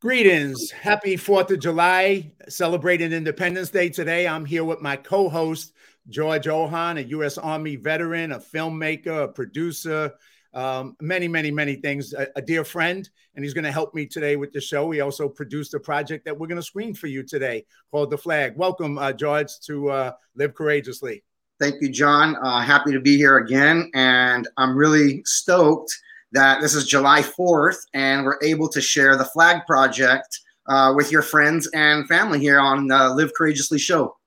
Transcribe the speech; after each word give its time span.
Greetings. 0.00 0.70
Happy 0.70 1.16
4th 1.16 1.50
of 1.50 1.58
July, 1.58 2.30
celebrating 2.48 3.12
Independence 3.12 3.70
Day 3.70 3.88
today. 3.88 4.28
I'm 4.28 4.44
here 4.44 4.62
with 4.62 4.80
my 4.80 4.94
co 4.94 5.28
host, 5.28 5.72
George 6.08 6.46
Ohan, 6.46 6.98
a 6.98 7.00
U.S. 7.00 7.36
Army 7.36 7.74
veteran, 7.74 8.30
a 8.30 8.38
filmmaker, 8.38 9.24
a 9.24 9.28
producer, 9.28 10.12
um, 10.54 10.94
many, 11.00 11.26
many, 11.26 11.50
many 11.50 11.74
things, 11.74 12.12
a, 12.12 12.28
a 12.36 12.40
dear 12.40 12.62
friend. 12.62 13.10
And 13.34 13.44
he's 13.44 13.54
going 13.54 13.64
to 13.64 13.72
help 13.72 13.92
me 13.92 14.06
today 14.06 14.36
with 14.36 14.52
the 14.52 14.60
show. 14.60 14.88
He 14.92 15.00
also 15.00 15.28
produced 15.28 15.74
a 15.74 15.80
project 15.80 16.24
that 16.26 16.38
we're 16.38 16.46
going 16.46 16.60
to 16.60 16.62
screen 16.62 16.94
for 16.94 17.08
you 17.08 17.24
today 17.24 17.66
called 17.90 18.12
The 18.12 18.18
Flag. 18.18 18.56
Welcome, 18.56 18.98
uh, 18.98 19.12
George, 19.12 19.58
to 19.66 19.90
uh, 19.90 20.12
Live 20.36 20.54
Courageously. 20.54 21.24
Thank 21.58 21.82
you, 21.82 21.88
John. 21.88 22.36
Uh, 22.36 22.60
happy 22.60 22.92
to 22.92 23.00
be 23.00 23.16
here 23.16 23.38
again. 23.38 23.90
And 23.94 24.46
I'm 24.58 24.76
really 24.76 25.22
stoked 25.24 25.92
that 26.32 26.60
this 26.60 26.74
is 26.74 26.86
July 26.86 27.22
4th 27.22 27.78
and 27.94 28.24
we're 28.24 28.38
able 28.42 28.68
to 28.68 28.80
share 28.80 29.16
the 29.16 29.24
flag 29.24 29.64
project 29.66 30.40
uh, 30.68 30.92
with 30.94 31.10
your 31.10 31.22
friends 31.22 31.68
and 31.74 32.06
family 32.08 32.38
here 32.38 32.60
on 32.60 32.86
the 32.86 33.08
Live 33.14 33.32
Courageously 33.36 33.78
show. 33.78 34.17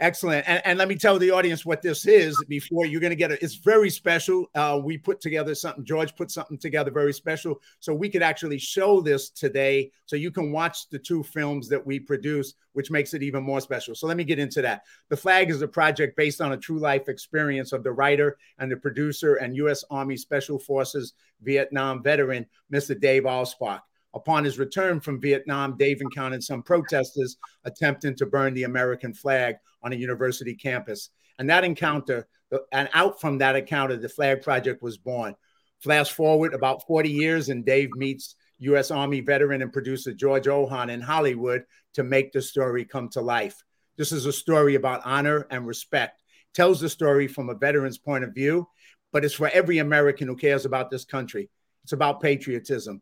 Excellent. 0.00 0.48
And, 0.48 0.62
and, 0.64 0.78
let 0.78 0.88
me 0.88 0.94
tell 0.94 1.18
the 1.18 1.30
audience 1.30 1.66
what 1.66 1.82
this 1.82 2.06
is 2.06 2.34
before 2.48 2.86
you're 2.86 3.02
going 3.02 3.10
to 3.10 3.16
get 3.16 3.32
it. 3.32 3.42
It's 3.42 3.56
very 3.56 3.90
special. 3.90 4.46
Uh, 4.54 4.80
we 4.82 4.96
put 4.96 5.20
together 5.20 5.54
something, 5.54 5.84
George 5.84 6.16
put 6.16 6.30
something 6.30 6.56
together 6.56 6.90
very 6.90 7.12
special. 7.12 7.60
So 7.80 7.92
we 7.92 8.08
could 8.08 8.22
actually 8.22 8.58
show 8.58 9.02
this 9.02 9.28
today. 9.28 9.92
So 10.06 10.16
you 10.16 10.30
can 10.30 10.52
watch 10.52 10.88
the 10.88 10.98
two 10.98 11.22
films 11.22 11.68
that 11.68 11.84
we 11.86 12.00
produce, 12.00 12.54
which 12.72 12.90
makes 12.90 13.12
it 13.12 13.22
even 13.22 13.42
more 13.42 13.60
special. 13.60 13.94
So 13.94 14.06
let 14.06 14.16
me 14.16 14.24
get 14.24 14.38
into 14.38 14.62
that. 14.62 14.84
The 15.10 15.18
Flag 15.18 15.50
is 15.50 15.60
a 15.60 15.68
project 15.68 16.16
based 16.16 16.40
on 16.40 16.52
a 16.52 16.56
true 16.56 16.78
life 16.78 17.10
experience 17.10 17.72
of 17.72 17.84
the 17.84 17.92
writer 17.92 18.38
and 18.58 18.72
the 18.72 18.78
producer 18.78 19.34
and 19.34 19.54
U.S. 19.56 19.84
Army 19.90 20.16
Special 20.16 20.58
Forces 20.58 21.12
Vietnam 21.42 22.02
veteran, 22.02 22.46
Mr. 22.72 22.98
Dave 22.98 23.24
Alspach. 23.24 23.80
Upon 24.14 24.44
his 24.44 24.58
return 24.58 25.00
from 25.00 25.20
Vietnam, 25.20 25.76
Dave 25.76 26.00
encountered 26.00 26.42
some 26.42 26.62
protesters 26.62 27.36
attempting 27.64 28.16
to 28.16 28.26
burn 28.26 28.54
the 28.54 28.64
American 28.64 29.14
flag 29.14 29.56
on 29.82 29.92
a 29.92 29.96
university 29.96 30.54
campus. 30.54 31.10
And 31.38 31.48
that 31.48 31.64
encounter, 31.64 32.26
and 32.72 32.88
out 32.92 33.20
from 33.20 33.38
that 33.38 33.56
encounter, 33.56 33.96
the 33.96 34.08
Flag 34.08 34.42
Project 34.42 34.82
was 34.82 34.98
born. 34.98 35.34
Flash 35.80 36.10
forward 36.10 36.54
about 36.54 36.86
40 36.86 37.08
years, 37.08 37.48
and 37.48 37.64
Dave 37.64 37.90
meets 37.92 38.34
U.S. 38.58 38.90
Army 38.90 39.20
veteran 39.20 39.62
and 39.62 39.72
producer 39.72 40.12
George 40.12 40.48
Ohan 40.48 40.90
in 40.90 41.00
Hollywood 41.00 41.64
to 41.94 42.02
make 42.02 42.32
the 42.32 42.42
story 42.42 42.84
come 42.84 43.08
to 43.10 43.20
life. 43.20 43.62
This 43.96 44.12
is 44.12 44.26
a 44.26 44.32
story 44.32 44.74
about 44.74 45.02
honor 45.04 45.46
and 45.50 45.66
respect. 45.66 46.22
Tells 46.52 46.80
the 46.80 46.88
story 46.88 47.28
from 47.28 47.48
a 47.48 47.54
veteran's 47.54 47.98
point 47.98 48.24
of 48.24 48.34
view, 48.34 48.68
but 49.12 49.24
it's 49.24 49.34
for 49.34 49.48
every 49.48 49.78
American 49.78 50.26
who 50.26 50.36
cares 50.36 50.64
about 50.64 50.90
this 50.90 51.04
country. 51.04 51.48
It's 51.84 51.92
about 51.92 52.20
patriotism. 52.20 53.00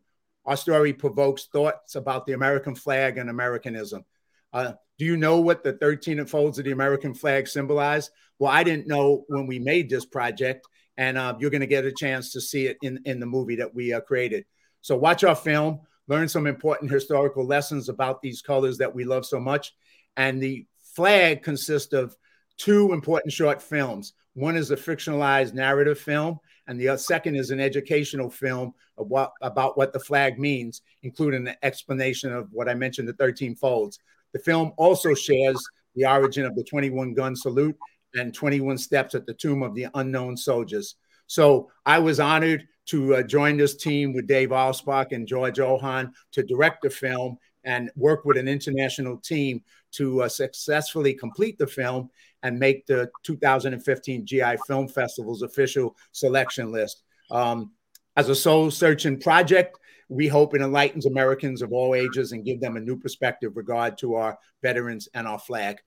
Our 0.49 0.57
story 0.57 0.95
provokes 0.95 1.45
thoughts 1.53 1.95
about 1.95 2.25
the 2.25 2.33
American 2.33 2.75
flag 2.75 3.19
and 3.19 3.29
Americanism. 3.29 4.07
Uh, 4.51 4.73
do 4.99 5.05
you 5.05 5.19
know 5.19 5.41
what 5.41 5.63
the 5.63 5.75
13 5.75 6.25
folds 6.25 6.59
of 6.59 6.65
the 6.65 6.71
American 6.71 7.13
flag 7.13 7.47
symbolize? 7.47 8.11
Well, 8.39 8.51
I 8.51 8.63
didn't 8.63 8.87
know 8.87 9.27
when 9.29 9.47
we 9.47 9.59
made 9.59 9.91
this 9.91 10.07
project, 10.07 10.67
and 10.97 11.19
uh, 11.19 11.37
you're 11.39 11.51
going 11.51 11.61
to 11.61 11.67
get 11.67 11.85
a 11.85 11.93
chance 11.93 12.33
to 12.33 12.41
see 12.41 12.65
it 12.65 12.79
in, 12.81 12.99
in 13.05 13.21
the 13.21 13.27
movie 13.27 13.57
that 13.57 13.75
we 13.75 13.93
uh, 13.93 14.01
created. 14.01 14.47
So, 14.81 14.97
watch 14.97 15.23
our 15.23 15.37
film, 15.37 15.81
learn 16.07 16.31
some 16.31 16.47
important 16.47 16.91
historical 16.91 17.45
lessons 17.45 17.91
about 17.91 18.23
these 18.23 18.41
colors 18.41 18.79
that 18.79 18.95
we 18.95 19.05
love 19.05 19.27
so 19.27 19.39
much. 19.39 19.75
And 20.17 20.43
the 20.43 20.65
flag 20.97 21.43
consists 21.43 21.93
of 21.93 22.17
two 22.57 22.95
important 22.95 23.35
short 23.35 23.61
films. 23.61 24.15
One 24.33 24.57
is 24.57 24.71
a 24.71 24.77
fictionalized 24.77 25.53
narrative 25.53 25.99
film, 25.99 26.39
and 26.69 26.79
the 26.79 26.97
second 26.97 27.35
is 27.35 27.51
an 27.51 27.61
educational 27.61 28.31
film 28.31 28.75
what, 28.97 29.33
about 29.43 29.77
what 29.77 29.93
the 29.93 29.99
flag 29.99 30.39
means, 30.39 30.83
including 31.03 31.49
an 31.49 31.57
explanation 31.63 32.33
of 32.33 32.49
what 32.53 32.69
I 32.69 32.75
mentioned 32.75 33.09
the 33.09 33.15
13 33.15 33.57
folds. 33.57 33.99
The 34.33 34.39
film 34.39 34.73
also 34.77 35.15
shares 35.15 35.61
the 35.97 36.07
origin 36.07 36.45
of 36.45 36.55
the 36.55 36.63
21 36.63 37.15
gun 37.15 37.35
salute 37.35 37.77
and 38.15 38.35
21 38.35 38.79
steps 38.79 39.15
at 39.15 39.27
the 39.27 39.35
tomb 39.35 39.63
of 39.63 39.75
the 39.75 39.87
unknown 39.95 40.37
soldiers. 40.37 40.97
So 41.27 41.71
I 41.87 41.99
was 41.99 42.21
honored 42.21 42.67
to 42.87 43.17
uh, 43.17 43.23
join 43.23 43.57
this 43.57 43.77
team 43.77 44.13
with 44.13 44.27
Dave 44.27 44.51
Alspach 44.51 45.13
and 45.13 45.27
George 45.27 45.59
Ohan 45.61 46.13
to 46.33 46.43
direct 46.43 46.83
the 46.83 46.91
film 46.91 47.39
and 47.69 47.91
work 47.97 48.25
with 48.25 48.39
an 48.39 48.49
international 48.49 49.19
team 49.19 49.63
to 49.93 50.23
uh, 50.23 50.29
successfully 50.29 51.13
complete 51.13 51.59
the 51.59 51.67
film 51.67 52.09
and 52.43 52.59
make 52.59 52.87
the 52.87 53.11
2015 53.25 54.25
GI 54.25 54.57
Film 54.67 54.89
Festival's 54.89 55.43
official 55.43 55.95
selection 56.13 56.73
list. 56.73 57.03
Um, 57.31 57.73
as 58.17 58.31
a 58.31 58.35
soul 58.35 58.71
searching 58.71 59.21
project, 59.21 59.79
we 60.09 60.27
hope 60.27 60.55
it 60.55 60.63
enlightens 60.63 61.05
Americans 61.05 61.61
of 61.61 61.75
all 61.75 61.95
ages 61.95 62.33
and 62.33 62.45
give 62.45 62.59
them 62.59 62.79
a 62.79 62.81
new 62.81 62.97
perspective 62.97 63.55
regard 63.55 63.99
to 63.99 64.15
our 64.15 64.39
veterans 64.63 65.07
and 65.13 65.29
our 65.29 65.39
flag. 65.39 65.79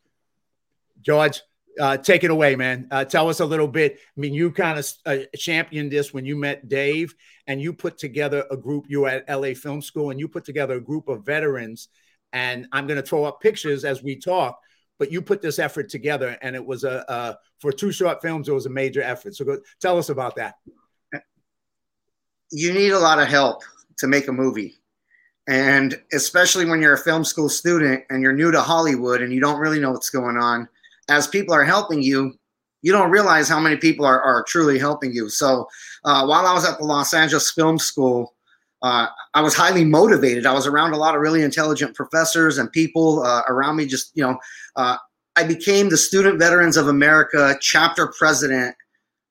George, 1.01 1.41
uh, 1.79 1.97
take 1.97 2.23
it 2.23 2.31
away, 2.31 2.55
man. 2.55 2.87
Uh, 2.91 3.05
tell 3.05 3.29
us 3.29 3.39
a 3.39 3.45
little 3.45 3.67
bit. 3.67 3.93
I 3.95 4.19
mean, 4.19 4.33
you 4.33 4.51
kind 4.51 4.79
of 4.79 4.93
uh, 5.05 5.17
championed 5.35 5.91
this 5.91 6.13
when 6.13 6.25
you 6.25 6.35
met 6.35 6.67
Dave, 6.67 7.13
and 7.47 7.61
you 7.61 7.73
put 7.73 7.97
together 7.97 8.45
a 8.51 8.57
group. 8.57 8.85
You 8.87 9.01
were 9.01 9.09
at 9.09 9.29
LA 9.29 9.53
Film 9.53 9.81
School, 9.81 10.11
and 10.11 10.19
you 10.19 10.27
put 10.27 10.45
together 10.45 10.75
a 10.75 10.81
group 10.81 11.07
of 11.07 11.25
veterans. 11.25 11.89
And 12.33 12.67
I'm 12.71 12.87
going 12.87 13.01
to 13.01 13.05
throw 13.05 13.25
up 13.25 13.41
pictures 13.41 13.83
as 13.83 14.01
we 14.01 14.17
talk. 14.17 14.59
But 14.99 15.11
you 15.11 15.21
put 15.21 15.41
this 15.41 15.59
effort 15.59 15.89
together, 15.89 16.37
and 16.41 16.55
it 16.55 16.65
was 16.65 16.83
a, 16.83 17.03
a 17.07 17.37
for 17.59 17.71
two 17.71 17.91
short 17.91 18.21
films. 18.21 18.47
It 18.47 18.53
was 18.53 18.67
a 18.67 18.69
major 18.69 19.01
effort. 19.01 19.35
So, 19.35 19.45
go, 19.45 19.57
tell 19.79 19.97
us 19.97 20.09
about 20.09 20.35
that. 20.35 20.55
You 22.51 22.73
need 22.73 22.91
a 22.91 22.99
lot 22.99 23.19
of 23.19 23.27
help 23.27 23.63
to 23.99 24.07
make 24.07 24.27
a 24.27 24.31
movie. 24.33 24.81
And 25.47 25.99
especially 26.13 26.65
when 26.65 26.81
you're 26.81 26.93
a 26.93 26.97
film 26.97 27.23
school 27.23 27.49
student 27.49 28.03
and 28.09 28.21
you're 28.21 28.33
new 28.33 28.51
to 28.51 28.61
Hollywood 28.61 29.21
and 29.21 29.33
you 29.33 29.39
don't 29.39 29.59
really 29.59 29.79
know 29.79 29.91
what's 29.91 30.09
going 30.09 30.37
on, 30.37 30.67
as 31.11 31.27
people 31.27 31.53
are 31.53 31.63
helping 31.63 32.01
you, 32.01 32.33
you 32.81 32.91
don't 32.91 33.11
realize 33.11 33.47
how 33.47 33.59
many 33.59 33.77
people 33.77 34.05
are, 34.05 34.22
are 34.22 34.44
truly 34.44 34.79
helping 34.79 35.13
you. 35.13 35.29
So 35.29 35.67
uh, 36.03 36.25
while 36.25 36.47
I 36.47 36.53
was 36.53 36.66
at 36.66 36.79
the 36.79 36.85
Los 36.85 37.13
Angeles 37.13 37.51
Film 37.51 37.77
School, 37.77 38.33
uh, 38.81 39.07
I 39.35 39.41
was 39.41 39.53
highly 39.53 39.85
motivated. 39.85 40.45
I 40.45 40.53
was 40.53 40.66
around 40.66 40.94
a 40.94 40.97
lot 40.97 41.13
of 41.13 41.22
really 41.22 41.44
intelligent 41.44 41.95
professors 41.95 42.57
and 42.57 42.72
people 42.72 43.22
uh, 43.22 43.44
around 43.47 43.75
me. 43.75 43.85
Just, 43.85 44.11
you 44.16 44.23
know, 44.23 44.39
uh, 44.75 44.97
I 45.35 45.44
became 45.44 45.89
the 45.89 45.97
Student 45.97 46.39
Veterans 46.39 46.77
of 46.77 46.88
America 46.88 47.55
chapter 47.61 48.11
president 48.17 48.75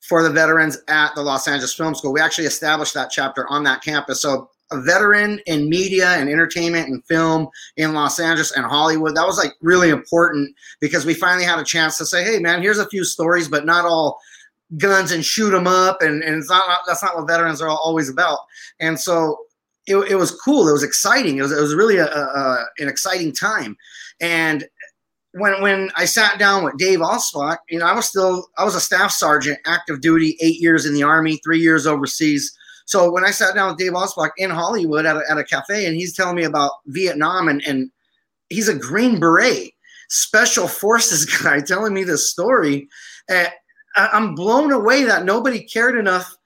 for 0.08 0.22
the 0.22 0.30
veterans 0.30 0.78
at 0.88 1.14
the 1.14 1.22
Los 1.22 1.48
Angeles 1.48 1.74
Film 1.74 1.94
School. 1.94 2.12
We 2.12 2.20
actually 2.20 2.46
established 2.46 2.94
that 2.94 3.10
chapter 3.10 3.48
on 3.48 3.64
that 3.64 3.82
campus. 3.82 4.22
So 4.22 4.48
a 4.72 4.80
veteran 4.80 5.40
in 5.46 5.68
media 5.68 6.10
and 6.10 6.28
entertainment 6.28 6.88
and 6.88 7.04
film 7.06 7.48
in 7.76 7.92
Los 7.92 8.20
Angeles 8.20 8.52
and 8.52 8.64
Hollywood. 8.64 9.14
That 9.14 9.26
was 9.26 9.38
like 9.38 9.52
really 9.60 9.90
important 9.90 10.54
because 10.80 11.04
we 11.04 11.14
finally 11.14 11.44
had 11.44 11.58
a 11.58 11.64
chance 11.64 11.98
to 11.98 12.06
say, 12.06 12.24
hey, 12.24 12.38
man, 12.38 12.62
here's 12.62 12.78
a 12.78 12.88
few 12.88 13.04
stories, 13.04 13.48
but 13.48 13.66
not 13.66 13.84
all 13.84 14.20
guns 14.78 15.10
and 15.10 15.24
shoot 15.24 15.50
them 15.50 15.66
up. 15.66 16.02
And, 16.02 16.22
and 16.22 16.36
it's 16.36 16.48
not, 16.48 16.80
that's 16.86 17.02
not 17.02 17.16
what 17.16 17.26
veterans 17.26 17.60
are 17.60 17.68
always 17.68 18.08
about. 18.08 18.38
And 18.78 18.98
so 18.98 19.38
it, 19.86 19.96
it 19.96 20.16
was 20.16 20.30
cool. 20.30 20.68
It 20.68 20.72
was 20.72 20.84
exciting. 20.84 21.38
It 21.38 21.42
was, 21.42 21.52
it 21.52 21.60
was 21.60 21.74
really 21.74 21.96
a, 21.96 22.06
a, 22.06 22.64
an 22.78 22.88
exciting 22.88 23.32
time. 23.32 23.76
And 24.20 24.68
when 25.32 25.60
when 25.62 25.90
I 25.96 26.04
sat 26.06 26.38
down 26.38 26.64
with 26.64 26.76
Dave 26.76 26.98
Alspach, 26.98 27.58
you 27.68 27.78
know, 27.78 27.86
I 27.86 27.94
was 27.94 28.06
still 28.06 28.48
I 28.58 28.64
was 28.64 28.74
a 28.74 28.80
staff 28.80 29.12
sergeant, 29.12 29.58
active 29.66 30.00
duty, 30.00 30.36
eight 30.40 30.60
years 30.60 30.86
in 30.86 30.94
the 30.94 31.02
army, 31.02 31.40
three 31.44 31.60
years 31.60 31.86
overseas. 31.86 32.56
So 32.90 33.08
when 33.08 33.24
I 33.24 33.30
sat 33.30 33.54
down 33.54 33.68
with 33.68 33.78
Dave 33.78 33.92
Alspach 33.92 34.32
in 34.36 34.50
Hollywood 34.50 35.06
at 35.06 35.16
a, 35.16 35.22
at 35.30 35.38
a 35.38 35.44
cafe, 35.44 35.86
and 35.86 35.94
he's 35.94 36.12
telling 36.12 36.34
me 36.34 36.42
about 36.42 36.72
Vietnam, 36.86 37.46
and, 37.46 37.62
and 37.64 37.88
he's 38.48 38.66
a 38.66 38.74
Green 38.74 39.20
Beret 39.20 39.70
special 40.08 40.66
forces 40.66 41.24
guy 41.42 41.60
telling 41.60 41.94
me 41.94 42.02
this 42.02 42.28
story, 42.28 42.88
uh, 43.28 43.44
I'm 43.94 44.34
blown 44.34 44.72
away 44.72 45.04
that 45.04 45.24
nobody 45.24 45.62
cared 45.62 45.96
enough 45.96 46.36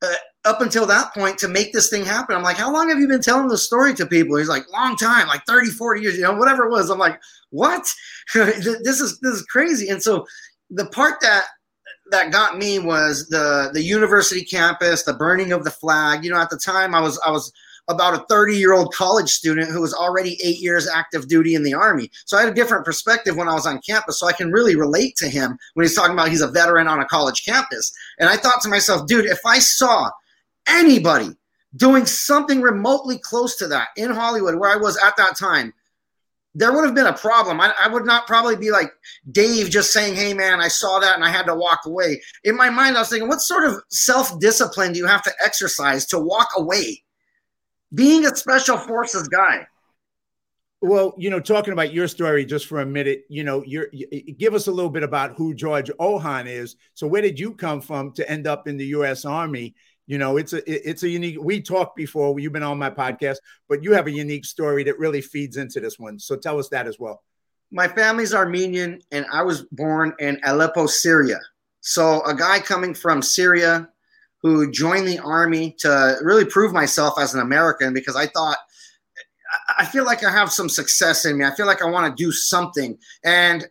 uh, 0.00 0.14
up 0.44 0.60
until 0.60 0.86
that 0.86 1.12
point 1.14 1.36
to 1.38 1.48
make 1.48 1.72
this 1.72 1.90
thing 1.90 2.04
happen. 2.04 2.36
I'm 2.36 2.44
like, 2.44 2.58
how 2.58 2.72
long 2.72 2.88
have 2.90 3.00
you 3.00 3.08
been 3.08 3.20
telling 3.20 3.48
this 3.48 3.64
story 3.66 3.92
to 3.94 4.06
people? 4.06 4.36
He's 4.36 4.48
like, 4.48 4.70
long 4.72 4.94
time, 4.94 5.26
like 5.26 5.42
30, 5.48 5.70
40 5.70 6.00
years, 6.00 6.16
you 6.16 6.22
know, 6.22 6.32
whatever 6.36 6.64
it 6.64 6.70
was. 6.70 6.90
I'm 6.90 6.98
like, 7.00 7.20
what? 7.50 7.84
this 8.34 9.00
is 9.00 9.18
this 9.18 9.34
is 9.34 9.42
crazy. 9.46 9.88
And 9.88 10.00
so 10.00 10.24
the 10.70 10.86
part 10.86 11.20
that 11.22 11.46
that 12.10 12.32
got 12.32 12.58
me 12.58 12.78
was 12.78 13.28
the 13.28 13.70
the 13.72 13.82
university 13.82 14.44
campus, 14.44 15.02
the 15.02 15.14
burning 15.14 15.52
of 15.52 15.64
the 15.64 15.70
flag. 15.70 16.24
You 16.24 16.30
know, 16.30 16.40
at 16.40 16.50
the 16.50 16.58
time 16.58 16.94
I 16.94 17.00
was 17.00 17.20
I 17.26 17.30
was 17.30 17.52
about 17.88 18.14
a 18.14 18.24
30 18.28 18.56
year 18.56 18.74
old 18.74 18.92
college 18.92 19.30
student 19.30 19.70
who 19.70 19.80
was 19.80 19.94
already 19.94 20.38
eight 20.44 20.60
years 20.60 20.86
active 20.86 21.26
duty 21.26 21.54
in 21.54 21.62
the 21.62 21.74
army. 21.74 22.10
So 22.26 22.36
I 22.36 22.42
had 22.42 22.52
a 22.52 22.54
different 22.54 22.84
perspective 22.84 23.36
when 23.36 23.48
I 23.48 23.54
was 23.54 23.66
on 23.66 23.80
campus. 23.80 24.20
So 24.20 24.26
I 24.26 24.32
can 24.32 24.52
really 24.52 24.76
relate 24.76 25.16
to 25.16 25.28
him 25.28 25.58
when 25.74 25.84
he's 25.84 25.94
talking 25.94 26.12
about 26.12 26.28
he's 26.28 26.42
a 26.42 26.50
veteran 26.50 26.86
on 26.86 27.00
a 27.00 27.06
college 27.06 27.44
campus. 27.44 27.92
And 28.18 28.28
I 28.28 28.36
thought 28.36 28.60
to 28.62 28.68
myself, 28.68 29.06
dude, 29.06 29.24
if 29.24 29.40
I 29.44 29.58
saw 29.58 30.10
anybody 30.68 31.30
doing 31.76 32.06
something 32.06 32.60
remotely 32.60 33.18
close 33.18 33.56
to 33.56 33.68
that 33.68 33.88
in 33.96 34.10
Hollywood 34.10 34.56
where 34.56 34.70
I 34.70 34.76
was 34.76 34.98
at 34.98 35.16
that 35.16 35.36
time, 35.36 35.72
there 36.58 36.72
would 36.72 36.84
have 36.84 36.94
been 36.94 37.06
a 37.06 37.16
problem. 37.16 37.60
I, 37.60 37.72
I, 37.80 37.88
would 37.88 38.04
not 38.04 38.26
probably 38.26 38.56
be 38.56 38.70
like 38.70 38.90
Dave 39.30 39.70
just 39.70 39.92
saying, 39.92 40.14
Hey 40.14 40.34
man, 40.34 40.60
I 40.60 40.68
saw 40.68 40.98
that 40.98 41.14
and 41.14 41.24
I 41.24 41.30
had 41.30 41.46
to 41.46 41.54
walk 41.54 41.80
away. 41.86 42.20
In 42.44 42.56
my 42.56 42.70
mind, 42.70 42.96
I 42.96 43.00
was 43.00 43.08
thinking, 43.08 43.28
what 43.28 43.40
sort 43.40 43.64
of 43.64 43.82
self 43.90 44.38
discipline 44.40 44.92
do 44.92 44.98
you 44.98 45.06
have 45.06 45.22
to 45.22 45.32
exercise 45.44 46.06
to 46.06 46.18
walk 46.18 46.48
away? 46.56 47.02
being 47.94 48.26
a 48.26 48.34
special 48.34 48.76
forces 48.76 49.28
guy. 49.28 49.66
Well, 50.80 51.14
you 51.18 51.28
know, 51.28 51.40
talking 51.40 51.72
about 51.72 51.92
your 51.92 52.06
story 52.06 52.44
just 52.44 52.66
for 52.66 52.80
a 52.80 52.86
minute, 52.86 53.24
you 53.28 53.42
know, 53.42 53.64
you, 53.64 53.88
give 54.38 54.54
us 54.54 54.68
a 54.68 54.72
little 54.72 54.90
bit 54.90 55.02
about 55.02 55.34
who 55.36 55.52
George 55.52 55.90
Ohan 55.98 56.46
is. 56.46 56.76
So, 56.94 57.06
where 57.08 57.22
did 57.22 57.40
you 57.40 57.52
come 57.52 57.80
from 57.80 58.12
to 58.12 58.30
end 58.30 58.46
up 58.46 58.68
in 58.68 58.76
the 58.76 58.86
U.S. 58.86 59.24
Army? 59.24 59.74
You 60.08 60.16
know, 60.16 60.38
it's 60.38 60.54
a 60.54 60.88
it's 60.88 61.02
a 61.02 61.08
unique. 61.08 61.36
We 61.38 61.60
talked 61.60 61.94
before. 61.94 62.40
You've 62.40 62.54
been 62.54 62.62
on 62.62 62.78
my 62.78 62.88
podcast, 62.88 63.36
but 63.68 63.82
you 63.82 63.92
have 63.92 64.06
a 64.06 64.10
unique 64.10 64.46
story 64.46 64.82
that 64.84 64.98
really 64.98 65.20
feeds 65.20 65.58
into 65.58 65.80
this 65.80 65.98
one. 65.98 66.18
So, 66.18 66.34
tell 66.34 66.58
us 66.58 66.70
that 66.70 66.86
as 66.86 66.98
well. 66.98 67.22
My 67.70 67.86
family's 67.86 68.32
Armenian, 68.32 69.02
and 69.12 69.26
I 69.30 69.42
was 69.42 69.62
born 69.70 70.14
in 70.18 70.40
Aleppo, 70.46 70.86
Syria. 70.86 71.38
So, 71.80 72.24
a 72.24 72.34
guy 72.34 72.58
coming 72.58 72.94
from 72.94 73.20
Syria 73.20 73.86
who 74.40 74.70
joined 74.70 75.06
the 75.06 75.18
army 75.18 75.76
to 75.80 76.16
really 76.22 76.46
prove 76.46 76.72
myself 76.72 77.18
as 77.20 77.34
an 77.34 77.40
American 77.40 77.92
because 77.92 78.16
I 78.16 78.28
thought 78.28 78.56
I 79.78 79.84
feel 79.84 80.04
like 80.04 80.24
I 80.24 80.30
have 80.30 80.50
some 80.50 80.70
success 80.70 81.26
in 81.26 81.36
me. 81.36 81.44
I 81.44 81.54
feel 81.54 81.66
like 81.66 81.82
I 81.82 81.90
want 81.90 82.16
to 82.16 82.24
do 82.24 82.32
something. 82.32 82.96
And 83.24 83.66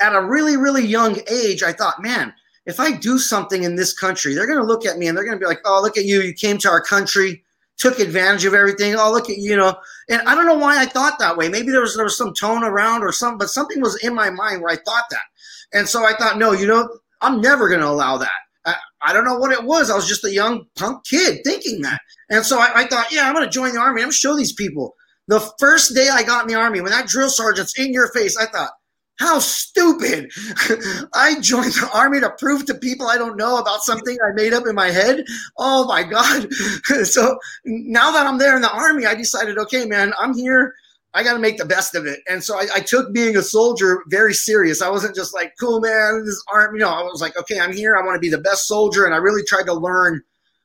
at 0.00 0.14
a 0.14 0.24
really, 0.24 0.56
really 0.56 0.86
young 0.86 1.18
age, 1.30 1.62
I 1.62 1.72
thought, 1.72 2.02
man, 2.02 2.32
if 2.66 2.80
I 2.80 2.92
do 2.92 3.18
something 3.18 3.62
in 3.62 3.76
this 3.76 3.92
country, 3.92 4.34
they're 4.34 4.46
going 4.46 4.58
to 4.58 4.64
look 4.64 4.86
at 4.86 4.98
me 4.98 5.06
and 5.06 5.16
they're 5.16 5.24
going 5.24 5.38
to 5.38 5.42
be 5.42 5.46
like, 5.46 5.60
oh, 5.64 5.80
look 5.82 5.98
at 5.98 6.04
you. 6.04 6.20
You 6.20 6.32
came 6.32 6.58
to 6.58 6.70
our 6.70 6.80
country, 6.80 7.44
took 7.76 7.98
advantage 7.98 8.44
of 8.44 8.54
everything. 8.54 8.94
Oh, 8.94 9.12
look 9.12 9.28
at 9.28 9.36
you 9.36 9.56
know. 9.56 9.76
And 10.08 10.22
I 10.22 10.34
don't 10.34 10.46
know 10.46 10.58
why 10.58 10.80
I 10.80 10.86
thought 10.86 11.18
that 11.18 11.36
way. 11.36 11.48
Maybe 11.48 11.70
there 11.70 11.82
was 11.82 11.94
there 11.94 12.04
was 12.04 12.16
some 12.16 12.32
tone 12.34 12.64
around 12.64 13.02
or 13.02 13.12
something, 13.12 13.38
but 13.38 13.50
something 13.50 13.80
was 13.80 14.02
in 14.02 14.14
my 14.14 14.30
mind 14.30 14.62
where 14.62 14.72
I 14.72 14.76
thought 14.76 15.04
that. 15.10 15.24
And 15.72 15.88
so 15.88 16.06
I 16.06 16.14
thought, 16.16 16.38
no, 16.38 16.52
you 16.52 16.66
know, 16.66 16.88
I'm 17.20 17.40
never 17.40 17.68
going 17.68 17.80
to 17.80 17.88
allow 17.88 18.16
that. 18.18 18.30
I, 18.64 18.76
I, 19.02 19.12
don't 19.12 19.24
know 19.24 19.36
what 19.36 19.52
it 19.52 19.64
was. 19.64 19.90
I 19.90 19.96
was 19.96 20.08
just 20.08 20.24
a 20.24 20.32
young 20.32 20.66
punk 20.76 21.04
kid 21.04 21.40
thinking 21.44 21.82
that. 21.82 22.00
And 22.30 22.46
so 22.46 22.58
I, 22.58 22.70
I 22.74 22.86
thought, 22.86 23.12
yeah, 23.12 23.26
I'm 23.26 23.34
going 23.34 23.44
to 23.44 23.50
join 23.50 23.74
the 23.74 23.80
army. 23.80 24.00
I'm 24.00 24.06
going 24.06 24.10
to 24.10 24.16
show 24.16 24.36
these 24.36 24.52
people. 24.52 24.94
The 25.26 25.40
first 25.58 25.94
day 25.94 26.08
I 26.10 26.22
got 26.22 26.42
in 26.42 26.48
the 26.48 26.54
army, 26.54 26.80
when 26.80 26.92
that 26.92 27.08
drill 27.08 27.28
sergeant's 27.28 27.78
in 27.78 27.92
your 27.92 28.08
face, 28.12 28.36
I 28.36 28.46
thought, 28.46 28.70
how 29.18 29.38
stupid. 29.38 30.30
I 31.14 31.38
joined 31.40 31.72
the 31.72 31.90
army 31.94 32.20
to 32.20 32.30
prove 32.38 32.66
to 32.66 32.74
people 32.74 33.06
I 33.06 33.16
don't 33.16 33.36
know 33.36 33.58
about 33.58 33.82
something 33.82 34.16
I 34.24 34.32
made 34.32 34.52
up 34.52 34.66
in 34.66 34.74
my 34.74 34.90
head. 34.90 35.24
Oh 35.56 35.86
my 35.86 36.02
God. 36.02 36.52
so 37.04 37.38
now 37.64 38.10
that 38.10 38.26
I'm 38.26 38.38
there 38.38 38.56
in 38.56 38.62
the 38.62 38.72
army, 38.72 39.06
I 39.06 39.14
decided, 39.14 39.58
okay, 39.58 39.86
man, 39.86 40.12
I'm 40.18 40.34
here. 40.34 40.74
I 41.16 41.22
got 41.22 41.34
to 41.34 41.38
make 41.38 41.58
the 41.58 41.64
best 41.64 41.94
of 41.94 42.06
it. 42.06 42.20
And 42.28 42.42
so 42.42 42.56
I, 42.56 42.66
I, 42.74 42.80
took 42.80 43.12
being 43.14 43.36
a 43.36 43.42
soldier 43.42 44.02
very 44.08 44.34
serious. 44.34 44.82
I 44.82 44.90
wasn't 44.90 45.14
just 45.14 45.32
like, 45.32 45.54
cool, 45.60 45.80
man, 45.80 46.24
this 46.24 46.42
army. 46.52 46.80
You 46.80 46.84
know, 46.84 46.90
I 46.90 47.02
was 47.04 47.22
like, 47.22 47.38
okay, 47.38 47.60
I'm 47.60 47.72
here. 47.72 47.96
I 47.96 48.04
want 48.04 48.16
to 48.16 48.20
be 48.20 48.30
the 48.30 48.38
best 48.38 48.66
soldier. 48.66 49.04
And 49.04 49.14
I 49.14 49.18
really 49.18 49.44
tried 49.44 49.66
to 49.66 49.74
learn 49.74 50.20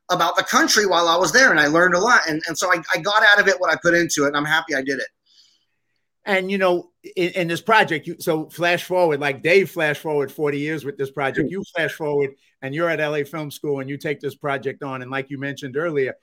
about 0.09 0.35
the 0.35 0.43
country 0.43 0.87
while 0.87 1.07
I 1.07 1.15
was 1.17 1.31
there. 1.31 1.51
And 1.51 1.59
I 1.59 1.67
learned 1.67 1.93
a 1.93 1.99
lot. 1.99 2.21
And, 2.27 2.41
and 2.47 2.57
so 2.57 2.73
I, 2.73 2.81
I 2.95 2.97
got 2.97 3.21
out 3.31 3.39
of 3.39 3.47
it 3.47 3.59
what 3.59 3.71
I 3.71 3.77
put 3.79 3.93
into 3.93 4.23
it. 4.23 4.29
And 4.29 4.37
I'm 4.37 4.45
happy 4.45 4.73
I 4.73 4.81
did 4.81 4.97
it. 4.97 5.07
And, 6.25 6.49
you 6.49 6.57
know, 6.57 6.89
in, 7.15 7.29
in 7.31 7.47
this 7.47 7.61
project, 7.61 8.07
you, 8.07 8.15
so 8.19 8.49
flash 8.49 8.83
forward, 8.83 9.19
like 9.19 9.41
Dave 9.41 9.71
flash 9.71 9.97
forward 9.97 10.31
40 10.31 10.59
years 10.59 10.85
with 10.85 10.97
this 10.97 11.11
project, 11.11 11.49
you 11.49 11.63
flash 11.75 11.93
forward 11.93 12.31
and 12.61 12.75
you're 12.75 12.89
at 12.89 12.99
LA 12.99 13.23
Film 13.23 13.51
School 13.51 13.79
and 13.79 13.89
you 13.89 13.97
take 13.97 14.19
this 14.19 14.35
project 14.35 14.83
on. 14.83 15.01
And 15.01 15.09
like 15.09 15.29
you 15.29 15.37
mentioned 15.37 15.77
earlier, 15.77 16.13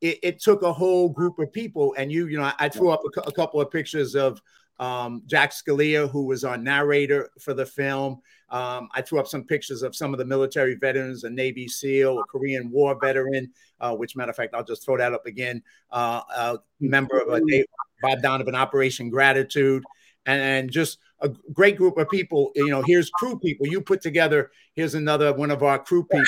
it, 0.00 0.18
it, 0.22 0.40
took 0.40 0.62
a 0.62 0.72
whole 0.72 1.08
group 1.08 1.38
of 1.38 1.52
people. 1.52 1.94
And 1.96 2.10
you, 2.10 2.26
you 2.26 2.38
know, 2.38 2.50
I 2.58 2.68
threw 2.68 2.90
up 2.90 3.02
a, 3.16 3.20
a 3.20 3.32
couple 3.32 3.60
of 3.60 3.70
pictures 3.70 4.16
of 4.16 4.40
um, 4.80 5.22
Jack 5.26 5.52
Scalia, 5.52 6.10
who 6.10 6.24
was 6.24 6.44
our 6.44 6.56
narrator 6.56 7.30
for 7.38 7.54
the 7.54 7.64
film. 7.64 8.20
Um, 8.50 8.88
I 8.92 9.02
threw 9.02 9.20
up 9.20 9.26
some 9.26 9.44
pictures 9.44 9.82
of 9.82 9.94
some 9.96 10.12
of 10.12 10.18
the 10.18 10.24
military 10.24 10.74
veterans, 10.74 11.24
a 11.24 11.30
Navy 11.30 11.68
SEAL, 11.68 12.18
a 12.18 12.24
Korean 12.24 12.70
War 12.70 12.98
veteran, 13.00 13.52
uh, 13.80 13.94
which 13.94 14.16
matter 14.16 14.30
of 14.30 14.36
fact, 14.36 14.54
I'll 14.54 14.64
just 14.64 14.84
throw 14.84 14.96
that 14.98 15.14
up 15.14 15.26
again. 15.26 15.62
Uh, 15.90 16.22
a 16.36 16.58
member 16.80 17.18
of 17.18 17.28
a 17.28 17.64
Bob 18.02 18.20
Donovan 18.20 18.54
Operation 18.54 19.10
Gratitude, 19.10 19.82
and, 20.26 20.40
and 20.40 20.70
just 20.70 20.98
a 21.20 21.28
great 21.52 21.76
group 21.76 21.96
of 21.98 22.08
people. 22.10 22.52
You 22.54 22.68
know, 22.68 22.82
here's 22.86 23.10
crew 23.10 23.38
people. 23.38 23.66
You 23.66 23.80
put 23.80 24.02
together. 24.02 24.50
Here's 24.74 24.94
another 24.94 25.32
one 25.32 25.50
of 25.50 25.62
our 25.62 25.78
crew 25.78 26.04
people. 26.04 26.24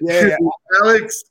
yeah, 0.00 0.36
Alex. 0.82 1.24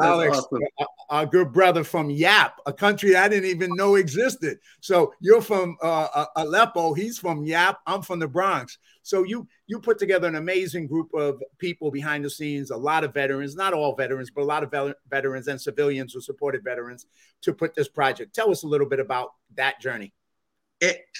Alex, 0.00 0.38
awesome. 0.38 0.60
our 1.08 1.26
good 1.26 1.52
brother 1.52 1.84
from 1.84 2.10
Yap, 2.10 2.60
a 2.66 2.72
country 2.72 3.16
I 3.16 3.28
didn't 3.28 3.48
even 3.48 3.70
know 3.76 3.94
existed. 3.94 4.58
So 4.80 5.14
you're 5.20 5.40
from 5.40 5.76
uh, 5.82 6.08
uh, 6.14 6.26
Aleppo. 6.36 6.92
He's 6.92 7.18
from 7.18 7.44
Yap. 7.44 7.78
I'm 7.86 8.02
from 8.02 8.18
the 8.18 8.28
Bronx. 8.28 8.78
So 9.02 9.22
you 9.22 9.48
you 9.66 9.80
put 9.80 9.98
together 9.98 10.28
an 10.28 10.36
amazing 10.36 10.86
group 10.86 11.12
of 11.14 11.42
people 11.58 11.90
behind 11.90 12.24
the 12.24 12.30
scenes. 12.30 12.70
A 12.70 12.76
lot 12.76 13.04
of 13.04 13.14
veterans, 13.14 13.56
not 13.56 13.72
all 13.72 13.96
veterans, 13.96 14.30
but 14.30 14.42
a 14.42 14.44
lot 14.44 14.62
of 14.62 14.94
veterans 15.08 15.48
and 15.48 15.60
civilians 15.60 16.12
who 16.12 16.20
supported 16.20 16.62
veterans 16.62 17.06
to 17.42 17.54
put 17.54 17.74
this 17.74 17.88
project. 17.88 18.34
Tell 18.34 18.50
us 18.50 18.62
a 18.62 18.68
little 18.68 18.88
bit 18.88 19.00
about 19.00 19.30
that 19.56 19.80
journey 19.80 20.12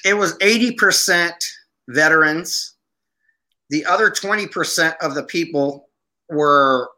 it, 0.05 0.15
was 0.15 0.37
80% 0.39 1.33
veterans. 1.89 2.75
The 3.71 3.85
other 3.87 4.11
20% 4.11 4.95
of 5.01 5.15
the 5.15 5.25
people 5.25 5.89
were 6.29 6.89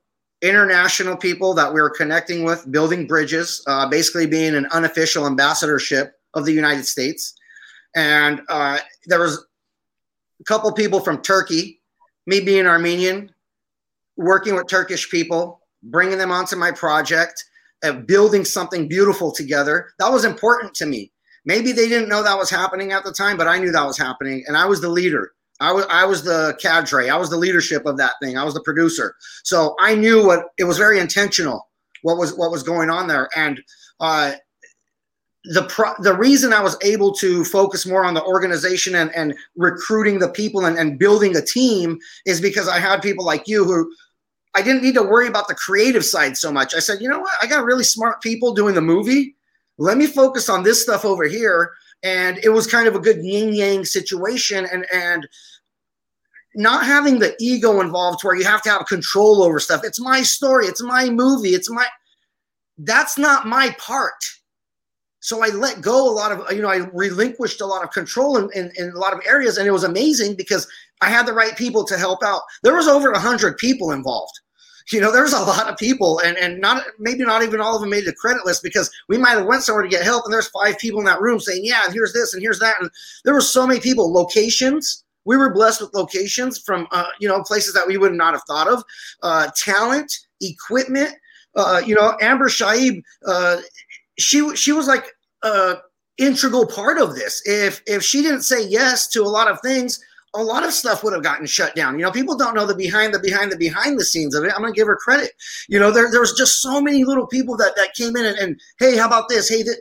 international 0.43 1.17
people 1.17 1.55
that 1.55 1.73
we 1.73 1.81
were 1.81 1.91
connecting 1.91 2.45
with, 2.45 2.71
building 2.71 3.07
bridges, 3.07 3.63
uh, 3.67 3.89
basically 3.89 4.27
being 4.27 4.55
an 4.55 4.67
unofficial 4.73 5.27
ambassadorship 5.27 6.15
of 6.35 6.45
the 6.45 6.53
United 6.53 6.87
States. 6.87 7.35
And 7.95 8.43
uh, 8.49 8.79
there 9.07 9.21
was 9.21 9.47
a 10.41 10.45
couple 10.45 10.71
people 10.73 11.01
from 11.01 11.23
Turkey, 11.23 11.81
me 12.27 12.41
being 12.41 12.67
Armenian, 12.67 13.33
working 14.17 14.55
with 14.55 14.69
Turkish 14.69 15.11
people, 15.11 15.61
bringing 15.83 16.19
them 16.19 16.31
onto 16.31 16.57
my 16.57 16.71
project, 16.71 17.45
uh, 17.83 17.93
building 17.93 18.45
something 18.45 18.89
beautiful 18.89 19.33
together. 19.33 19.93
That 19.99 20.11
was 20.11 20.25
important 20.25 20.75
to 20.75 20.87
me 20.87 21.13
Maybe 21.47 21.73
they 21.73 21.89
didn't 21.89 22.09
know 22.09 22.23
that 22.23 22.37
was 22.37 22.51
happening 22.51 22.93
at 22.93 23.05
the 23.05 23.13
time, 23.13 23.37
but 23.37 23.47
I 23.47 23.59
knew 23.59 23.71
that 23.71 23.87
was 23.87 23.97
happening, 23.97 24.45
and 24.47 24.57
I 24.57 24.67
was 24.67 24.81
the 24.81 24.89
leader. 24.89 25.33
I 25.61 25.73
was 25.73 25.87
I 25.89 26.05
was 26.05 26.23
the 26.23 26.59
cadre. 26.61 27.09
I 27.09 27.17
was 27.17 27.31
the 27.31 27.39
leadership 27.39 27.87
of 27.87 27.97
that 27.97 28.15
thing. 28.21 28.37
I 28.37 28.45
was 28.45 28.53
the 28.53 28.61
producer. 28.61 29.15
So 29.45 29.75
I 29.81 29.95
knew 29.95 30.27
what 30.27 30.49
it 30.59 30.65
was 30.65 30.77
very 30.77 30.99
intentional. 30.99 31.69
What 32.03 32.19
was 32.19 32.35
what 32.37 32.51
was 32.51 32.63
going 32.63 32.91
on 32.91 33.07
there, 33.07 33.31
and 33.35 33.63
uh, 34.01 34.33
the 35.45 35.63
pro, 35.65 35.93
the 36.01 36.15
reason 36.15 36.53
I 36.53 36.61
was 36.61 36.77
able 36.83 37.13
to 37.15 37.45
focus 37.45 37.87
more 37.87 38.05
on 38.05 38.15
the 38.15 38.25
organization 38.25 38.97
and, 38.97 39.15
and 39.15 39.35
recruiting 39.55 40.19
the 40.19 40.29
people 40.29 40.67
and, 40.67 40.77
and 40.77 40.99
building 40.99 41.37
a 41.37 41.41
team 41.41 41.99
is 42.27 42.41
because 42.41 42.69
I 42.69 42.81
had 42.81 43.01
people 43.01 43.25
like 43.25 43.47
you 43.47 43.65
who 43.65 43.91
I 44.57 44.63
didn't 44.63 44.83
need 44.83 44.95
to 44.95 45.03
worry 45.03 45.29
about 45.29 45.47
the 45.47 45.55
creative 45.55 46.05
side 46.05 46.37
so 46.37 46.51
much. 46.51 46.75
I 46.75 46.81
said, 46.81 47.01
you 47.01 47.09
know 47.09 47.21
what? 47.21 47.33
I 47.41 47.47
got 47.47 47.65
really 47.65 47.85
smart 47.85 48.21
people 48.21 48.53
doing 48.55 48.75
the 48.75 48.81
movie 48.81 49.36
let 49.79 49.97
me 49.97 50.07
focus 50.07 50.49
on 50.49 50.63
this 50.63 50.83
stuff 50.83 51.05
over 51.05 51.25
here. 51.25 51.73
And 52.03 52.39
it 52.39 52.51
was 52.51 52.67
kind 52.67 52.87
of 52.87 52.95
a 52.95 53.01
good 53.01 53.19
yin 53.23 53.55
yang 53.55 53.85
situation. 53.85 54.67
And, 54.67 54.87
and, 54.93 55.27
not 56.57 56.87
having 56.87 57.19
the 57.19 57.37
ego 57.39 57.81
involved 57.81 58.25
where 58.25 58.35
you 58.35 58.45
have 58.45 58.63
to 58.63 58.71
have 58.71 58.87
control 58.87 59.43
over 59.43 59.61
stuff. 59.61 59.83
It's 59.85 60.01
my 60.01 60.23
story. 60.23 60.67
It's 60.67 60.83
my 60.83 61.11
movie. 61.11 61.51
It's 61.51 61.71
my, 61.71 61.87
that's 62.79 63.19
not 63.19 63.47
my 63.47 63.77
part. 63.79 64.25
So 65.21 65.45
I 65.45 65.49
let 65.49 65.83
go 65.83 66.09
a 66.09 66.13
lot 66.13 66.33
of, 66.33 66.51
you 66.53 66.63
know, 66.63 66.69
I 66.69 66.89
relinquished 66.95 67.61
a 67.61 67.67
lot 67.67 67.85
of 67.85 67.91
control 67.91 68.39
in, 68.39 68.49
in, 68.55 68.73
in, 68.77 68.91
a 68.91 68.99
lot 68.99 69.13
of 69.13 69.21
areas. 69.27 69.59
And 69.59 69.67
it 69.67 69.73
was 69.73 69.85
amazing 69.85 70.35
because 70.37 70.67
I 71.03 71.11
had 71.11 71.27
the 71.27 71.33
right 71.33 71.57
people 71.57 71.85
to 71.85 71.99
help 71.99 72.23
out. 72.23 72.43
There 72.63 72.75
was 72.75 72.89
over 72.89 73.11
a 73.11 73.19
hundred 73.19 73.59
people 73.59 73.93
involved 73.93 74.41
you 74.93 75.01
know, 75.01 75.11
there's 75.11 75.33
a 75.33 75.41
lot 75.41 75.69
of 75.69 75.77
people, 75.77 76.21
and 76.21 76.37
and 76.37 76.61
not 76.61 76.85
maybe 76.99 77.25
not 77.25 77.43
even 77.43 77.61
all 77.61 77.75
of 77.75 77.81
them 77.81 77.91
made 77.91 78.05
the 78.05 78.13
credit 78.13 78.47
list 78.47 78.63
because 78.63 78.91
we 79.09 79.19
might 79.19 79.37
have 79.37 79.47
went 79.47 79.63
somewhere 79.63 79.83
to 79.83 79.89
get 79.89 80.05
help, 80.05 80.25
and 80.25 80.33
there's 80.33 80.49
five 80.49 80.79
people 80.79 81.01
in 81.01 81.07
that 81.07 81.21
room 81.21 81.41
saying, 81.41 81.63
yeah, 81.65 81.83
and 81.85 81.93
here's 81.93 82.13
this 82.13 82.35
and 82.35 82.43
here's 82.43 82.61
that, 82.61 82.77
and 82.81 82.91
there 83.25 83.35
were 83.35 83.41
so 83.41 83.67
many 83.67 83.81
people. 83.81 84.13
Locations, 84.13 85.05
we 85.25 85.37
were 85.37 85.53
blessed 85.53 85.81
with 85.81 85.95
locations 85.95 86.59
from 86.59 86.87
uh, 86.93 87.07
you 87.19 87.29
know 87.29 87.43
places 87.43 87.75
that 87.75 87.87
we 87.87 87.99
would 87.99 88.13
not 88.13 88.35
have 88.35 88.43
thought 88.47 88.69
of, 88.69 88.85
uh, 89.23 89.49
talent, 89.57 90.13
equipment. 90.41 91.11
Uh, 91.57 91.81
you 91.85 91.95
know, 91.95 92.17
Amber 92.21 92.49
Shaib, 92.49 93.03
uh, 93.27 93.57
she 94.19 94.55
she 94.55 94.73
was 94.73 94.87
like 94.87 95.07
a 95.43 95.77
integral 96.19 96.67
part 96.67 96.99
of 96.99 97.15
this. 97.15 97.43
If 97.45 97.83
if 97.87 98.03
she 98.03 98.23
didn't 98.23 98.43
say 98.43 98.67
yes 98.67 99.09
to 99.09 99.23
a 99.23 99.29
lot 99.29 99.51
of 99.51 99.61
things, 99.63 100.01
a 100.37 100.43
lot 100.43 100.65
of 100.65 100.73
stuff 100.73 101.03
would 101.03 101.13
have 101.13 101.23
gotten 101.23 101.47
shut 101.47 101.75
down. 101.75 101.99
You 101.99 102.05
know, 102.05 102.13
people 102.13 102.37
don't 102.37 102.55
know 102.55 102.67
the 102.67 102.75
behind 102.75 103.15
the 103.15 103.19
behind 103.19 103.51
the 103.51 103.57
behind 103.57 103.99
the 103.99 104.05
scenes 104.05 104.35
of 104.35 104.45
it. 104.45 104.53
I'm 104.55 104.61
gonna 104.61 104.73
give 104.73 104.87
her 104.87 104.97
credit. 104.97 105.33
You 105.69 105.79
know, 105.79 105.91
there, 105.91 106.11
there 106.11 106.21
was 106.21 106.35
just 106.35 106.61
so 106.61 106.81
many 106.81 107.05
little 107.05 107.27
people 107.27 107.57
that 107.57 107.75
that 107.77 107.95
came 107.95 108.17
in 108.17 108.25
and, 108.25 108.39
and 108.39 108.61
hey, 108.79 108.97
how 108.97 109.07
about 109.07 109.29
this? 109.29 109.49
Hey, 109.49 109.63
th- 109.63 109.79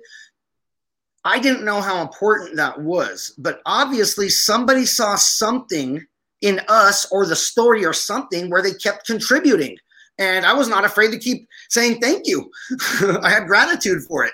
I 1.23 1.39
didn't 1.39 1.65
know 1.65 1.81
how 1.81 2.01
important 2.01 2.55
that 2.55 2.79
was, 2.79 3.33
but 3.37 3.61
obviously 3.65 4.29
somebody 4.29 4.85
saw 4.85 5.15
something 5.15 6.05
in 6.41 6.61
us 6.67 7.11
or 7.11 7.25
the 7.25 7.35
story 7.35 7.83
or 7.83 7.93
something 7.93 8.49
where 8.49 8.61
they 8.61 8.73
kept 8.73 9.07
contributing. 9.07 9.75
And 10.19 10.45
I 10.45 10.53
was 10.53 10.67
not 10.67 10.85
afraid 10.85 11.11
to 11.11 11.17
keep 11.17 11.47
saying 11.69 11.99
thank 11.99 12.27
you. 12.27 12.49
I 13.23 13.29
had 13.29 13.47
gratitude 13.47 14.03
for 14.03 14.23
it. 14.23 14.33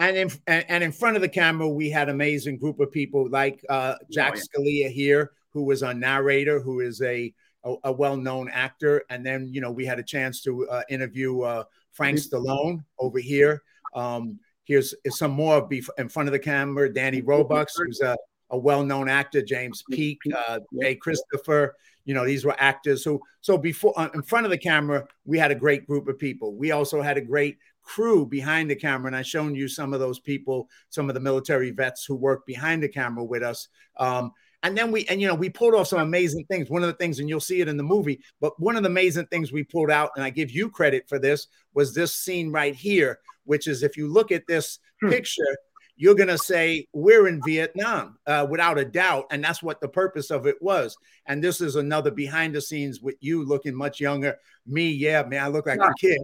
And 0.00 0.16
in, 0.16 0.30
and 0.46 0.82
in 0.82 0.92
front 0.92 1.16
of 1.16 1.22
the 1.22 1.28
camera, 1.28 1.68
we 1.68 1.90
had 1.90 2.08
amazing 2.08 2.56
group 2.56 2.80
of 2.80 2.90
people 2.90 3.28
like 3.28 3.62
uh, 3.68 3.96
Jack 4.10 4.34
oh, 4.34 4.36
yeah. 4.36 4.88
Scalia 4.88 4.90
here, 4.90 5.32
who 5.52 5.64
was 5.64 5.82
a 5.82 5.92
narrator, 5.92 6.60
who 6.60 6.80
is 6.80 7.02
a 7.02 7.32
a, 7.64 7.74
a 7.84 7.92
well-known 7.92 8.48
actor, 8.48 9.02
and 9.10 9.24
then 9.24 9.48
you 9.52 9.60
know 9.60 9.70
we 9.70 9.84
had 9.84 9.98
a 9.98 10.02
chance 10.02 10.40
to 10.42 10.68
uh, 10.68 10.82
interview 10.88 11.42
uh, 11.42 11.64
Frank 11.92 12.18
Stallone 12.18 12.84
over 12.98 13.18
here. 13.18 13.62
Um, 13.94 14.38
here's 14.64 14.94
some 15.08 15.32
more 15.32 15.68
in 15.98 16.08
front 16.08 16.28
of 16.28 16.32
the 16.32 16.38
camera. 16.38 16.92
Danny 16.92 17.20
Roebuck, 17.20 17.68
who's 17.76 18.00
a, 18.00 18.16
a 18.50 18.58
well-known 18.58 19.08
actor. 19.08 19.42
James 19.42 19.82
Peak, 19.90 20.18
uh, 20.48 20.60
Jay 20.80 20.94
Christopher. 20.94 21.76
You 22.04 22.14
know, 22.14 22.24
these 22.24 22.44
were 22.44 22.56
actors 22.58 23.04
who. 23.04 23.20
So 23.40 23.58
before 23.58 23.92
uh, 23.96 24.08
in 24.14 24.22
front 24.22 24.46
of 24.46 24.50
the 24.50 24.58
camera, 24.58 25.06
we 25.24 25.38
had 25.38 25.50
a 25.50 25.54
great 25.56 25.86
group 25.86 26.08
of 26.08 26.18
people. 26.18 26.54
We 26.54 26.70
also 26.70 27.02
had 27.02 27.18
a 27.18 27.20
great 27.20 27.58
crew 27.82 28.24
behind 28.24 28.70
the 28.70 28.76
camera, 28.76 29.08
and 29.08 29.16
I've 29.16 29.26
shown 29.26 29.54
you 29.54 29.68
some 29.68 29.92
of 29.92 30.00
those 30.00 30.18
people, 30.18 30.68
some 30.88 31.10
of 31.10 31.14
the 31.14 31.20
military 31.20 31.72
vets 31.72 32.04
who 32.04 32.14
work 32.14 32.46
behind 32.46 32.82
the 32.82 32.88
camera 32.88 33.24
with 33.24 33.42
us. 33.42 33.68
Um, 33.96 34.32
and 34.62 34.76
then 34.76 34.92
we, 34.92 35.06
and 35.06 35.20
you 35.20 35.26
know, 35.26 35.34
we 35.34 35.48
pulled 35.48 35.74
off 35.74 35.88
some 35.88 36.00
amazing 36.00 36.44
things. 36.46 36.68
One 36.68 36.82
of 36.82 36.88
the 36.88 36.94
things, 36.94 37.18
and 37.18 37.28
you'll 37.28 37.40
see 37.40 37.60
it 37.60 37.68
in 37.68 37.76
the 37.76 37.82
movie, 37.82 38.20
but 38.40 38.58
one 38.60 38.76
of 38.76 38.82
the 38.82 38.88
amazing 38.88 39.26
things 39.26 39.52
we 39.52 39.64
pulled 39.64 39.90
out, 39.90 40.10
and 40.16 40.24
I 40.24 40.30
give 40.30 40.50
you 40.50 40.70
credit 40.70 41.08
for 41.08 41.18
this, 41.18 41.46
was 41.74 41.94
this 41.94 42.14
scene 42.14 42.52
right 42.52 42.74
here, 42.74 43.20
which 43.44 43.66
is 43.66 43.82
if 43.82 43.96
you 43.96 44.08
look 44.08 44.32
at 44.32 44.46
this 44.46 44.78
hmm. 45.00 45.08
picture, 45.10 45.56
you're 46.00 46.14
going 46.14 46.28
to 46.28 46.38
say 46.38 46.86
we're 46.94 47.28
in 47.28 47.42
Vietnam 47.44 48.18
uh, 48.26 48.46
without 48.48 48.78
a 48.78 48.86
doubt. 48.86 49.26
And 49.30 49.44
that's 49.44 49.62
what 49.62 49.82
the 49.82 49.88
purpose 49.88 50.30
of 50.30 50.46
it 50.46 50.56
was. 50.62 50.96
And 51.26 51.44
this 51.44 51.60
is 51.60 51.76
another 51.76 52.10
behind 52.10 52.54
the 52.54 52.60
scenes 52.62 53.02
with 53.02 53.16
you 53.20 53.44
looking 53.44 53.74
much 53.74 54.00
younger. 54.00 54.38
Me, 54.66 54.88
yeah, 54.90 55.22
man, 55.24 55.44
I 55.44 55.48
look 55.48 55.66
like 55.66 55.78
a 55.78 55.92
kid. 56.00 56.22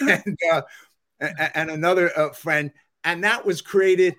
and, 0.00 0.38
uh, 0.50 0.62
and 1.54 1.70
another 1.70 2.10
uh, 2.18 2.30
friend. 2.30 2.72
And 3.04 3.22
that 3.24 3.44
was 3.44 3.60
created 3.60 4.16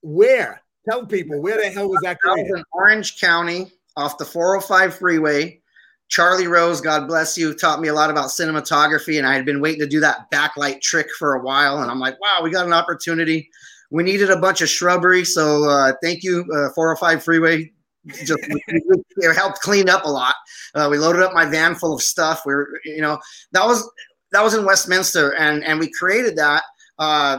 where? 0.00 0.60
Tell 0.88 1.06
people 1.06 1.40
where 1.40 1.60
the 1.60 1.70
hell 1.70 1.88
was 1.88 2.00
that 2.02 2.20
created? 2.20 2.50
Was 2.50 2.60
in 2.60 2.64
Orange 2.72 3.20
County 3.20 3.72
off 3.96 4.18
the 4.18 4.24
405 4.24 4.96
freeway. 4.96 5.60
Charlie 6.08 6.46
Rose, 6.46 6.80
God 6.80 7.08
bless 7.08 7.36
you, 7.38 7.54
taught 7.54 7.80
me 7.80 7.88
a 7.88 7.94
lot 7.94 8.10
about 8.10 8.28
cinematography, 8.28 9.16
and 9.18 9.26
I 9.26 9.34
had 9.34 9.46
been 9.46 9.60
waiting 9.60 9.80
to 9.80 9.86
do 9.86 10.00
that 10.00 10.30
backlight 10.30 10.80
trick 10.82 11.08
for 11.18 11.34
a 11.34 11.42
while. 11.42 11.80
And 11.80 11.90
I'm 11.90 11.98
like, 11.98 12.20
wow, 12.20 12.40
we 12.42 12.50
got 12.50 12.66
an 12.66 12.72
opportunity. 12.72 13.48
We 13.90 14.02
needed 14.02 14.30
a 14.30 14.38
bunch 14.38 14.60
of 14.60 14.68
shrubbery, 14.68 15.24
so 15.24 15.68
uh, 15.68 15.92
thank 16.02 16.22
you, 16.22 16.44
uh, 16.54 16.70
405 16.74 17.24
freeway. 17.24 17.72
Just 18.06 18.38
it 18.38 19.34
helped 19.34 19.60
clean 19.60 19.88
up 19.88 20.04
a 20.04 20.10
lot. 20.10 20.34
Uh, 20.74 20.88
we 20.90 20.98
loaded 20.98 21.22
up 21.22 21.32
my 21.32 21.46
van 21.46 21.74
full 21.74 21.94
of 21.94 22.02
stuff. 22.02 22.42
We 22.44 22.52
are 22.52 22.68
you 22.84 23.00
know, 23.00 23.18
that 23.52 23.64
was 23.64 23.90
that 24.32 24.44
was 24.44 24.52
in 24.52 24.66
Westminster, 24.66 25.34
and 25.34 25.64
and 25.64 25.80
we 25.80 25.90
created 25.90 26.36
that. 26.36 26.64
Uh, 26.98 27.38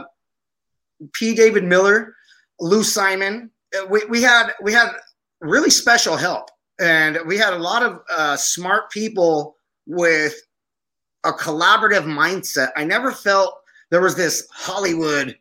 P. 1.12 1.36
David 1.36 1.62
Miller 1.62 2.15
Lou 2.60 2.82
Simon. 2.82 3.50
Uh, 3.76 3.86
we, 3.86 4.04
we 4.06 4.22
had 4.22 4.52
we 4.62 4.72
had 4.72 4.90
really 5.40 5.70
special 5.70 6.16
help, 6.16 6.50
and 6.80 7.18
we 7.26 7.36
had 7.36 7.52
a 7.52 7.58
lot 7.58 7.82
of 7.82 8.00
uh, 8.10 8.36
smart 8.36 8.90
people 8.90 9.56
with 9.86 10.34
a 11.24 11.32
collaborative 11.32 12.04
mindset. 12.04 12.70
I 12.76 12.84
never 12.84 13.12
felt 13.12 13.58
there 13.90 14.00
was 14.00 14.14
this 14.14 14.46
Hollywood 14.52 15.36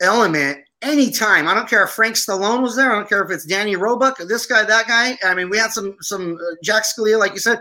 element 0.00 0.58
anytime. 0.82 1.48
I 1.48 1.54
don't 1.54 1.68
care 1.68 1.84
if 1.84 1.90
Frank 1.90 2.16
Stallone 2.16 2.62
was 2.62 2.76
there. 2.76 2.92
I 2.92 2.96
don't 2.96 3.08
care 3.08 3.22
if 3.22 3.30
it's 3.30 3.46
Danny 3.46 3.76
Roebuck, 3.76 4.18
this 4.18 4.46
guy, 4.46 4.64
that 4.64 4.88
guy. 4.88 5.16
I 5.24 5.34
mean, 5.34 5.48
we 5.48 5.58
had 5.58 5.72
some 5.72 5.96
some 6.00 6.36
uh, 6.36 6.54
Jack 6.62 6.84
Scalia, 6.84 7.18
like 7.18 7.32
you 7.32 7.38
said. 7.38 7.60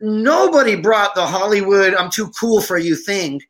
Nobody 0.00 0.76
brought 0.76 1.14
the 1.14 1.26
Hollywood 1.26 1.94
"I'm 1.94 2.10
too 2.10 2.30
cool 2.38 2.60
for 2.60 2.78
you" 2.78 2.94
thing. 2.94 3.40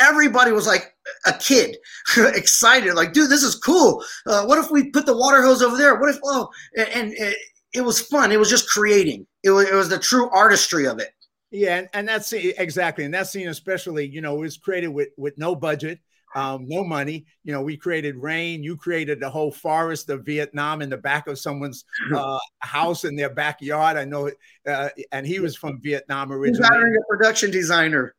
Everybody 0.00 0.52
was 0.52 0.66
like, 0.66 0.91
a 1.26 1.32
kid 1.34 1.76
excited 2.16 2.94
like 2.94 3.12
dude 3.12 3.30
this 3.30 3.42
is 3.42 3.56
cool 3.56 4.04
uh, 4.26 4.44
what 4.44 4.58
if 4.58 4.70
we 4.70 4.90
put 4.90 5.06
the 5.06 5.16
water 5.16 5.42
hose 5.42 5.62
over 5.62 5.76
there 5.76 5.98
what 5.98 6.10
if 6.10 6.18
oh 6.24 6.48
and, 6.76 6.88
and 6.88 7.12
it, 7.14 7.36
it, 7.74 7.80
was 7.80 8.00
fun 8.00 8.30
it 8.30 8.38
was 8.38 8.50
just 8.50 8.68
creating 8.68 9.26
it 9.42 9.50
was, 9.50 9.68
it 9.68 9.74
was 9.74 9.88
the 9.88 9.98
true 9.98 10.30
artistry 10.30 10.86
of 10.86 10.98
it 10.98 11.10
yeah 11.50 11.78
and, 11.78 11.88
and 11.92 12.08
that's 12.08 12.32
exactly 12.32 13.04
and 13.04 13.14
that 13.14 13.26
scene 13.26 13.48
especially 13.48 14.06
you 14.06 14.20
know 14.20 14.36
was 14.36 14.56
created 14.56 14.88
with 14.88 15.08
with 15.16 15.36
no 15.38 15.54
budget 15.56 15.98
um, 16.34 16.66
no 16.66 16.84
money. 16.84 17.26
You 17.44 17.52
know, 17.52 17.62
we 17.62 17.76
created 17.76 18.16
rain. 18.16 18.62
You 18.62 18.76
created 18.76 19.20
the 19.20 19.30
whole 19.30 19.52
forest 19.52 20.08
of 20.10 20.24
Vietnam 20.24 20.82
in 20.82 20.88
the 20.88 20.96
back 20.96 21.26
of 21.26 21.38
someone's 21.38 21.84
uh, 22.14 22.38
house 22.60 23.04
in 23.04 23.16
their 23.16 23.30
backyard. 23.30 23.96
I 23.96 24.04
know, 24.04 24.30
uh, 24.66 24.88
and 25.10 25.26
he 25.26 25.40
was 25.40 25.56
from 25.56 25.80
Vietnam 25.80 26.32
originally. 26.32 26.68
He's 26.68 26.96
a 26.96 27.06
production 27.08 27.50
designer. 27.50 28.14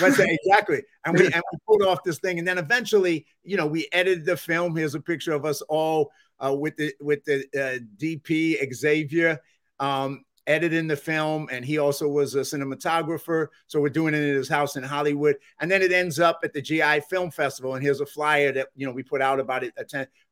Right, 0.00 0.12
exactly. 0.44 0.82
And 1.04 1.18
we 1.18 1.26
and 1.26 1.42
we 1.52 1.58
pulled 1.66 1.82
off 1.82 2.02
this 2.04 2.18
thing, 2.18 2.38
and 2.38 2.46
then 2.46 2.58
eventually, 2.58 3.26
you 3.42 3.56
know, 3.56 3.66
we 3.66 3.88
edited 3.92 4.24
the 4.24 4.36
film. 4.36 4.76
Here's 4.76 4.94
a 4.94 5.00
picture 5.00 5.32
of 5.32 5.44
us 5.44 5.62
all 5.62 6.10
uh, 6.44 6.54
with 6.54 6.76
the 6.76 6.94
with 7.00 7.24
the 7.24 7.44
uh, 7.54 7.78
DP 7.98 8.74
Xavier. 8.74 9.40
Um, 9.78 10.24
editing 10.46 10.86
the 10.86 10.96
film, 10.96 11.48
and 11.50 11.64
he 11.64 11.78
also 11.78 12.08
was 12.08 12.36
a 12.36 12.40
cinematographer. 12.40 13.48
So 13.66 13.80
we're 13.80 13.88
doing 13.88 14.14
it 14.14 14.22
in 14.22 14.36
his 14.36 14.48
house 14.48 14.76
in 14.76 14.82
Hollywood, 14.84 15.36
and 15.60 15.70
then 15.70 15.82
it 15.82 15.92
ends 15.92 16.20
up 16.20 16.40
at 16.44 16.52
the 16.52 16.62
GI 16.62 17.00
Film 17.10 17.30
Festival. 17.30 17.74
And 17.74 17.82
here's 17.82 18.00
a 18.00 18.06
flyer 18.06 18.52
that 18.52 18.68
you 18.76 18.86
know 18.86 18.92
we 18.92 19.02
put 19.02 19.20
out 19.20 19.40
about 19.40 19.64
it. 19.64 19.74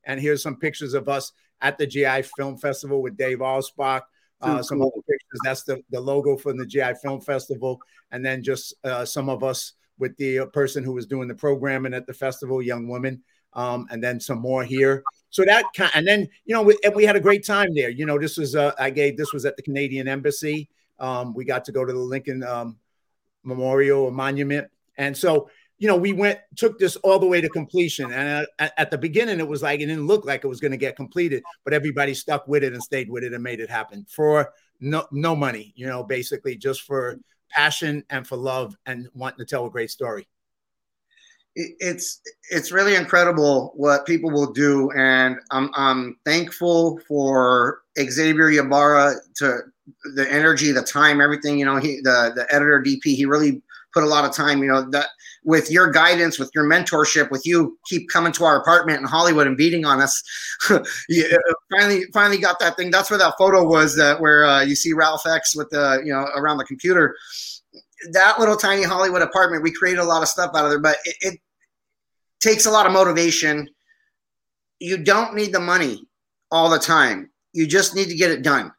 And 0.05 0.21
here's 0.21 0.43
some 0.43 0.57
pictures 0.57 0.95
of 0.95 1.09
us 1.09 1.33
at 1.61 1.79
the 1.79 1.87
GI 1.87 2.23
Film 2.37 2.57
Festival 2.57 3.03
with 3.03 3.17
Dave 3.17 3.39
Alspach 3.39 4.03
uh, 4.41 4.63
some 4.63 4.79
cool. 4.79 4.93
the 4.95 5.03
pictures. 5.03 5.41
That's 5.45 5.63
the, 5.63 5.83
the 5.91 6.01
logo 6.01 6.37
from 6.37 6.59
the 6.59 6.67
GI 6.67 6.95
Film 7.03 7.21
Festival. 7.21 7.81
And 8.11 8.25
then 8.25 8.43
just 8.43 8.75
uh, 8.85 9.05
some 9.05 9.29
of 9.29 9.43
us 9.43 9.73
with 9.99 10.17
the 10.17 10.41
uh, 10.41 10.47
person 10.47 10.85
who 10.85 10.93
was 10.93 11.07
doing 11.07 11.29
the 11.29 11.35
programming 11.35 11.95
at 11.95 12.07
the 12.07 12.15
festival, 12.15 12.61
young 12.61 12.89
woman. 12.89 13.23
Um, 13.53 13.87
and 13.91 14.03
then 14.03 14.19
some 14.19 14.41
more 14.41 14.65
here. 14.65 15.05
So 15.31 15.45
that 15.45 15.65
kind, 15.77 15.91
and 15.95 16.07
then 16.07 16.29
you 16.45 16.55
know, 16.55 16.63
we, 16.63 16.77
we 16.95 17.05
had 17.05 17.15
a 17.15 17.21
great 17.21 17.47
time 17.47 17.73
there. 17.73 17.89
You 17.89 18.05
know, 18.05 18.19
this 18.19 18.37
was 18.37 18.57
uh, 18.57 18.73
I 18.81 18.91
gave 18.91 19.17
this 19.17 19.33
was 19.33 19.45
at 19.45 19.57
the 19.57 19.63
Canadian 19.63 20.09
Embassy. 20.09 20.69
Um, 20.99 21.35
we 21.35 21.45
got 21.45 21.65
to 21.67 21.73
go 21.73 21.85
to 21.85 21.93
the 21.93 21.99
Lincoln 21.99 22.43
um, 22.43 22.79
Memorial 23.45 24.03
or 24.03 24.11
Monument, 24.11 24.69
and 24.99 25.17
so 25.17 25.49
you 25.85 25.89
know, 25.89 25.97
we 25.97 26.15
went 26.15 26.39
took 26.57 26.79
this 26.79 26.97
all 26.97 27.19
the 27.19 27.27
way 27.27 27.43
to 27.43 27.49
completion. 27.51 28.11
And 28.11 28.47
at, 28.59 28.73
at 28.79 28.91
the 28.91 28.97
beginning, 28.97 29.39
it 29.39 29.47
was 29.47 29.61
like 29.61 29.81
it 29.81 29.87
didn't 29.87 30.07
look 30.07 30.25
like 30.25 30.43
it 30.43 30.49
was 30.49 30.59
going 30.59 30.71
to 30.71 30.79
get 30.79 30.97
completed, 30.97 31.43
but 31.63 31.75
everybody 31.75 32.15
stuck 32.15 32.49
with 32.49 32.65
it 32.65 32.73
and 32.73 32.83
stayed 32.83 33.11
with 33.11 33.23
it 33.23 33.35
and 33.35 33.43
made 33.43 33.61
it 33.61 33.69
happen 33.69 34.07
for 34.09 34.51
no 34.81 35.07
no 35.13 35.37
money. 35.37 35.75
You 35.77 35.87
know, 35.87 36.03
basically 36.03 36.57
just 36.57 36.85
for 36.85 37.19
passion 37.51 38.03
and 38.09 38.27
for 38.27 38.37
love 38.39 38.75
and 38.87 39.11
wanting 39.13 39.41
to 39.41 39.45
tell 39.45 39.67
a 39.67 39.71
great 39.71 39.91
story. 39.91 40.27
It's 41.55 42.23
it's 42.51 42.73
really 42.73 42.95
incredible 42.95 43.75
what 43.77 44.07
people 44.07 44.31
will 44.31 44.55
do, 44.55 44.91
and 44.93 45.37
I'm 45.51 45.69
I'm 45.75 46.17
thankful 46.25 46.99
for 47.07 47.83
Xavier 48.01 48.49
Ybarra 48.53 49.17
to 49.35 49.59
the 50.15 50.33
energy, 50.33 50.73
the 50.73 50.81
time, 50.81 51.21
everything. 51.21 51.59
You 51.59 51.67
know, 51.67 51.77
he 51.77 52.01
the 52.01 52.33
the 52.35 52.47
editor 52.51 52.83
DP, 52.83 53.17
he 53.17 53.27
really 53.27 53.61
put 53.95 54.03
a 54.03 54.07
lot 54.07 54.25
of 54.25 54.33
time. 54.35 54.63
You 54.63 54.67
know 54.67 54.91
that 54.91 55.07
with 55.45 55.71
your 55.71 55.91
guidance, 55.91 56.39
with 56.39 56.51
your 56.55 56.65
mentorship, 56.65 57.31
with 57.31 57.47
you 57.47 57.79
keep 57.89 58.09
coming 58.11 58.33
to 58.33 58.45
our 58.45 58.61
apartment 58.61 59.01
in 59.01 59.07
Hollywood 59.07 59.47
and 59.47 59.57
beating 59.57 59.85
on 59.85 60.03
us. 60.03 60.23
you 61.09 61.39
finally, 61.71 62.05
finally 62.13 62.39
got 62.39 62.59
that 62.59 62.77
thing. 62.77 62.91
That's 62.91 63.11
where 63.11 63.19
that 63.19 63.35
photo 63.39 63.65
was 63.65 63.97
that 63.97 64.21
where 64.21 64.45
uh, 64.45 64.63
you 64.63 64.75
see 64.75 64.93
Ralph 64.93 65.27
X 65.27 65.57
with 65.57 65.71
the 65.71 66.03
you 66.05 66.13
know 66.13 66.27
around 66.37 66.59
the 66.59 66.65
computer. 66.65 67.17
That 68.13 68.39
little 68.39 68.57
tiny 68.57 68.83
Hollywood 68.83 69.23
apartment, 69.23 69.63
we 69.63 69.73
created 69.73 70.01
a 70.01 70.05
lot 70.05 70.23
of 70.23 70.29
stuff 70.29 70.51
out 70.55 70.65
of 70.65 70.71
there, 70.71 70.81
but 70.81 70.97
it, 71.05 71.17
it 71.21 71.41
takes 72.41 72.67
a 72.67 72.71
lot 72.71 72.85
of 72.85 72.93
motivation. 72.93 73.69
You 74.81 74.99
don't 74.99 75.35
need 75.35 75.55
the 75.55 75.61
money 75.61 76.07
all 76.51 76.69
the 76.69 76.79
time. 76.79 77.31
You 77.53 77.67
just 77.67 77.95
need 77.95 78.09
to 78.09 78.15
get 78.15 78.31
it 78.31 78.43
done 78.43 78.74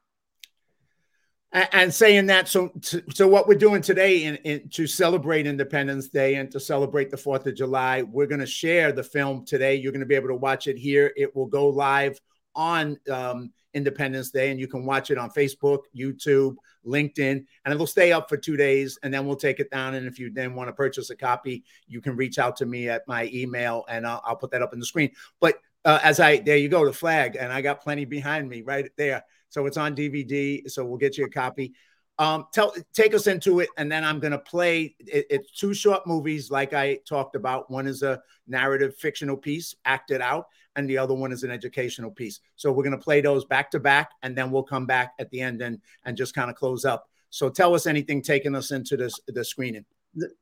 and 1.55 1.93
saying 1.93 2.25
that 2.25 2.49
so 2.49 2.69
so 3.13 3.27
what 3.27 3.47
we're 3.47 3.57
doing 3.57 3.81
today 3.81 4.25
in, 4.25 4.35
in, 4.37 4.67
to 4.69 4.85
celebrate 4.85 5.47
independence 5.47 6.09
day 6.09 6.35
and 6.35 6.51
to 6.51 6.59
celebrate 6.59 7.09
the 7.09 7.17
fourth 7.17 7.47
of 7.47 7.55
july 7.55 8.03
we're 8.03 8.27
going 8.27 8.41
to 8.41 8.45
share 8.45 8.91
the 8.91 9.03
film 9.03 9.45
today. 9.45 9.75
You're 9.75 9.93
going 9.93 10.01
to 10.01 10.05
be 10.05 10.15
able 10.15 10.27
to 10.27 10.35
watch 10.35 10.67
it 10.67 10.77
here. 10.77 11.13
It 11.15 11.35
will 11.35 11.45
go 11.45 11.69
live 11.69 12.19
on 12.55 12.97
um, 13.09 13.51
independence 13.73 14.31
day 14.31 14.51
and 14.51 14.59
you 14.59 14.67
can 14.67 14.85
watch 14.85 15.11
it 15.11 15.17
on 15.17 15.29
facebook 15.29 15.79
youtube 15.97 16.55
linkedin 16.85 17.43
and 17.65 17.73
it'll 17.73 17.85
stay 17.85 18.13
up 18.13 18.29
for 18.29 18.37
two 18.37 18.55
days 18.55 18.97
and 19.03 19.13
then 19.13 19.27
we'll 19.27 19.35
take 19.35 19.59
it 19.59 19.69
down 19.69 19.95
and 19.95 20.07
if 20.07 20.17
you 20.17 20.31
then 20.31 20.55
want 20.55 20.69
to 20.69 20.73
purchase 20.73 21.09
a 21.09 21.15
copy 21.15 21.63
you 21.85 21.99
can 21.99 22.15
reach 22.15 22.39
out 22.39 22.55
to 22.55 22.65
me 22.65 22.87
at 22.87 23.05
my 23.05 23.29
email 23.33 23.83
and 23.89 24.07
i'll, 24.07 24.21
I'll 24.23 24.37
put 24.37 24.51
that 24.51 24.61
up 24.61 24.71
on 24.71 24.79
the 24.79 24.85
screen. 24.85 25.11
But 25.41 25.59
uh, 25.83 25.99
as 26.03 26.21
i 26.21 26.37
there 26.37 26.55
you 26.55 26.69
go 26.69 26.85
the 26.85 26.93
flag 26.93 27.35
and 27.37 27.51
i 27.51 27.61
got 27.61 27.81
plenty 27.81 28.05
behind 28.05 28.47
me 28.47 28.61
right 28.61 28.89
there 28.95 29.23
so 29.55 29.65
it's 29.67 29.77
on 29.77 29.95
DVD. 29.95 30.69
So 30.69 30.83
we'll 30.83 30.97
get 30.97 31.17
you 31.17 31.23
a 31.23 31.29
copy. 31.29 31.73
Um, 32.19 32.47
tell 32.53 32.73
take 32.93 33.13
us 33.13 33.25
into 33.25 33.61
it, 33.61 33.69
and 33.77 33.89
then 33.89 34.03
I'm 34.03 34.19
to 34.33 34.37
play. 34.39 34.95
It, 34.99 35.27
it's 35.29 35.51
two 35.51 35.73
short 35.73 36.05
movies, 36.05 36.51
like 36.51 36.73
I 36.73 36.99
talked 37.07 37.37
about. 37.37 37.71
One 37.71 37.87
is 37.87 38.03
a 38.03 38.21
narrative 38.47 38.97
fictional 38.97 39.37
piece, 39.37 39.73
acted 39.85 40.19
out, 40.19 40.47
and 40.75 40.89
the 40.89 40.97
other 40.97 41.13
one 41.13 41.31
is 41.31 41.43
an 41.43 41.51
educational 41.51 42.11
piece. 42.11 42.41
So 42.57 42.69
we're 42.73 42.83
to 42.97 43.03
play 43.03 43.21
those 43.21 43.45
back 43.45 43.71
to 43.71 43.79
back, 43.79 44.11
and 44.23 44.37
then 44.37 44.51
we'll 44.51 44.63
come 44.63 44.85
back 44.85 45.13
at 45.19 45.29
the 45.29 45.39
end 45.39 45.61
and 45.61 45.79
and 46.03 46.17
just 46.17 46.35
kind 46.35 46.49
of 46.49 46.57
close 46.57 46.83
up. 46.83 47.07
So 47.29 47.49
tell 47.49 47.73
us 47.75 47.87
anything 47.87 48.21
taking 48.21 48.55
us 48.55 48.71
into 48.71 48.97
this 48.97 49.17
the 49.27 49.45
screening. 49.45 49.85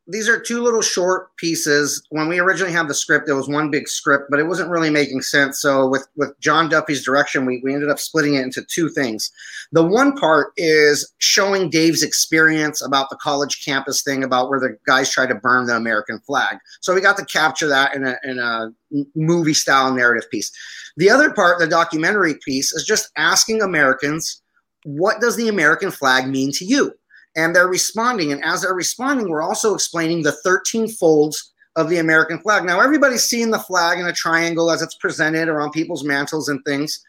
These 0.07 0.29
are 0.29 0.39
two 0.39 0.61
little 0.61 0.81
short 0.81 1.35
pieces. 1.37 2.05
When 2.09 2.27
we 2.27 2.39
originally 2.39 2.73
had 2.73 2.87
the 2.87 2.93
script, 2.93 3.27
it 3.27 3.33
was 3.33 3.47
one 3.47 3.71
big 3.71 3.87
script, 3.87 4.25
but 4.29 4.39
it 4.39 4.47
wasn't 4.47 4.69
really 4.69 4.89
making 4.89 5.21
sense. 5.21 5.59
So 5.59 5.87
with 5.87 6.07
with 6.15 6.39
John 6.39 6.69
Duffy's 6.69 7.03
direction, 7.03 7.45
we, 7.45 7.61
we 7.63 7.73
ended 7.73 7.89
up 7.89 7.99
splitting 7.99 8.35
it 8.35 8.43
into 8.43 8.63
two 8.63 8.89
things. 8.89 9.31
The 9.71 9.83
one 9.83 10.15
part 10.15 10.53
is 10.57 11.11
showing 11.17 11.69
Dave's 11.69 12.03
experience 12.03 12.85
about 12.85 13.09
the 13.09 13.17
college 13.17 13.65
campus 13.65 14.03
thing, 14.03 14.23
about 14.23 14.49
where 14.49 14.59
the 14.59 14.77
guys 14.85 15.09
try 15.09 15.25
to 15.25 15.35
burn 15.35 15.65
the 15.65 15.75
American 15.75 16.19
flag. 16.19 16.57
So 16.81 16.93
we 16.93 17.01
got 17.01 17.17
to 17.17 17.25
capture 17.25 17.67
that 17.67 17.95
in 17.95 18.05
a 18.05 18.15
in 18.23 18.39
a 18.39 18.69
movie 19.15 19.55
style 19.55 19.93
narrative 19.93 20.29
piece. 20.29 20.51
The 20.97 21.09
other 21.09 21.33
part, 21.33 21.57
the 21.57 21.67
documentary 21.67 22.35
piece, 22.45 22.71
is 22.73 22.85
just 22.85 23.09
asking 23.17 23.63
Americans, 23.63 24.41
what 24.83 25.19
does 25.19 25.35
the 25.35 25.47
American 25.47 25.89
flag 25.89 26.27
mean 26.27 26.51
to 26.53 26.65
you? 26.65 26.93
And 27.35 27.55
they're 27.55 27.67
responding. 27.67 28.31
And 28.31 28.43
as 28.43 28.61
they're 28.61 28.73
responding, 28.73 29.29
we're 29.29 29.41
also 29.41 29.73
explaining 29.73 30.23
the 30.23 30.31
13 30.31 30.87
folds 30.87 31.53
of 31.75 31.89
the 31.89 31.97
American 31.97 32.39
flag. 32.39 32.63
Now, 32.63 32.79
everybody's 32.79 33.23
seen 33.23 33.49
the 33.49 33.59
flag 33.59 33.99
in 33.99 34.05
a 34.05 34.13
triangle 34.13 34.69
as 34.69 34.81
it's 34.81 34.95
presented 34.95 35.47
or 35.47 35.61
on 35.61 35.71
people's 35.71 36.03
mantles 36.03 36.49
and 36.49 36.63
things. 36.65 37.03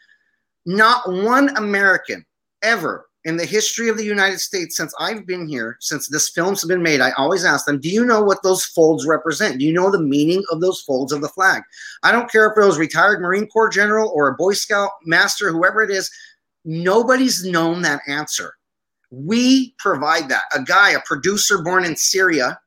Not 0.65 1.07
one 1.07 1.55
American 1.57 2.25
ever 2.63 3.05
in 3.25 3.37
the 3.37 3.45
history 3.45 3.89
of 3.89 3.97
the 3.97 4.05
United 4.05 4.39
States 4.39 4.77
since 4.77 4.93
I've 4.99 5.25
been 5.25 5.47
here, 5.47 5.77
since 5.79 6.07
this 6.07 6.29
film's 6.29 6.63
been 6.63 6.83
made, 6.83 7.01
I 7.01 7.11
always 7.11 7.43
ask 7.43 7.65
them, 7.65 7.79
Do 7.79 7.89
you 7.89 8.05
know 8.05 8.23
what 8.23 8.43
those 8.43 8.63
folds 8.63 9.05
represent? 9.05 9.59
Do 9.59 9.65
you 9.65 9.73
know 9.73 9.91
the 9.91 9.99
meaning 9.99 10.43
of 10.51 10.61
those 10.61 10.81
folds 10.81 11.11
of 11.11 11.21
the 11.21 11.29
flag? 11.29 11.63
I 12.03 12.11
don't 12.11 12.31
care 12.31 12.47
if 12.47 12.57
it 12.57 12.65
was 12.65 12.77
retired 12.77 13.21
Marine 13.21 13.47
Corps 13.47 13.69
general 13.69 14.11
or 14.15 14.27
a 14.27 14.35
Boy 14.35 14.53
Scout 14.53 14.91
master, 15.05 15.51
whoever 15.51 15.81
it 15.81 15.89
is, 15.89 16.09
nobody's 16.63 17.43
known 17.43 17.81
that 17.81 18.01
answer. 18.07 18.53
We 19.11 19.75
provide 19.79 20.29
that. 20.29 20.43
A 20.53 20.61
guy, 20.61 20.91
a 20.91 20.99
producer 21.01 21.61
born 21.61 21.85
in 21.85 21.95
Syria, 21.95 22.59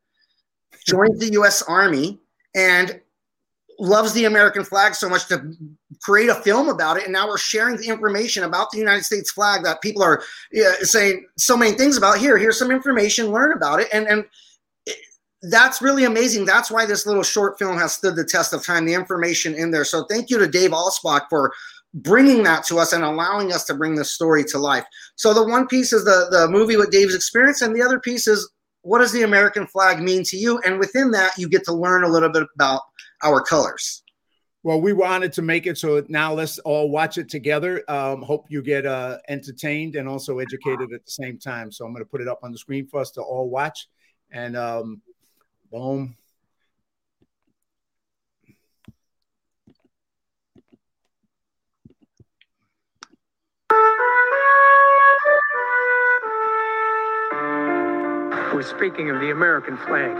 joins 0.87 1.18
the 1.18 1.33
US 1.33 1.62
Army 1.62 2.18
and 2.54 3.00
loves 3.78 4.12
the 4.12 4.25
American 4.25 4.64
flag 4.64 4.95
so 4.95 5.09
much 5.09 5.28
to 5.28 5.54
create 6.02 6.28
a 6.28 6.35
film 6.35 6.68
about 6.68 6.97
it. 6.97 7.04
And 7.04 7.12
now 7.12 7.28
we're 7.28 7.38
sharing 7.38 7.76
the 7.76 7.88
information 7.88 8.42
about 8.42 8.71
the 8.71 8.78
United 8.78 9.04
States 9.04 9.30
flag 9.30 9.62
that 9.64 9.80
people 9.83 10.02
are 10.02 10.23
saying 10.83 11.26
so 11.37 11.57
many 11.57 11.76
things 11.76 11.97
about. 11.97 12.18
Here, 12.18 12.37
here's 12.38 12.59
some 12.59 12.71
information, 12.71 13.28
learn 13.28 13.52
about 13.52 13.80
it. 13.80 13.88
And, 13.92 14.07
and 14.09 14.25
that's 15.42 15.80
really 15.80 16.04
amazing. 16.04 16.45
That's 16.45 16.71
why 16.71 16.87
this 16.87 17.07
little 17.07 17.23
short 17.23 17.59
film 17.59 17.78
has 17.78 17.92
stood 17.92 18.16
the 18.16 18.25
test 18.25 18.52
of 18.52 18.66
time, 18.66 18.85
the 18.85 18.95
information 18.95 19.54
in 19.54 19.71
there. 19.71 19.85
So 19.85 20.04
thank 20.04 20.30
you 20.30 20.38
to 20.38 20.49
Dave 20.49 20.71
Alspach 20.71 21.28
for 21.30 21.52
bringing 21.95 22.42
that 22.42 22.64
to 22.66 22.78
us 22.78 22.92
and 22.92 23.04
allowing 23.04 23.52
us 23.52 23.64
to 23.64 23.75
bring 23.75 23.95
this 23.95 24.11
story 24.11 24.45
to 24.45 24.59
life. 24.59 24.85
So 25.16 25.33
the 25.33 25.47
one 25.47 25.66
piece 25.66 25.92
is 25.92 26.04
the 26.04 26.28
the 26.30 26.49
movie 26.49 26.76
with 26.76 26.90
Dave's 26.90 27.14
experience, 27.14 27.62
and 27.62 27.75
the 27.75 27.83
other 27.83 28.00
piece 28.00 28.26
is 28.26 28.50
what 28.83 29.00
does 29.00 29.12
the 29.12 29.23
American 29.23 29.66
flag 29.66 30.00
mean 30.00 30.23
to 30.25 30.37
you? 30.37 30.59
And 30.64 30.78
within 30.78 31.11
that, 31.11 31.37
you 31.37 31.49
get 31.49 31.64
to 31.64 31.73
learn 31.73 32.04
a 32.04 32.09
little 32.09 32.30
bit 32.30 32.45
about 32.54 32.83
our 33.23 33.42
colors. 33.42 34.02
Well, 34.62 34.80
we 34.80 34.92
wanted 34.92 35.33
to 35.35 35.42
make 35.42 35.66
it 35.66 35.78
so 35.78 36.04
now 36.09 36.35
let's 36.35 36.59
all 36.61 36.90
watch 36.90 37.16
it 37.16 37.28
together. 37.28 37.83
Um, 37.88 38.23
hope 38.23 38.47
you 38.49 38.62
get 38.62 38.87
uh, 38.87 39.18
entertained 39.28 39.97
and 39.97 40.09
also 40.09 40.38
educated 40.38 40.92
at 40.92 41.04
the 41.04 41.11
same 41.11 41.38
time. 41.38 41.71
So 41.71 41.85
I'm 41.85 41.92
going 41.92 42.04
to 42.04 42.11
put 42.11 42.21
it 42.21 42.28
up 42.28 42.40
on 42.42 42.52
the 42.52 42.59
screen 42.59 42.87
for 42.87 43.00
us 43.00 43.11
to 43.12 43.23
all 43.23 43.49
watch. 43.49 43.88
And 44.30 44.57
um, 44.57 45.00
boom, 45.71 46.16
We're 58.55 58.62
speaking 58.62 59.11
of 59.11 59.21
the 59.21 59.31
American 59.31 59.76
flag. 59.76 60.17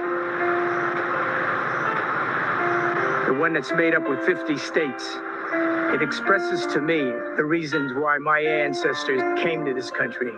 The 3.27 3.33
one 3.33 3.55
that's 3.55 3.73
made 3.73 3.95
up 3.95 4.07
with 4.09 4.21
50 4.27 4.59
states. 4.59 5.17
It 5.95 6.03
expresses 6.03 6.67
to 6.75 6.81
me 6.83 7.01
the 7.37 7.45
reasons 7.45 7.95
why 7.95 8.19
my 8.19 8.41
ancestors 8.41 9.23
came 9.43 9.65
to 9.65 9.73
this 9.73 9.91
country. 9.91 10.33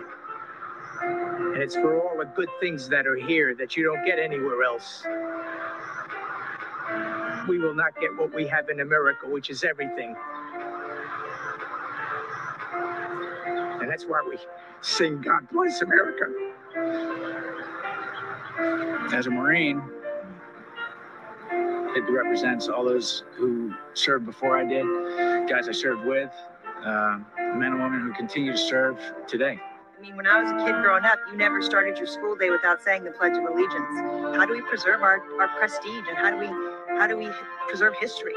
And 1.03 1.57
it's 1.57 1.75
for 1.75 1.99
all 2.01 2.17
the 2.17 2.25
good 2.25 2.49
things 2.61 2.87
that 2.87 3.05
are 3.05 3.17
here 3.17 3.53
that 3.55 3.75
you 3.75 3.83
don't 3.83 4.05
get 4.05 4.19
anywhere 4.19 4.63
else. 4.63 5.03
We 7.49 7.59
will 7.59 7.75
not 7.75 7.99
get 7.99 8.15
what 8.17 8.33
we 8.33 8.47
have 8.47 8.69
in 8.69 8.79
America, 8.79 9.27
which 9.27 9.49
is 9.49 9.65
everything. 9.65 10.15
And 13.81 13.89
that's 13.89 14.05
why 14.05 14.25
we 14.27 14.37
sing 14.79 15.21
God 15.21 15.49
Bless 15.51 15.81
America. 15.81 16.25
As 18.59 19.27
a 19.27 19.29
Marine, 19.29 19.81
it 21.95 22.11
represents 22.11 22.67
all 22.67 22.83
those 22.85 23.23
who 23.35 23.73
served 23.93 24.25
before 24.25 24.57
I 24.57 24.65
did, 24.65 24.85
guys 25.49 25.67
I 25.67 25.71
served 25.71 26.05
with, 26.05 26.31
uh, 26.83 27.19
men 27.37 27.73
and 27.73 27.81
women 27.81 28.01
who 28.01 28.13
continue 28.13 28.51
to 28.51 28.57
serve 28.57 28.97
today. 29.27 29.59
I 29.97 30.01
mean, 30.01 30.15
when 30.15 30.25
I 30.25 30.41
was 30.41 30.51
a 30.51 30.65
kid 30.65 30.81
growing 30.81 31.05
up, 31.05 31.19
you 31.29 31.37
never 31.37 31.61
started 31.61 31.97
your 31.97 32.07
school 32.07 32.35
day 32.35 32.49
without 32.49 32.81
saying 32.81 33.03
the 33.03 33.11
Pledge 33.11 33.37
of 33.37 33.43
Allegiance. 33.43 34.35
How 34.35 34.45
do 34.45 34.53
we 34.53 34.61
preserve 34.61 35.01
our, 35.03 35.21
our 35.39 35.47
prestige 35.59 36.05
and 36.09 36.17
how 36.17 36.31
do 36.31 36.37
we 36.37 36.47
how 36.97 37.07
do 37.07 37.17
we 37.17 37.29
preserve 37.67 37.93
history? 37.99 38.33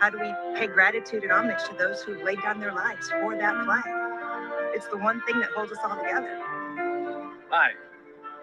How 0.00 0.10
do 0.10 0.18
we 0.18 0.32
pay 0.58 0.66
gratitude 0.66 1.22
and 1.22 1.32
homage 1.32 1.62
to 1.68 1.76
those 1.76 2.02
who 2.02 2.22
laid 2.24 2.40
down 2.42 2.60
their 2.60 2.72
lives 2.72 3.10
for 3.10 3.36
that 3.36 3.64
flag? 3.64 3.84
It's 4.74 4.86
the 4.86 4.96
one 4.96 5.20
thing 5.22 5.38
that 5.40 5.50
holds 5.50 5.70
us 5.72 5.78
all 5.84 5.96
together. 5.96 6.40
Hi, 7.50 7.70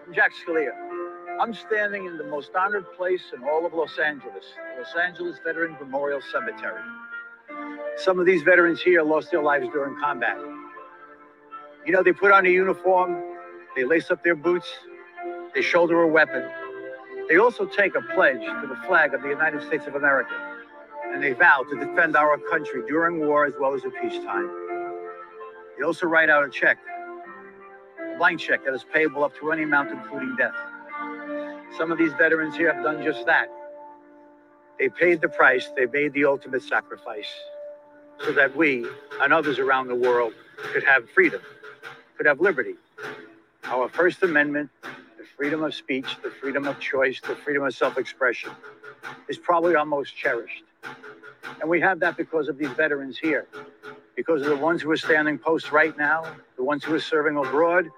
I'm 0.08 0.13
Jack 0.13 0.32
Scalia. 0.34 0.98
I'm 1.39 1.54
standing 1.54 2.06
in 2.06 2.17
the 2.17 2.25
most 2.25 2.52
honored 2.54 2.86
place 2.97 3.21
in 3.34 3.47
all 3.47 3.65
of 3.65 3.73
Los 3.73 3.97
Angeles, 3.97 4.43
the 4.75 4.82
Los 4.82 4.93
Angeles 5.02 5.38
Veterans 5.41 5.78
Memorial 5.80 6.19
Cemetery. 6.34 6.82
Some 7.95 8.19
of 8.19 8.25
these 8.25 8.41
veterans 8.41 8.82
here 8.82 9.04
lost 9.04 9.32
their 9.32 9.41
lives 9.41 9.65
during 9.71 9.97
combat. 10.02 10.38
You 11.86 11.93
know, 11.93 12.04
they 12.04 12.12
put 12.12 12.34
on 12.34 12.45
a 12.45 12.49
uniform, 12.49 13.23
they 13.73 13.86
lace 13.86 14.12
up 14.12 14.21
their 14.21 14.36
boots, 14.36 14.67
they 15.56 15.62
shoulder 15.62 16.02
a 16.02 16.08
weapon. 16.10 16.45
They 17.30 17.38
also 17.38 17.65
take 17.65 17.95
a 17.95 18.02
pledge 18.13 18.41
to 18.41 18.67
the 18.67 18.75
flag 18.86 19.13
of 19.13 19.21
the 19.21 19.30
United 19.30 19.63
States 19.63 19.88
of 19.88 19.95
America, 19.95 20.36
and 21.13 21.23
they 21.23 21.32
vow 21.32 21.63
to 21.69 21.80
defend 21.80 22.17
our 22.17 22.38
country 22.52 22.82
during 22.86 23.25
war 23.25 23.45
as 23.45 23.54
well 23.58 23.73
as 23.73 23.86
in 23.86 23.91
peacetime. 23.91 24.49
They 25.78 25.86
also 25.86 26.06
write 26.06 26.30
out 26.30 26.43
a 26.43 26.49
check, 26.49 26.80
a 28.13 28.17
blank 28.17 28.41
check 28.41 28.65
that 28.65 28.73
is 28.73 28.84
payable 28.93 29.23
up 29.23 29.38
to 29.39 29.54
any 29.54 29.63
amount, 29.63 29.91
including 29.91 30.36
death. 30.36 30.56
Some 31.77 31.91
of 31.91 31.97
these 31.97 32.13
veterans 32.13 32.55
here 32.55 32.73
have 32.73 32.84
done 32.84 33.03
just 33.03 33.25
that. 33.25 33.47
They 34.79 34.89
paid 34.89 35.21
the 35.21 35.29
price, 35.29 35.69
they 35.75 35.86
made 35.88 36.13
the 36.13 36.25
ultimate 36.25 36.63
sacrifice 36.63 37.29
so 38.25 38.32
that 38.34 38.55
we 38.55 38.88
and 39.21 39.34
others 39.34 39.60
around 39.60 39.88
the 39.88 39.95
world 39.95 40.34
could 40.58 40.84
have 40.84 41.10
freedom, 41.12 41.41
could 42.17 42.25
have 42.25 42.41
liberty. 42.41 42.75
Our 43.65 43.89
First 43.89 44.23
Amendment, 44.23 44.69
the 44.84 45.25
freedom 45.38 45.63
of 45.63 45.73
speech, 45.75 46.17
the 46.23 46.32
freedom 46.32 46.67
of 46.67 46.79
choice, 46.79 47.21
the 47.21 47.36
freedom 47.36 47.63
of 47.63 47.75
self 47.75 47.97
expression, 47.97 48.51
is 49.29 49.38
probably 49.38 49.75
our 49.75 49.86
most 49.86 50.15
cherished. 50.15 50.63
And 51.62 51.69
we 51.69 51.82
have 51.82 51.99
that 52.01 52.17
because 52.17 52.49
of 52.49 52.58
these 52.58 52.69
veterans 52.71 53.17
here 53.17 53.47
because 54.15 54.41
of 54.41 54.49
the 54.49 54.58
ones 54.58 54.82
who 54.82 54.91
are 54.91 54.97
standing 54.97 55.38
post 55.39 55.71
right 55.71 55.97
now, 55.97 56.23
the 56.58 56.63
ones 56.63 56.84
who 56.84 56.93
are 56.93 56.99
serving 56.99 57.38
abroad, 57.38 57.89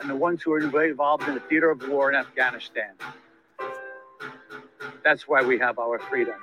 and 0.00 0.10
the 0.10 0.16
ones 0.16 0.42
who 0.42 0.52
are 0.52 0.60
involved 0.60 1.28
in 1.28 1.34
the 1.34 1.40
theater 1.40 1.70
of 1.70 1.86
war 1.88 2.10
in 2.10 2.16
Afghanistan. 2.16 2.92
That's 5.04 5.28
why 5.28 5.42
we 5.42 5.58
have 5.58 5.78
our 5.78 5.98
freedom. 5.98 6.34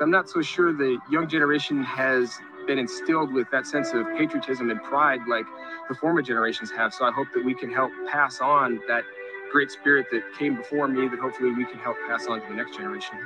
I'm 0.00 0.10
not 0.10 0.28
so 0.28 0.42
sure 0.42 0.72
the 0.72 0.98
young 1.10 1.28
generation 1.28 1.82
has 1.82 2.38
been 2.66 2.78
instilled 2.78 3.32
with 3.32 3.50
that 3.50 3.66
sense 3.66 3.92
of 3.92 4.06
patriotism 4.18 4.70
and 4.70 4.82
pride 4.82 5.20
like 5.28 5.46
the 5.88 5.94
former 5.94 6.20
generations 6.20 6.70
have. 6.70 6.92
So 6.92 7.04
I 7.06 7.12
hope 7.12 7.28
that 7.34 7.44
we 7.44 7.54
can 7.54 7.72
help 7.72 7.92
pass 8.10 8.40
on 8.40 8.80
that 8.88 9.04
great 9.50 9.70
spirit 9.70 10.06
that 10.12 10.22
came 10.38 10.56
before 10.56 10.88
me, 10.88 11.08
that 11.08 11.18
hopefully 11.18 11.52
we 11.52 11.64
can 11.64 11.78
help 11.78 11.96
pass 12.08 12.26
on 12.26 12.42
to 12.42 12.48
the 12.48 12.54
next 12.54 12.76
generation. 12.76 13.16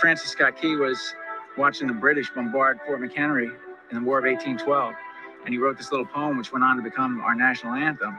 Francis 0.00 0.30
Scott 0.30 0.60
Key 0.60 0.76
was 0.76 1.14
watching 1.56 1.86
the 1.86 1.92
British 1.92 2.30
bombard 2.30 2.80
Fort 2.86 3.00
McHenry 3.00 3.54
in 3.90 3.96
the 3.96 4.00
War 4.00 4.18
of 4.18 4.24
1812. 4.24 4.94
And 5.44 5.52
he 5.52 5.58
wrote 5.58 5.76
this 5.76 5.90
little 5.92 6.06
poem, 6.06 6.38
which 6.38 6.52
went 6.52 6.64
on 6.64 6.76
to 6.76 6.82
become 6.82 7.20
our 7.20 7.34
national 7.34 7.74
anthem. 7.74 8.18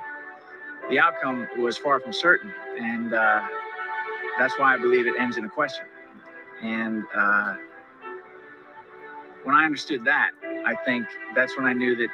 The 0.90 1.00
outcome 1.00 1.48
was 1.58 1.78
far 1.78 2.00
from 2.00 2.14
certain. 2.14 2.54
And 2.80 3.14
uh, 3.14 3.42
that's 4.38 4.58
why 4.58 4.74
I 4.74 4.78
believe 4.78 5.08
it 5.08 5.16
ends 5.20 5.38
in 5.38 5.46
a 5.46 5.50
question. 5.50 5.86
And 6.62 7.04
uh, 7.16 7.56
when 9.44 9.56
I 9.56 9.66
understood 9.66 10.06
that, 10.06 10.32
I 10.66 10.76
think 10.86 11.06
that's 11.36 11.58
when 11.58 11.66
I 11.66 11.74
knew 11.74 11.96
that 11.96 12.10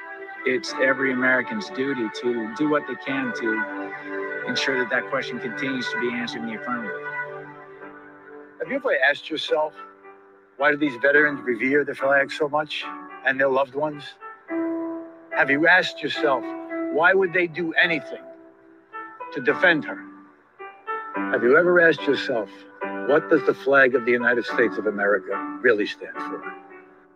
it's 0.46 0.74
every 0.82 1.12
American's 1.12 1.70
duty 1.72 2.08
to 2.22 2.54
do 2.58 2.70
what 2.70 2.84
they 2.88 2.96
can 3.06 3.34
to 3.36 4.48
ensure 4.48 4.80
that 4.80 4.90
that 4.90 5.10
question 5.10 5.40
continues 5.40 5.88
to 5.92 6.00
be 6.00 6.10
answered 6.10 6.42
in 6.42 6.48
the 6.48 6.56
affirmative. 6.56 6.96
Have 8.60 8.70
you 8.70 8.76
ever 8.78 8.92
asked 9.10 9.30
yourself, 9.30 9.74
why 10.58 10.72
do 10.72 10.78
these 10.78 10.96
veterans 11.02 11.42
revere 11.42 11.84
the 11.86 11.94
flag 11.96 12.32
so 12.32 12.50
much? 12.50 12.86
and 13.26 13.40
their 13.40 13.50
loved 13.50 13.76
ones? 13.76 14.04
Have 15.32 15.50
you 15.50 15.68
asked 15.68 16.02
yourself, 16.02 16.44
why 16.94 17.14
would 17.14 17.34
they 17.34 17.48
do 17.48 17.74
anything 17.74 18.24
to 19.34 19.42
defend 19.42 19.86
her? 19.86 20.04
Have 21.32 21.44
you 21.44 21.58
ever 21.58 21.80
asked 21.82 22.02
yourself, 22.04 22.50
what 23.08 23.30
does 23.30 23.46
the 23.46 23.54
flag 23.54 23.96
of 23.96 24.06
the 24.06 24.12
United 24.12 24.46
States 24.46 24.78
of 24.78 24.88
America 24.88 25.36
really 25.62 25.86
stand 25.86 26.16
for? 26.16 26.44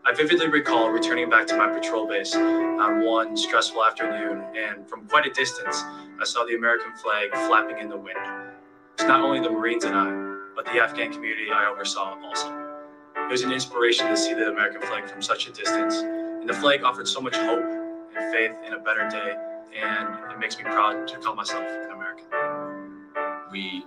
I 0.05 0.13
vividly 0.13 0.49
recall 0.49 0.89
returning 0.89 1.29
back 1.29 1.47
to 1.47 1.57
my 1.57 1.69
patrol 1.69 2.07
base 2.07 2.35
on 2.35 3.05
one 3.05 3.37
stressful 3.37 3.83
afternoon, 3.83 4.43
and 4.55 4.87
from 4.89 5.07
quite 5.07 5.25
a 5.25 5.29
distance, 5.29 5.81
I 6.19 6.25
saw 6.25 6.43
the 6.45 6.55
American 6.55 6.93
flag 6.93 7.31
flapping 7.47 7.79
in 7.79 7.89
the 7.89 7.97
wind. 7.97 8.19
It's 8.95 9.03
not 9.03 9.21
only 9.21 9.39
the 9.39 9.49
Marines 9.49 9.85
and 9.85 9.95
I, 9.95 10.11
but 10.55 10.65
the 10.65 10.83
Afghan 10.83 11.11
community 11.11 11.51
I 11.51 11.67
oversaw 11.67 12.19
also. 12.21 12.49
It 13.15 13.31
was 13.31 13.43
an 13.43 13.51
inspiration 13.51 14.07
to 14.07 14.17
see 14.17 14.33
the 14.33 14.49
American 14.49 14.81
flag 14.81 15.09
from 15.09 15.21
such 15.21 15.47
a 15.47 15.51
distance, 15.51 15.95
and 15.97 16.49
the 16.49 16.53
flag 16.53 16.83
offered 16.83 17.07
so 17.07 17.21
much 17.21 17.35
hope 17.35 17.63
and 17.63 18.33
faith 18.33 18.55
in 18.67 18.73
a 18.73 18.79
better 18.79 19.07
day, 19.09 19.35
and 19.73 20.31
it 20.31 20.37
makes 20.37 20.57
me 20.57 20.63
proud 20.65 21.07
to 21.07 21.17
call 21.19 21.33
myself 21.33 21.63
an 21.63 21.91
American. 21.91 22.02
We 23.53 23.85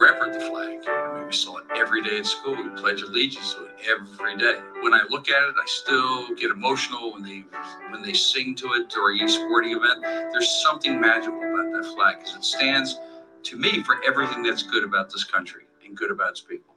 revered 0.00 0.34
the 0.34 0.40
flag. 0.50 0.80
I 0.88 1.16
mean, 1.16 1.26
we 1.28 1.32
saw 1.32 1.58
it 1.58 1.64
every 1.76 2.02
day 2.02 2.16
in 2.16 2.24
school. 2.24 2.56
We 2.56 2.70
pledge 2.70 3.02
allegiance 3.02 3.54
to 3.54 3.66
it 3.66 3.70
every 3.88 4.36
day. 4.36 4.58
When 4.80 4.92
I 4.92 5.02
look 5.10 5.28
at 5.30 5.44
it, 5.44 5.54
I 5.56 5.64
still 5.66 6.34
get 6.34 6.50
emotional 6.50 7.12
when 7.12 7.22
they 7.22 7.44
when 7.90 8.02
they 8.02 8.14
sing 8.14 8.56
to 8.56 8.72
it 8.72 8.90
during 8.90 9.22
a 9.22 9.28
sporting 9.28 9.76
event. 9.76 10.02
There's 10.02 10.50
something 10.60 11.00
magical 11.00 11.38
about 11.38 11.72
that 11.72 11.94
flag 11.94 12.18
because 12.18 12.34
it 12.34 12.42
stands 12.42 12.98
to 13.44 13.56
me 13.56 13.80
for 13.84 14.02
everything 14.04 14.42
that's 14.42 14.64
good 14.64 14.82
about 14.82 15.08
this 15.08 15.22
country 15.22 15.66
and 15.86 15.96
good 15.96 16.10
about 16.10 16.30
its 16.30 16.40
people. 16.40 16.74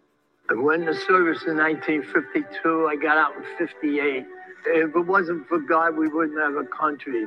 I 0.52 0.54
went 0.54 0.86
the 0.86 0.94
service 0.94 1.46
in 1.48 1.58
1952. 1.58 2.88
I 2.88 2.96
got 2.96 3.18
out 3.18 3.36
in 3.38 3.44
58. 3.58 4.24
If 4.68 4.96
it 4.96 5.00
wasn't 5.00 5.48
for 5.48 5.58
God, 5.58 5.98
we 5.98 6.10
wouldn't 6.10 6.38
have 6.38 6.58
a 6.58 6.66
country. 6.66 7.26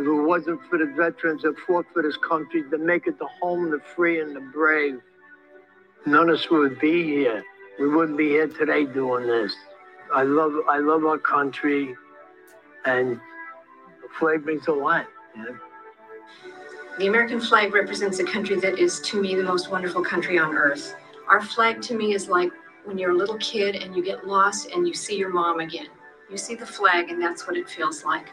If 0.00 0.06
it 0.06 0.12
wasn't 0.12 0.62
for 0.70 0.78
the 0.78 0.86
veterans 0.86 1.42
that 1.42 1.58
fought 1.66 1.84
for 1.92 2.02
this 2.02 2.16
country 2.16 2.64
to 2.70 2.78
make 2.78 3.06
it 3.06 3.18
the 3.18 3.28
home, 3.42 3.70
the 3.70 3.80
free, 3.94 4.22
and 4.22 4.34
the 4.34 4.40
brave, 4.40 4.98
none 6.06 6.30
of 6.30 6.36
us 6.36 6.50
would 6.50 6.80
be 6.80 7.02
here. 7.04 7.44
We 7.78 7.86
wouldn't 7.86 8.16
be 8.16 8.30
here 8.30 8.48
today 8.48 8.86
doing 8.86 9.26
this. 9.26 9.54
I 10.14 10.22
love, 10.22 10.54
I 10.70 10.78
love 10.78 11.04
our 11.04 11.18
country, 11.18 11.94
and 12.86 13.20
the 14.00 14.08
flag 14.18 14.46
means 14.46 14.68
a 14.68 14.72
lot. 14.72 15.06
The 16.98 17.06
American 17.06 17.38
flag 17.38 17.74
represents 17.74 18.20
a 18.20 18.24
country 18.24 18.58
that 18.58 18.78
is, 18.78 19.00
to 19.02 19.20
me, 19.20 19.34
the 19.34 19.42
most 19.42 19.70
wonderful 19.70 20.02
country 20.02 20.38
on 20.38 20.54
earth. 20.54 20.94
Our 21.28 21.42
flag, 21.42 21.82
to 21.82 21.94
me, 21.94 22.14
is 22.14 22.26
like 22.26 22.52
when 22.86 22.96
you're 22.96 23.10
a 23.10 23.16
little 23.16 23.36
kid 23.36 23.76
and 23.76 23.94
you 23.94 24.02
get 24.02 24.26
lost 24.26 24.70
and 24.70 24.88
you 24.88 24.94
see 24.94 25.18
your 25.18 25.30
mom 25.30 25.60
again. 25.60 25.88
You 26.30 26.38
see 26.38 26.54
the 26.54 26.64
flag, 26.64 27.10
and 27.10 27.20
that's 27.20 27.46
what 27.46 27.58
it 27.58 27.68
feels 27.68 28.02
like. 28.02 28.28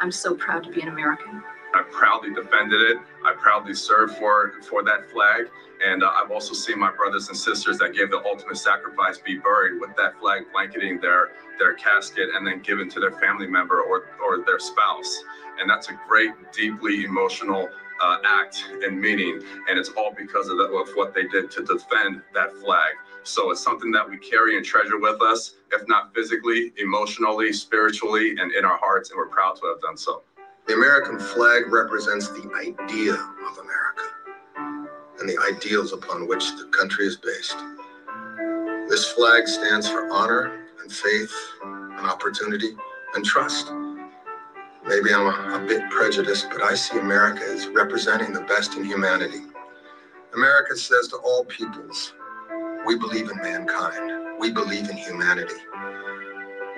I'm 0.00 0.12
so 0.12 0.34
proud 0.34 0.64
to 0.64 0.70
be 0.70 0.80
an 0.80 0.88
American. 0.88 1.42
I 1.74 1.82
proudly 1.90 2.32
defended 2.32 2.80
it. 2.80 2.98
I 3.24 3.34
proudly 3.34 3.74
served 3.74 4.16
for 4.16 4.52
for 4.62 4.82
that 4.84 5.10
flag, 5.10 5.46
and 5.84 6.02
uh, 6.02 6.10
I've 6.16 6.30
also 6.30 6.54
seen 6.54 6.78
my 6.78 6.90
brothers 6.90 7.28
and 7.28 7.36
sisters 7.36 7.78
that 7.78 7.94
gave 7.94 8.10
the 8.10 8.22
ultimate 8.24 8.56
sacrifice 8.56 9.18
be 9.18 9.36
buried 9.36 9.80
with 9.80 9.94
that 9.96 10.18
flag 10.18 10.44
blanketing 10.52 11.00
their 11.00 11.28
their 11.58 11.74
casket 11.74 12.30
and 12.34 12.46
then 12.46 12.60
given 12.60 12.88
to 12.90 13.00
their 13.00 13.12
family 13.12 13.46
member 13.46 13.82
or 13.82 14.06
or 14.24 14.44
their 14.44 14.58
spouse. 14.58 15.24
And 15.60 15.68
that's 15.68 15.88
a 15.88 15.98
great, 16.08 16.30
deeply 16.52 17.04
emotional 17.04 17.68
uh, 18.00 18.18
act 18.24 18.64
and 18.84 18.98
meaning, 19.00 19.42
and 19.68 19.78
it's 19.78 19.90
all 19.90 20.14
because 20.16 20.48
of, 20.48 20.56
the, 20.56 20.64
of 20.64 20.88
what 20.94 21.14
they 21.14 21.26
did 21.26 21.50
to 21.50 21.64
defend 21.64 22.22
that 22.32 22.52
flag. 22.58 22.94
So 23.28 23.50
it's 23.50 23.62
something 23.62 23.90
that 23.90 24.08
we 24.08 24.16
carry 24.16 24.56
and 24.56 24.64
treasure 24.64 24.98
with 24.98 25.20
us, 25.20 25.56
if 25.70 25.86
not 25.86 26.14
physically, 26.14 26.72
emotionally, 26.78 27.52
spiritually, 27.52 28.30
and 28.30 28.50
in 28.52 28.64
our 28.64 28.78
hearts, 28.78 29.10
and 29.10 29.18
we're 29.18 29.28
proud 29.28 29.56
to 29.56 29.66
have 29.66 29.82
done 29.82 29.98
so. 29.98 30.22
The 30.66 30.72
American 30.72 31.18
flag 31.18 31.70
represents 31.70 32.28
the 32.28 32.50
idea 32.56 33.12
of 33.12 33.58
America 33.58 34.88
and 35.20 35.28
the 35.28 35.38
ideals 35.46 35.92
upon 35.92 36.26
which 36.26 36.56
the 36.56 36.70
country 36.72 37.06
is 37.06 37.16
based. 37.16 37.58
This 38.88 39.12
flag 39.12 39.46
stands 39.46 39.86
for 39.86 40.10
honor 40.10 40.66
and 40.80 40.90
faith 40.90 41.32
and 41.62 42.06
opportunity 42.06 42.70
and 43.14 43.22
trust. 43.26 43.70
Maybe 44.86 45.12
I'm 45.12 45.26
a, 45.26 45.62
a, 45.62 45.66
bit 45.68 45.90
prejudiced, 45.90 46.48
but 46.50 46.62
I 46.62 46.74
see 46.74 46.98
America 46.98 47.42
as 47.44 47.66
representing 47.66 48.32
the 48.32 48.40
best 48.42 48.76
in 48.76 48.84
humanity. 48.84 49.42
America 50.34 50.76
says 50.76 51.08
to 51.08 51.16
all 51.16 51.44
peoples, 51.44 52.14
we 52.88 52.96
believe 52.96 53.30
in 53.30 53.36
mankind. 53.42 54.38
We 54.40 54.50
believe 54.50 54.88
in 54.88 54.96
humanity. 54.96 55.56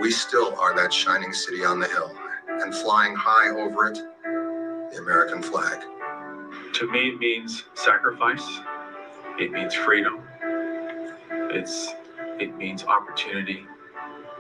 We 0.01 0.11
still 0.11 0.59
are 0.59 0.75
that 0.75 0.93
shining 0.93 1.33
city 1.33 1.65
on 1.65 1.79
the 1.79 1.87
hill, 1.87 2.13
and 2.49 2.75
flying 2.75 3.15
high 3.15 3.51
over 3.51 3.87
it, 3.87 3.95
the 4.93 4.99
American 4.99 5.41
flag. 5.41 5.81
To 6.73 6.91
me, 6.91 7.11
it 7.11 7.19
means 7.21 7.63
sacrifice. 7.75 8.45
It 9.39 9.53
means 9.53 9.73
freedom. 9.73 10.21
It's 11.31 11.95
it 12.41 12.57
means 12.57 12.83
opportunity. 12.83 13.65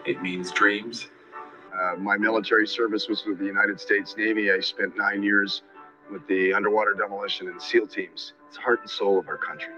It 0.05 0.21
means 0.21 0.51
dreams. 0.51 1.07
Uh, 1.73 1.95
my 1.99 2.17
military 2.17 2.67
service 2.67 3.07
was 3.07 3.25
with 3.25 3.39
the 3.39 3.47
United 3.47 3.79
States 3.79 4.17
Navy. 4.19 4.51
I 4.51 4.59
spent 4.59 4.97
nine 4.97 5.23
years 5.23 5.63
with 6.11 6.27
the 6.27 6.53
underwater 6.53 6.95
demolition 6.95 7.47
and 7.47 7.63
SEAL 7.63 7.87
teams. 7.87 8.33
It's 8.49 8.57
the 8.57 8.63
heart 8.63 8.81
and 8.81 8.91
soul 8.91 9.21
of 9.21 9.29
our 9.29 9.39
country. 9.39 9.73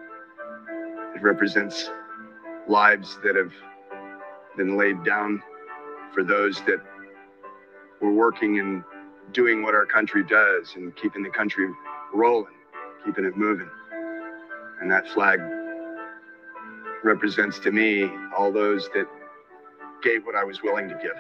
Represents 1.22 1.90
lives 2.68 3.18
that 3.22 3.36
have 3.36 3.52
been 4.56 4.76
laid 4.76 5.04
down 5.04 5.42
for 6.12 6.24
those 6.24 6.60
that 6.62 6.82
were 8.00 8.12
working 8.12 8.58
and 8.58 8.82
doing 9.32 9.62
what 9.62 9.74
our 9.74 9.86
country 9.86 10.24
does 10.24 10.74
and 10.74 10.94
keeping 10.96 11.22
the 11.22 11.30
country 11.30 11.68
rolling, 12.12 12.52
keeping 13.04 13.24
it 13.24 13.36
moving. 13.36 13.70
And 14.80 14.90
that 14.90 15.08
flag 15.08 15.40
represents 17.04 17.58
to 17.60 17.70
me 17.70 18.10
all 18.36 18.52
those 18.52 18.88
that 18.94 19.06
gave 20.02 20.26
what 20.26 20.34
I 20.34 20.44
was 20.44 20.62
willing 20.62 20.88
to 20.88 20.94
give 20.96 21.16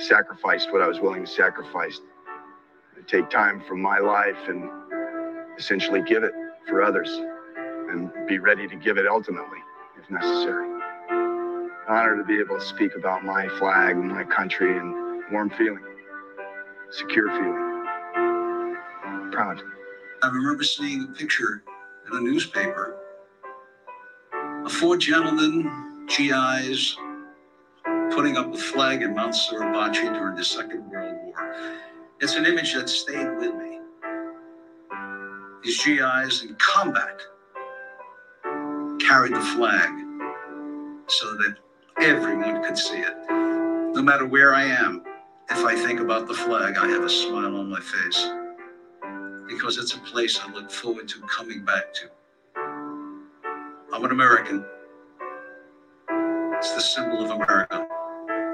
sacrificed 0.00 0.72
what 0.72 0.82
I 0.82 0.88
was 0.88 0.98
willing 1.00 1.24
to 1.24 1.30
sacrifice. 1.30 2.00
To 2.96 3.02
take 3.02 3.30
time 3.30 3.62
from 3.68 3.80
my 3.80 3.98
life 3.98 4.48
and 4.48 4.68
essentially 5.58 6.02
give 6.02 6.22
it 6.22 6.32
for 6.68 6.82
others 6.82 7.20
and 7.90 8.10
be 8.26 8.38
ready 8.38 8.66
to 8.68 8.76
give 8.76 8.98
it 8.98 9.06
ultimately 9.06 9.58
if 9.98 10.10
necessary. 10.10 10.66
Honor 11.88 12.16
to 12.16 12.24
be 12.24 12.38
able 12.38 12.58
to 12.58 12.64
speak 12.64 12.94
about 12.94 13.24
my 13.24 13.48
flag 13.58 13.96
and 13.96 14.08
my 14.08 14.24
country 14.24 14.78
and 14.78 15.22
warm 15.32 15.50
feeling, 15.50 15.84
secure 16.90 17.28
feeling, 17.30 17.86
proud. 19.32 19.62
I 20.22 20.28
remember 20.28 20.62
seeing 20.62 21.02
a 21.04 21.06
picture 21.18 21.62
in 22.06 22.16
a 22.16 22.20
newspaper 22.20 22.96
of 24.64 24.72
four 24.72 24.96
gentlemen, 24.96 26.06
GIs, 26.06 26.96
putting 28.12 28.36
up 28.36 28.52
a 28.52 28.58
flag 28.58 29.02
in 29.02 29.14
Mount 29.14 29.34
Suribachi 29.34 30.12
during 30.14 30.36
the 30.36 30.44
Second 30.44 30.90
World 30.90 31.16
War. 31.24 31.54
It's 32.20 32.36
an 32.36 32.46
image 32.46 32.74
that 32.74 32.88
stayed 32.88 33.36
with 33.38 33.54
me. 33.54 33.78
These 35.62 35.82
GIs 35.84 36.42
in 36.42 36.54
combat 36.56 37.20
carried 39.10 39.34
the 39.34 39.40
flag 39.40 39.90
so 41.08 41.34
that 41.34 41.56
everyone 42.00 42.62
could 42.62 42.78
see 42.78 42.98
it. 42.98 43.16
No 43.28 44.00
matter 44.02 44.24
where 44.24 44.54
I 44.54 44.62
am, 44.62 45.02
if 45.50 45.64
I 45.64 45.74
think 45.74 45.98
about 45.98 46.28
the 46.28 46.34
flag, 46.34 46.76
I 46.76 46.86
have 46.86 47.02
a 47.02 47.10
smile 47.10 47.56
on 47.56 47.68
my 47.68 47.80
face 47.80 48.30
because 49.48 49.78
it's 49.78 49.94
a 49.94 49.98
place 49.98 50.38
I 50.38 50.52
look 50.52 50.70
forward 50.70 51.08
to 51.08 51.20
coming 51.22 51.64
back 51.64 51.92
to. 51.94 52.10
I'm 53.92 54.04
an 54.04 54.12
American. 54.12 54.64
It's 56.58 56.72
the 56.72 56.80
symbol 56.80 57.24
of 57.24 57.32
America 57.32 57.88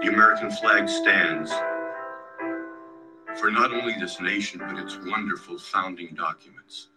the 0.01 0.09
American 0.09 0.51
flag 0.51 0.89
stands 0.89 1.51
for 3.39 3.51
not 3.51 3.75
only 3.75 3.95
this 4.01 4.23
nation, 4.23 4.61
but 4.67 4.79
its 4.79 4.99
wonderful 5.05 5.59
founding 5.59 6.15
documents. 6.15 6.89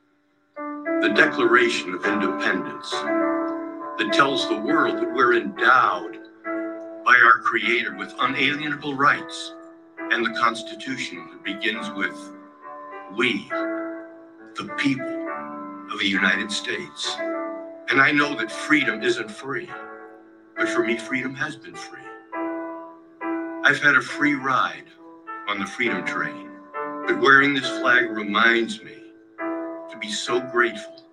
The 0.56 1.12
Declaration 1.14 1.94
of 1.94 2.06
Independence 2.06 2.94
that 4.00 4.14
tells 4.14 4.48
the 4.48 4.56
world 4.56 4.96
that 4.96 5.14
we're 5.14 5.36
endowed 5.36 6.20
by 7.06 7.20
our 7.22 7.40
Creator 7.44 7.98
with 7.98 8.16
unalienable 8.20 8.96
rights, 8.96 9.54
and 10.00 10.26
the 10.26 10.40
Constitution 10.40 11.28
that 11.30 11.44
begins 11.44 11.92
with 11.92 12.18
we, 13.18 13.46
the 14.56 14.74
people 14.78 15.28
of 15.92 16.00
the 16.00 16.08
United 16.08 16.50
States. 16.50 17.14
And 17.90 18.00
I 18.00 18.12
know 18.12 18.36
that 18.36 18.50
freedom 18.50 19.04
isn't 19.04 19.30
free, 19.30 19.70
but 20.56 20.70
for 20.70 20.82
me, 20.86 20.98
freedom 20.98 21.36
has 21.36 21.58
been 21.58 21.76
free. 21.76 22.00
I've 23.66 23.82
had 23.82 23.96
a 23.96 24.02
free 24.02 24.36
ride 24.36 24.86
on 25.50 25.60
the 25.60 25.66
Freedom 25.66 26.06
Train, 26.06 26.50
but 27.06 27.20
wearing 27.20 27.54
this 27.54 27.68
flag 27.68 28.10
reminds 28.12 28.82
me 28.82 28.96
to 29.92 29.98
be 30.00 30.10
so 30.10 30.40
grateful 30.40 31.04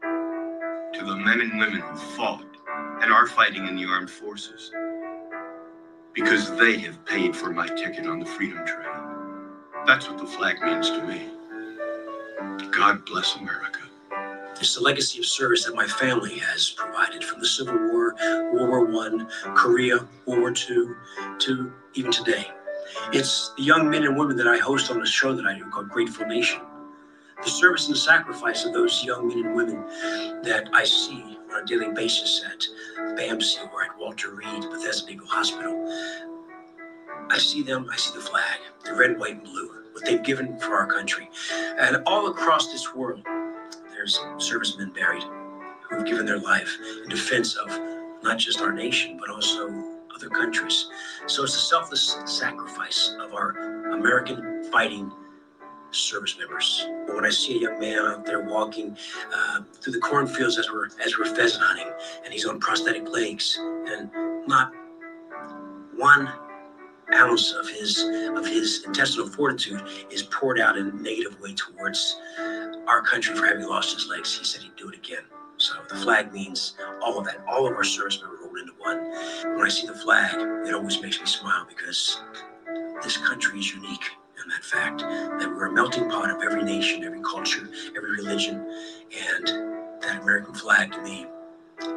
to 0.94 1.04
the 1.04 1.16
men 1.16 1.40
and 1.40 1.58
women 1.58 1.80
who 1.80 1.96
fought 1.96 2.55
and 3.06 3.14
are 3.14 3.28
fighting 3.28 3.68
in 3.68 3.76
the 3.76 3.84
armed 3.84 4.10
forces 4.10 4.72
because 6.12 6.50
they 6.56 6.76
have 6.76 7.04
paid 7.04 7.36
for 7.36 7.52
my 7.52 7.68
ticket 7.68 8.04
on 8.04 8.18
the 8.18 8.26
Freedom 8.26 8.66
Train. 8.66 8.88
That's 9.86 10.08
what 10.08 10.18
the 10.18 10.26
flag 10.26 10.60
means 10.60 10.90
to 10.90 11.06
me. 11.06 11.28
God 12.72 13.06
bless 13.06 13.36
America. 13.36 13.78
It's 14.60 14.74
the 14.74 14.80
legacy 14.80 15.20
of 15.20 15.26
service 15.26 15.64
that 15.66 15.76
my 15.76 15.86
family 15.86 16.36
has 16.40 16.70
provided 16.70 17.22
from 17.22 17.38
the 17.38 17.46
Civil 17.46 17.76
War, 17.92 18.16
World 18.52 18.68
War 18.70 18.84
One, 18.86 19.28
Korea, 19.54 19.98
World 20.26 20.40
War 20.40 20.50
Two, 20.50 20.96
to 21.38 21.72
even 21.94 22.10
today. 22.10 22.48
It's 23.12 23.52
the 23.56 23.62
young 23.62 23.88
men 23.88 24.02
and 24.02 24.18
women 24.18 24.36
that 24.36 24.48
I 24.48 24.58
host 24.58 24.90
on 24.90 25.00
a 25.00 25.06
show 25.06 25.32
that 25.32 25.46
I 25.46 25.56
do 25.56 25.64
called 25.70 25.90
Grateful 25.90 26.26
Nation. 26.26 26.60
The 27.42 27.50
service 27.50 27.88
and 27.88 27.96
sacrifice 27.96 28.64
of 28.64 28.72
those 28.72 29.04
young 29.04 29.28
men 29.28 29.44
and 29.44 29.54
women 29.54 29.84
that 30.42 30.68
I 30.72 30.84
see 30.84 31.38
on 31.52 31.62
a 31.62 31.66
daily 31.66 31.92
basis 31.92 32.42
at 32.44 32.66
BAMC 33.16 33.72
or 33.72 33.82
at 33.84 33.98
Walter 33.98 34.30
Reed 34.30 34.62
Bethesda 34.62 35.12
Eagle 35.12 35.26
Hospital. 35.26 35.74
I 37.30 37.38
see 37.38 37.62
them, 37.62 37.88
I 37.92 37.96
see 37.96 38.14
the 38.14 38.24
flag, 38.24 38.58
the 38.84 38.94
red, 38.94 39.18
white, 39.18 39.34
and 39.34 39.44
blue, 39.44 39.70
what 39.92 40.04
they've 40.04 40.22
given 40.22 40.58
for 40.58 40.74
our 40.76 40.86
country. 40.86 41.28
And 41.78 42.02
all 42.06 42.28
across 42.28 42.72
this 42.72 42.94
world, 42.94 43.22
there's 43.90 44.20
servicemen 44.38 44.90
buried 44.90 45.24
who've 45.88 46.04
given 46.04 46.26
their 46.26 46.38
life 46.38 46.76
in 47.02 47.08
defense 47.08 47.54
of 47.56 47.68
not 48.22 48.38
just 48.38 48.60
our 48.60 48.72
nation, 48.72 49.18
but 49.18 49.30
also 49.30 49.68
other 50.14 50.28
countries. 50.30 50.88
So 51.26 51.44
it's 51.44 51.54
a 51.54 51.60
selfless 51.60 52.16
sacrifice 52.24 53.14
of 53.20 53.34
our 53.34 53.50
American 53.92 54.64
fighting 54.72 55.12
service 55.90 56.36
members. 56.38 56.86
But 57.06 57.16
when 57.16 57.24
I 57.24 57.30
see 57.30 57.58
a 57.58 57.60
young 57.60 57.80
man 57.80 57.98
out 57.98 58.26
there 58.26 58.42
walking 58.42 58.96
uh, 59.34 59.62
through 59.74 59.94
the 59.94 60.00
cornfields 60.00 60.58
as 60.58 60.70
we're 60.70 60.86
as 61.04 61.18
we're 61.18 61.34
pheasant 61.34 61.62
hunting, 61.64 61.92
and 62.24 62.32
he's 62.32 62.46
on 62.46 62.60
prosthetic 62.60 63.08
legs, 63.08 63.58
and 63.60 64.10
not 64.46 64.72
one 65.96 66.30
ounce 67.14 67.52
of 67.52 67.68
his 67.68 68.02
of 68.34 68.46
his 68.46 68.84
intestinal 68.84 69.28
fortitude 69.28 69.82
is 70.10 70.22
poured 70.24 70.58
out 70.58 70.76
in 70.76 70.88
a 70.88 70.92
negative 70.92 71.40
way 71.40 71.54
towards 71.54 72.20
our 72.86 73.02
country 73.02 73.34
for 73.34 73.46
having 73.46 73.66
lost 73.66 73.94
his 73.94 74.08
legs. 74.08 74.36
He 74.36 74.44
said 74.44 74.62
he'd 74.62 74.76
do 74.76 74.88
it 74.88 74.94
again. 74.94 75.22
So 75.58 75.74
the 75.88 75.96
flag 75.96 76.32
means 76.34 76.74
all 77.02 77.18
of 77.18 77.24
that. 77.26 77.42
All 77.48 77.66
of 77.66 77.74
our 77.74 77.84
service 77.84 78.20
members 78.20 78.40
rolled 78.42 78.58
into 78.58 78.72
one. 78.78 79.56
When 79.56 79.64
I 79.64 79.68
see 79.68 79.86
the 79.86 79.94
flag, 79.94 80.34
it 80.66 80.74
always 80.74 81.00
makes 81.00 81.18
me 81.18 81.26
smile 81.26 81.66
because 81.66 82.20
this 83.02 83.16
country 83.16 83.58
is 83.58 83.72
unique 83.72 84.04
in 84.46 84.50
that 84.50 84.64
fact 84.64 85.00
that 85.00 85.48
we're 85.48 85.66
a 85.66 85.72
melting 85.72 86.08
pot 86.08 86.30
of 86.30 86.40
every 86.40 86.62
nation, 86.62 87.02
every 87.02 87.20
culture, 87.20 87.68
every 87.96 88.12
religion, 88.12 88.58
and 89.34 89.46
that 90.00 90.22
American 90.22 90.54
flag 90.54 90.92
to 90.92 91.02
me, 91.02 91.26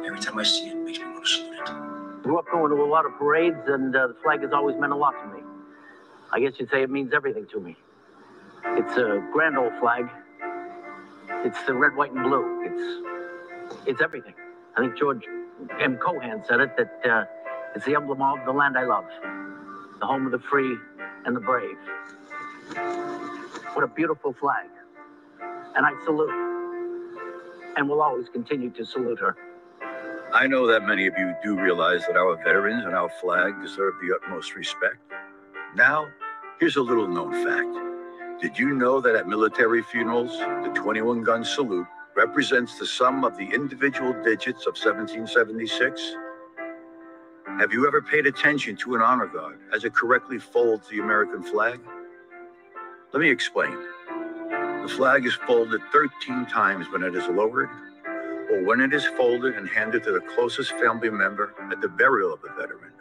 every 0.04 0.18
time 0.18 0.36
I 0.36 0.42
see 0.42 0.68
it, 0.68 0.76
makes 0.76 0.98
me 0.98 1.04
want 1.04 1.24
to 1.24 1.30
salute 1.30 1.60
it. 1.60 2.22
Grew 2.24 2.40
up 2.40 2.46
going 2.50 2.70
to 2.70 2.82
a 2.82 2.84
lot 2.84 3.06
of 3.06 3.12
parades, 3.12 3.68
and 3.68 3.94
uh, 3.94 4.08
the 4.08 4.16
flag 4.24 4.42
has 4.42 4.52
always 4.52 4.76
meant 4.80 4.92
a 4.92 4.96
lot 4.96 5.12
to 5.22 5.28
me. 5.28 5.44
I 6.32 6.40
guess 6.40 6.54
you'd 6.58 6.70
say 6.70 6.82
it 6.82 6.90
means 6.90 7.12
everything 7.14 7.46
to 7.52 7.60
me. 7.60 7.76
It's 8.64 8.96
a 8.96 9.24
grand 9.32 9.56
old 9.56 9.72
flag. 9.78 10.08
It's 11.44 11.62
the 11.66 11.74
red, 11.74 11.94
white, 11.94 12.12
and 12.12 12.24
blue. 12.24 12.64
It's 12.64 13.86
it's 13.86 14.02
everything. 14.02 14.34
I 14.76 14.80
think 14.80 14.98
George 14.98 15.22
M. 15.78 15.98
Cohan 15.98 16.42
said 16.48 16.58
it 16.58 16.76
that 16.76 17.10
uh, 17.10 17.24
it's 17.76 17.86
the 17.86 17.94
emblem 17.94 18.20
of 18.20 18.44
the 18.44 18.52
land 18.52 18.76
I 18.76 18.84
love, 18.84 19.04
the 20.00 20.06
home 20.06 20.26
of 20.26 20.32
the 20.32 20.40
free 20.50 20.76
and 21.24 21.36
the 21.36 21.40
brave. 21.40 21.76
What 23.74 23.84
a 23.84 23.88
beautiful 23.88 24.32
flag. 24.32 24.68
And 25.76 25.86
I 25.86 25.92
salute 26.04 26.30
and 27.76 27.88
will 27.88 28.02
always 28.02 28.28
continue 28.28 28.70
to 28.70 28.84
salute 28.84 29.18
her. 29.20 29.36
I 30.32 30.46
know 30.46 30.66
that 30.66 30.86
many 30.86 31.06
of 31.06 31.14
you 31.18 31.34
do 31.42 31.60
realize 31.60 32.06
that 32.06 32.16
our 32.16 32.36
veterans 32.36 32.84
and 32.84 32.94
our 32.94 33.08
flag 33.20 33.60
deserve 33.60 33.94
the 34.00 34.14
utmost 34.14 34.54
respect. 34.54 34.98
Now, 35.74 36.08
here's 36.58 36.76
a 36.76 36.82
little 36.82 37.08
known 37.08 37.32
fact. 37.44 38.40
Did 38.40 38.58
you 38.58 38.74
know 38.74 39.00
that 39.00 39.16
at 39.16 39.28
military 39.28 39.82
funerals, 39.82 40.38
the 40.38 40.72
21 40.74 41.22
gun 41.24 41.44
salute 41.44 41.86
represents 42.16 42.78
the 42.78 42.86
sum 42.86 43.24
of 43.24 43.36
the 43.36 43.44
individual 43.44 44.12
digits 44.22 44.66
of 44.66 44.74
1776? 44.76 46.16
Have 47.58 47.72
you 47.72 47.86
ever 47.86 48.00
paid 48.02 48.26
attention 48.26 48.76
to 48.76 48.94
an 48.94 49.02
honor 49.02 49.26
guard 49.26 49.58
as 49.74 49.84
it 49.84 49.94
correctly 49.94 50.38
folds 50.38 50.88
the 50.88 51.00
American 51.00 51.42
flag? 51.42 51.80
Let 53.12 53.20
me 53.22 53.30
explain. 53.30 53.76
The 54.82 54.92
flag 54.96 55.26
is 55.26 55.34
folded 55.34 55.80
13 55.92 56.46
times 56.46 56.86
when 56.92 57.02
it 57.02 57.16
is 57.16 57.26
lowered, 57.26 57.68
or 58.50 58.64
when 58.64 58.80
it 58.80 58.94
is 58.94 59.04
folded 59.16 59.56
and 59.56 59.68
handed 59.68 60.04
to 60.04 60.12
the 60.12 60.20
closest 60.20 60.70
family 60.72 61.10
member 61.10 61.52
at 61.72 61.80
the 61.80 61.88
burial 61.88 62.32
of 62.32 62.40
the 62.42 62.50
veteran. 62.50 62.92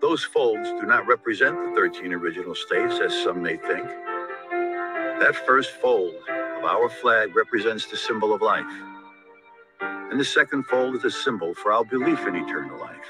Those 0.00 0.22
folds 0.22 0.68
do 0.70 0.82
not 0.82 1.08
represent 1.08 1.56
the 1.56 1.72
13 1.74 2.12
original 2.12 2.54
states, 2.54 3.00
as 3.00 3.12
some 3.24 3.42
may 3.42 3.56
think. 3.56 3.88
That 5.20 5.34
first 5.44 5.70
fold 5.72 6.14
of 6.28 6.64
our 6.64 6.88
flag 6.88 7.34
represents 7.34 7.86
the 7.86 7.96
symbol 7.96 8.32
of 8.32 8.42
life. 8.42 8.72
And 9.80 10.20
the 10.20 10.24
second 10.24 10.66
fold 10.66 10.94
is 10.94 11.04
a 11.04 11.10
symbol 11.10 11.52
for 11.54 11.72
our 11.72 11.84
belief 11.84 12.26
in 12.28 12.36
eternal 12.36 12.78
life. 12.78 13.08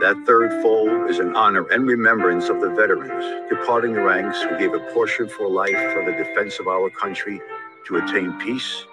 That 0.00 0.24
third 0.26 0.60
fold 0.62 1.08
is 1.10 1.20
an 1.20 1.36
honor 1.36 1.66
and 1.70 1.86
remembrance 1.86 2.48
of 2.48 2.60
the 2.60 2.70
veterans 2.70 3.48
departing 3.48 3.92
the 3.92 4.02
ranks 4.02 4.42
who 4.42 4.58
gave 4.58 4.74
a 4.74 4.80
portion 4.92 5.28
for 5.28 5.48
life 5.48 5.76
for 5.92 6.04
the 6.04 6.12
defense 6.16 6.58
of 6.58 6.66
our 6.66 6.90
country 6.90 7.40
to 7.86 7.96
attain 7.98 8.32
peace 8.40 8.84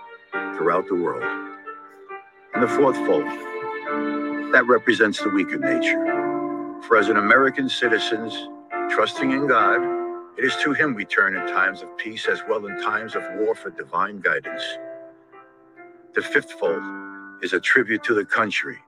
throughout 0.56 0.88
the 0.88 0.96
world. 0.96 1.24
And 2.54 2.64
the 2.64 2.68
fourth 2.68 2.98
fold, 2.98 3.26
that 4.54 4.66
represents 4.68 5.22
the 5.22 5.30
weaker 5.30 5.58
nature. 5.60 6.20
For 6.88 6.98
as 6.98 7.10
an 7.10 7.18
American 7.18 7.70
citizens, 7.70 8.34
trusting 8.92 9.32
in 9.32 9.48
God, 9.48 9.82
it 10.38 10.46
is 10.46 10.56
to 10.64 10.74
Him 10.74 10.96
we 10.96 11.06
turn 11.06 11.36
in 11.36 11.48
times 11.48 11.82
of 11.82 11.98
peace 11.98 12.28
as 12.28 12.42
well 12.50 12.66
in 12.68 12.82
times 12.82 13.16
of 13.16 13.24
war 13.38 13.56
for 13.56 13.72
divine 13.72 14.22
guidance. 14.22 14.64
The 16.16 16.22
fifth 16.24 16.54
fold 16.54 16.84
is 17.44 17.54
a 17.54 17.60
tribute 17.60 18.04
to 18.06 18.16
the 18.16 18.26
country 18.26 18.80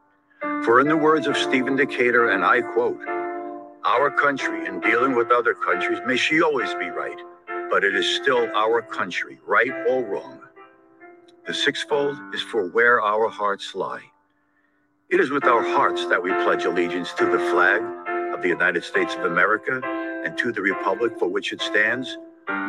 for 0.41 0.79
in 0.79 0.87
the 0.87 0.97
words 0.97 1.27
of 1.27 1.37
Stephen 1.37 1.75
Decatur, 1.75 2.29
and 2.29 2.43
I 2.43 2.61
quote, 2.61 2.99
our 3.83 4.11
country 4.11 4.65
in 4.67 4.79
dealing 4.79 5.15
with 5.15 5.31
other 5.31 5.53
countries, 5.53 5.99
may 6.05 6.15
she 6.15 6.41
always 6.41 6.73
be 6.75 6.89
right, 6.89 7.19
but 7.69 7.83
it 7.83 7.95
is 7.95 8.15
still 8.15 8.47
our 8.55 8.81
country, 8.81 9.39
right 9.45 9.71
or 9.89 10.03
wrong. 10.03 10.39
The 11.47 11.53
sixfold 11.53 12.17
is 12.33 12.41
for 12.41 12.69
where 12.69 13.01
our 13.01 13.27
hearts 13.27 13.73
lie. 13.73 14.03
It 15.09 15.19
is 15.19 15.31
with 15.31 15.45
our 15.45 15.63
hearts 15.63 16.05
that 16.07 16.21
we 16.21 16.31
pledge 16.31 16.65
allegiance 16.65 17.13
to 17.13 17.25
the 17.25 17.39
flag 17.51 17.81
of 18.33 18.41
the 18.41 18.49
United 18.49 18.83
States 18.83 19.15
of 19.15 19.25
America 19.25 19.81
and 20.23 20.37
to 20.37 20.51
the 20.51 20.61
republic 20.61 21.17
for 21.19 21.27
which 21.27 21.53
it 21.53 21.61
stands, 21.61 22.17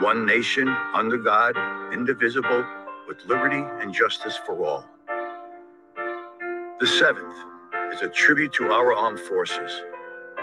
one 0.01 0.27
nation 0.27 0.69
under 0.95 1.19
God, 1.19 1.57
indivisible, 1.93 2.65
with 3.07 3.25
liberty 3.27 3.63
and 3.83 3.93
justice 3.93 4.39
for 4.47 4.65
all. 4.65 4.87
The 6.81 6.87
seventh 6.87 7.37
is 7.93 8.03
a 8.03 8.09
tribute 8.09 8.53
to 8.55 8.73
our 8.73 8.95
armed 8.95 9.21
forces. 9.21 9.83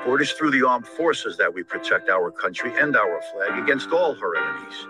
For 0.04 0.20
it 0.20 0.22
is 0.24 0.32
through 0.34 0.52
the 0.52 0.66
armed 0.68 0.88
forces 0.88 1.36
that 1.38 1.54
we 1.54 1.64
protect 1.64 2.10
our 2.10 2.32
country 2.32 2.72
and 2.80 2.96
our 2.96 3.22
flag 3.34 3.62
against 3.62 3.92
all 3.92 4.14
her 4.14 4.36
enemies, 4.38 4.88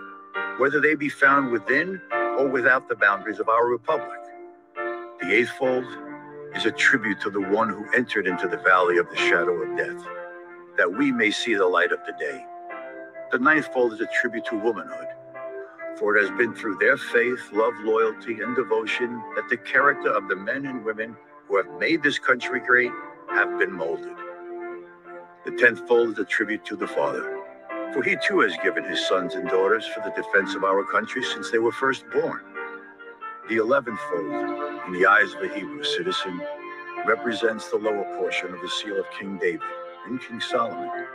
whether 0.58 0.80
they 0.80 0.94
be 0.94 1.08
found 1.08 1.50
within 1.50 2.00
or 2.12 2.48
without 2.48 2.88
the 2.88 2.96
boundaries 2.96 3.40
of 3.40 3.48
our 3.48 3.66
republic. 3.66 4.20
The 5.20 5.32
eighth 5.32 5.50
fold 5.58 5.86
is 6.54 6.66
a 6.66 6.72
tribute 6.72 7.20
to 7.22 7.30
the 7.30 7.40
one 7.40 7.70
who 7.70 7.86
entered 7.94 8.26
into 8.26 8.48
the 8.48 8.58
valley 8.58 8.98
of 8.98 9.08
the 9.10 9.16
shadow 9.16 9.54
of 9.62 9.76
death, 9.76 10.06
that 10.76 10.92
we 10.92 11.12
may 11.12 11.30
see 11.30 11.54
the 11.54 11.66
light 11.66 11.92
of 11.92 12.00
the 12.06 12.14
day. 12.20 12.44
The 13.32 13.38
ninth 13.38 13.72
fold 13.72 13.94
is 13.94 14.00
a 14.00 14.08
tribute 14.20 14.44
to 14.46 14.58
womanhood, 14.58 15.08
for 15.98 16.16
it 16.16 16.22
has 16.28 16.38
been 16.38 16.54
through 16.54 16.78
their 16.78 16.96
faith, 16.98 17.40
love, 17.52 17.74
loyalty, 17.82 18.40
and 18.40 18.56
devotion 18.56 19.22
that 19.36 19.48
the 19.50 19.58
character 19.58 20.10
of 20.10 20.28
the 20.28 20.36
men 20.36 20.66
and 20.66 20.84
women 20.84 21.16
who 21.50 21.56
have 21.56 21.80
made 21.80 22.02
this 22.02 22.18
country 22.18 22.60
great 22.60 22.92
have 23.30 23.58
been 23.58 23.72
molded. 23.72 24.16
The 25.44 25.52
tenth 25.52 25.86
fold 25.88 26.12
is 26.12 26.18
a 26.20 26.24
tribute 26.24 26.64
to 26.66 26.76
the 26.76 26.86
Father, 26.86 27.40
for 27.92 28.02
he 28.04 28.16
too 28.24 28.40
has 28.40 28.56
given 28.62 28.84
his 28.84 29.04
sons 29.08 29.34
and 29.34 29.48
daughters 29.48 29.86
for 29.86 30.00
the 30.00 30.14
defense 30.14 30.54
of 30.54 30.64
our 30.64 30.84
country 30.84 31.24
since 31.24 31.50
they 31.50 31.58
were 31.58 31.72
first 31.72 32.04
born. 32.12 32.40
The 33.48 33.56
eleventh 33.56 33.98
fold, 34.10 34.86
in 34.86 34.92
the 34.92 35.06
eyes 35.06 35.34
of 35.34 35.42
a 35.42 35.52
Hebrew 35.52 35.82
citizen, 35.82 36.40
represents 37.06 37.68
the 37.70 37.78
lower 37.78 38.04
portion 38.16 38.54
of 38.54 38.60
the 38.60 38.68
seal 38.68 39.00
of 39.00 39.06
King 39.18 39.38
David 39.38 39.62
and 40.06 40.20
King 40.20 40.40
Solomon, 40.40 41.06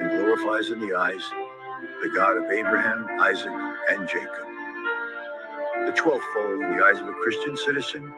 and 0.00 0.10
glorifies 0.10 0.70
in 0.70 0.80
the 0.80 0.94
eyes 0.94 1.22
the 2.02 2.10
God 2.14 2.38
of 2.38 2.50
Abraham, 2.50 3.06
Isaac, 3.20 3.52
and 3.90 4.08
Jacob. 4.08 4.46
The 5.86 5.92
twelfth 5.96 6.24
fold, 6.32 6.60
in 6.62 6.76
the 6.76 6.84
eyes 6.84 7.00
of 7.00 7.08
a 7.08 7.12
Christian 7.14 7.56
citizen, 7.56 8.12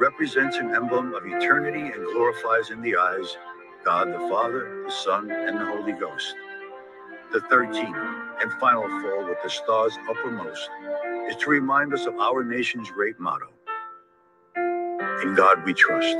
represents 0.00 0.58
an 0.58 0.74
emblem 0.74 1.14
of 1.14 1.26
eternity 1.26 1.92
and 1.92 2.06
glorifies 2.12 2.70
in 2.70 2.82
the 2.82 2.96
eyes 2.96 3.36
God 3.84 4.08
the 4.08 4.18
Father, 4.30 4.84
the 4.86 4.92
Son, 4.92 5.30
and 5.30 5.58
the 5.60 5.66
Holy 5.66 5.92
Ghost. 5.92 6.34
The 7.32 7.40
13th 7.40 8.42
and 8.42 8.52
final 8.54 8.88
fall 8.88 9.26
with 9.26 9.38
the 9.42 9.50
stars 9.50 9.98
uppermost 10.08 10.70
is 11.28 11.36
to 11.36 11.50
remind 11.50 11.94
us 11.94 12.06
of 12.06 12.16
our 12.16 12.44
nation's 12.44 12.90
great 12.90 13.20
motto 13.20 13.48
In 15.24 15.34
God 15.34 15.64
we 15.64 15.74
trust. 15.74 16.16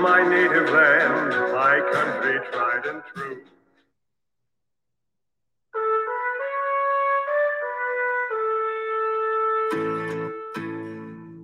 My 0.00 0.22
native 0.22 0.70
land, 0.70 1.30
my 1.52 1.80
country 1.92 2.38
tried 2.52 2.86
and 2.86 3.02
true. 3.14 3.42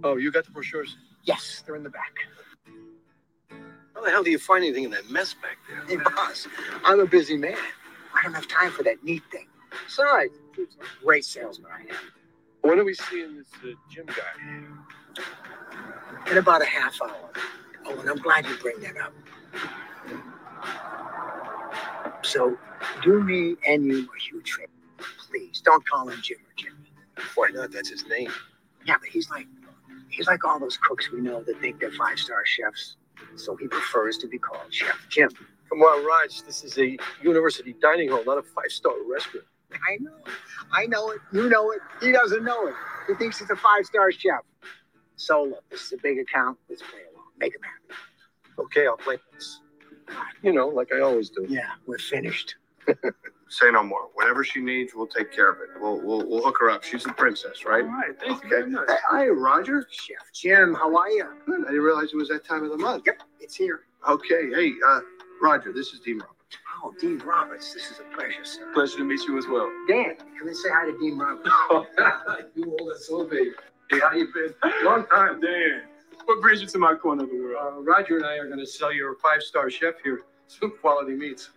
Oh, 0.05 0.17
you 0.17 0.31
got 0.31 0.45
the 0.45 0.53
brochures? 0.53 0.97
Yes, 1.25 1.62
they're 1.67 1.75
in 1.75 1.83
the 1.83 1.90
back. 1.90 2.14
How 3.95 4.05
the 4.05 4.11
hell 4.11 4.23
do 4.23 4.31
you 4.31 4.38
find 4.38 4.62
anything 4.62 4.85
in 4.85 4.90
that 4.90 5.11
mess 5.11 5.35
back 5.35 5.57
there? 5.69 5.99
Hey, 5.99 6.05
boss, 6.05 6.47
I'm 6.85 7.01
a 7.01 7.07
busy 7.07 7.37
man. 7.37 7.57
I 8.14 8.23
don't 8.23 8.35
have 8.35 8.47
time 8.47 8.71
for 8.71 8.85
that 8.85 9.03
neat 9.03 9.23
thing. 9.33 9.47
Besides, 9.87 10.35
it's 10.57 10.77
a 10.77 11.05
great 11.05 11.25
salesman 11.25 11.71
I 11.73 11.81
am. 11.81 11.97
When 12.61 12.79
are 12.79 12.85
we 12.85 12.95
seeing 12.95 13.37
this 13.37 13.49
uh, 13.64 13.73
Jim 13.90 14.07
guy? 14.07 15.25
In 16.31 16.38
about 16.38 16.62
a 16.62 16.67
half 16.67 17.01
hour. 17.03 17.31
Oh, 17.87 18.01
and 18.01 18.09
I'm 18.09 18.18
glad 18.18 18.47
you 18.47 18.57
bring 18.59 18.81
that 18.81 18.97
up. 18.97 19.12
So, 22.23 22.57
do 23.03 23.23
me 23.23 23.57
and 23.66 23.85
you 23.85 24.01
a 24.01 24.20
huge 24.20 24.53
favor. 24.53 24.70
Please, 25.29 25.61
don't 25.64 25.87
call 25.87 26.09
him 26.09 26.18
Jim 26.23 26.38
or 26.38 26.55
Jimmy. 26.57 26.75
Why 27.35 27.51
not? 27.51 27.70
That's 27.73 27.90
his 27.90 28.07
name. 28.07 28.31
Yeah, 28.87 28.97
but 28.99 29.09
he's 29.09 29.31
like, 29.31 29.47
he's 30.09 30.27
like 30.27 30.44
all 30.44 30.59
those 30.59 30.79
cooks 30.79 31.11
we 31.11 31.20
know 31.20 31.42
that 31.42 31.61
think 31.61 31.81
they're 31.81 31.92
five-star 31.92 32.44
chefs. 32.47 32.97
So 33.37 33.57
he 33.57 33.68
prefers 33.68 34.18
to 34.18 34.29
be 34.29 34.38
called 34.38 34.73
Chef 34.73 34.97
Jim. 35.11 35.31
Come 35.68 35.81
on, 35.81 36.07
Raj. 36.07 36.42
This 36.42 36.64
is 36.64 36.79
a 36.79 36.97
university 37.23 37.75
dining 37.81 38.11
hall, 38.11 38.23
not 38.25 38.38
a 38.38 38.42
five-star 38.42 38.94
restaurant. 39.09 39.47
I 39.73 39.97
know. 40.01 40.16
I 40.73 40.87
know 40.87 41.11
it. 41.11 41.20
You 41.33 41.49
know 41.49 41.70
it. 41.73 41.81
He 42.01 42.12
doesn't 42.12 42.44
know 42.44 42.68
it. 42.68 42.75
He 43.09 43.14
thinks 43.14 43.38
he's 43.38 43.51
a 43.51 43.57
five-star 43.57 44.12
chef. 44.12 44.40
So 45.16 45.44
look, 45.44 45.68
this 45.70 45.83
is 45.83 45.92
a 45.92 45.97
big 46.03 46.18
account. 46.18 46.59
Let's 46.68 46.83
play 46.83 47.01
along. 47.11 47.13
Make 47.38 47.55
him 47.55 47.61
happy. 47.62 48.01
Okay, 48.59 48.87
I'll 48.87 48.97
play 48.97 49.18
this. 49.33 49.61
You 50.42 50.53
know, 50.53 50.68
like 50.68 50.88
I 50.92 51.01
always 51.01 51.31
do. 51.31 51.47
Yeah, 51.49 51.70
we're 51.87 51.99
finished. 51.99 52.57
Say 53.49 53.70
no 53.70 53.83
more. 53.83 54.09
Whatever 54.14 54.44
she 54.44 54.61
needs, 54.61 54.94
we'll 54.94 55.07
take 55.07 55.33
care 55.33 55.51
of 55.51 55.59
it. 55.61 55.81
We'll 55.81 56.01
we'll, 56.01 56.29
we'll 56.29 56.42
hook 56.42 56.57
her 56.61 56.70
up. 56.70 56.83
She's 56.83 57.07
a 57.07 57.12
princess, 57.12 57.64
right? 57.64 57.85
All 57.85 57.90
right, 57.90 58.18
thank 58.20 58.42
you 58.42 58.49
very 58.49 58.70
much. 58.70 58.88
Hey, 58.88 58.97
hi, 59.09 59.27
Roger. 59.29 59.87
Chef 59.90 60.16
Jim, 60.35 60.75
how 60.75 60.94
are 60.97 61.11
you? 61.11 61.27
Good. 61.47 61.62
I 61.62 61.70
didn't 61.70 61.83
realize 61.83 62.11
it 62.12 62.16
was 62.16 62.29
that 62.29 62.44
time 62.44 62.64
of 62.64 62.70
the 62.70 62.79
month. 62.79 63.05
Yep, 63.07 63.23
it's 63.40 63.55
here. 63.55 63.81
Okay. 64.09 64.51
Hey, 64.55 64.73
uh, 64.87 65.01
Roger. 65.42 65.73
This 65.73 65.92
is 65.92 66.01
Dean 66.01 66.18
Roberts. 66.18 66.35
Oh, 66.83 66.92
Dean 67.01 67.18
Roberts, 67.18 67.73
this 67.73 67.90
is 67.90 68.01
a 68.01 68.14
pleasure, 68.14 68.44
sir. 68.44 68.70
Pleasure 68.75 68.99
to 68.99 69.05
meet 69.05 69.23
you 69.23 69.38
as 69.38 69.47
well. 69.47 69.70
Dan, 69.88 70.16
come 70.38 70.49
and 70.49 70.57
say 70.57 70.68
hi 70.70 70.87
to 70.90 70.99
Dean 70.99 71.16
Roberts. 71.16 71.51
you 72.55 72.77
old 72.79 72.92
as 72.92 73.07
so 73.07 73.25
baby. 73.25 73.51
Hey, 73.90 74.01
how 74.01 74.12
you 74.12 74.29
been? 74.33 74.55
Long 74.85 75.07
time, 75.07 75.40
Dan. 75.40 75.83
What 76.27 76.41
brings 76.41 76.61
you 76.61 76.67
to 76.69 76.79
my 76.79 76.95
corner 76.95 77.25
of 77.25 77.31
the 77.31 77.37
world? 77.37 77.57
Uh, 77.61 77.83
Roger 77.83 78.17
and 78.17 78.27
I 78.27 78.37
are 78.37 78.47
going 78.47 78.59
to 78.59 78.67
sell 78.67 78.93
you 78.93 79.13
a 79.13 79.15
five-star 79.21 79.71
chef 79.71 79.95
here. 80.03 80.23
Some 80.47 80.75
quality 80.81 81.15
meats. 81.15 81.51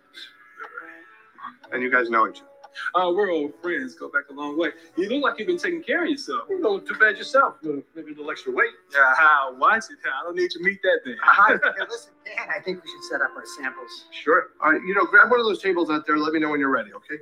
And 1.72 1.82
you 1.82 1.90
guys 1.90 2.10
know 2.10 2.28
each 2.28 2.38
other. 2.38 2.48
Uh, 2.94 3.12
we're 3.12 3.30
old 3.30 3.52
friends. 3.60 3.94
Go 3.94 4.08
back 4.08 4.24
a 4.30 4.32
long 4.32 4.58
way. 4.58 4.68
You 4.96 5.08
look 5.08 5.22
like 5.22 5.38
you've 5.38 5.48
been 5.48 5.58
taking 5.58 5.82
care 5.82 6.04
of 6.04 6.10
yourself. 6.10 6.42
You 6.48 6.62
don't 6.62 6.74
look 6.74 6.86
too 6.88 6.94
bad 6.94 7.16
yourself. 7.16 7.56
Maybe 7.62 7.82
a 7.96 8.14
little 8.14 8.30
extra 8.30 8.52
weight. 8.52 8.70
Yeah, 8.92 9.50
watch 9.58 9.84
it. 9.90 9.98
I 10.06 10.22
don't 10.24 10.36
need 10.36 10.50
to 10.52 10.60
meet 10.62 10.80
that 10.82 11.00
then. 11.04 11.16
Hi, 11.22 11.52
hey, 11.62 11.84
listen, 11.88 12.12
Dan, 12.24 12.46
I 12.54 12.60
think 12.60 12.84
we 12.84 12.90
should 12.90 13.04
set 13.10 13.20
up 13.20 13.30
our 13.36 13.44
samples. 13.58 14.06
Sure. 14.12 14.50
All 14.62 14.72
right. 14.72 14.82
You 14.82 14.94
know, 14.94 15.04
grab 15.06 15.30
one 15.30 15.40
of 15.40 15.46
those 15.46 15.62
tables 15.62 15.90
out 15.90 16.06
there. 16.06 16.18
Let 16.18 16.32
me 16.32 16.40
know 16.40 16.50
when 16.50 16.60
you're 16.60 16.70
ready. 16.70 16.92
Okay. 16.92 17.16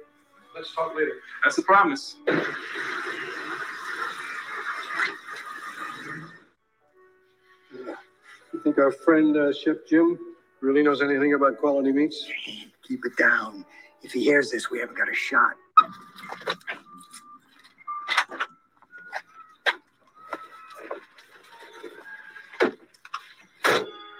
Let's 0.54 0.74
talk 0.74 0.94
later. 0.96 1.12
That's 1.44 1.58
a 1.58 1.62
promise. 1.62 2.16
Think 8.66 8.78
our 8.78 8.90
friend 8.90 9.36
uh, 9.36 9.52
Chef 9.52 9.76
Jim 9.88 10.18
really 10.60 10.82
knows 10.82 11.00
anything 11.00 11.34
about 11.34 11.56
quality 11.56 11.92
meats? 11.92 12.26
Keep 12.82 13.06
it 13.06 13.16
down. 13.16 13.64
If 14.02 14.10
he 14.10 14.24
hears 14.24 14.50
this, 14.50 14.72
we 14.72 14.80
haven't 14.80 14.98
got 14.98 15.08
a 15.08 15.14
shot. 15.14 15.52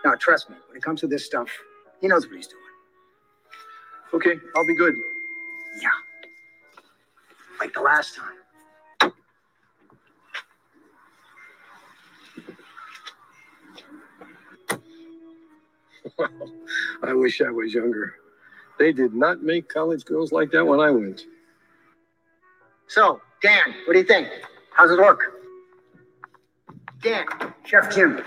Now, 0.04 0.14
trust 0.14 0.48
me, 0.48 0.54
when 0.68 0.76
it 0.76 0.82
comes 0.85 1.00
to 1.00 1.09
this 1.09 1.26
stuff, 1.26 1.50
he 2.00 2.06
knows 2.06 2.28
what 2.28 2.37
he's 2.37 2.46
doing. 2.46 2.62
Okay, 4.14 4.40
I'll 4.54 4.66
be 4.66 4.76
good. 4.76 4.94
Yeah. 5.82 5.88
Like 7.59 7.74
the 7.74 7.80
last 7.80 8.14
time. 8.14 8.45
I 16.18 17.12
wish 17.12 17.40
I 17.40 17.50
was 17.50 17.74
younger. 17.74 18.14
They 18.79 18.92
did 18.92 19.14
not 19.14 19.42
make 19.42 19.68
college 19.68 20.05
girls 20.05 20.33
like 20.33 20.50
that 20.52 20.64
when 20.64 20.81
I 20.81 20.90
went. 20.90 21.24
So, 22.88 23.20
Dan, 23.42 23.74
what 23.87 23.94
do 23.94 23.98
you 23.98 24.05
think? 24.05 24.29
How's 24.72 24.90
it 24.90 24.98
work? 24.98 25.20
Dan, 27.02 27.26
Chef 27.64 27.94
Jim. 27.94 28.22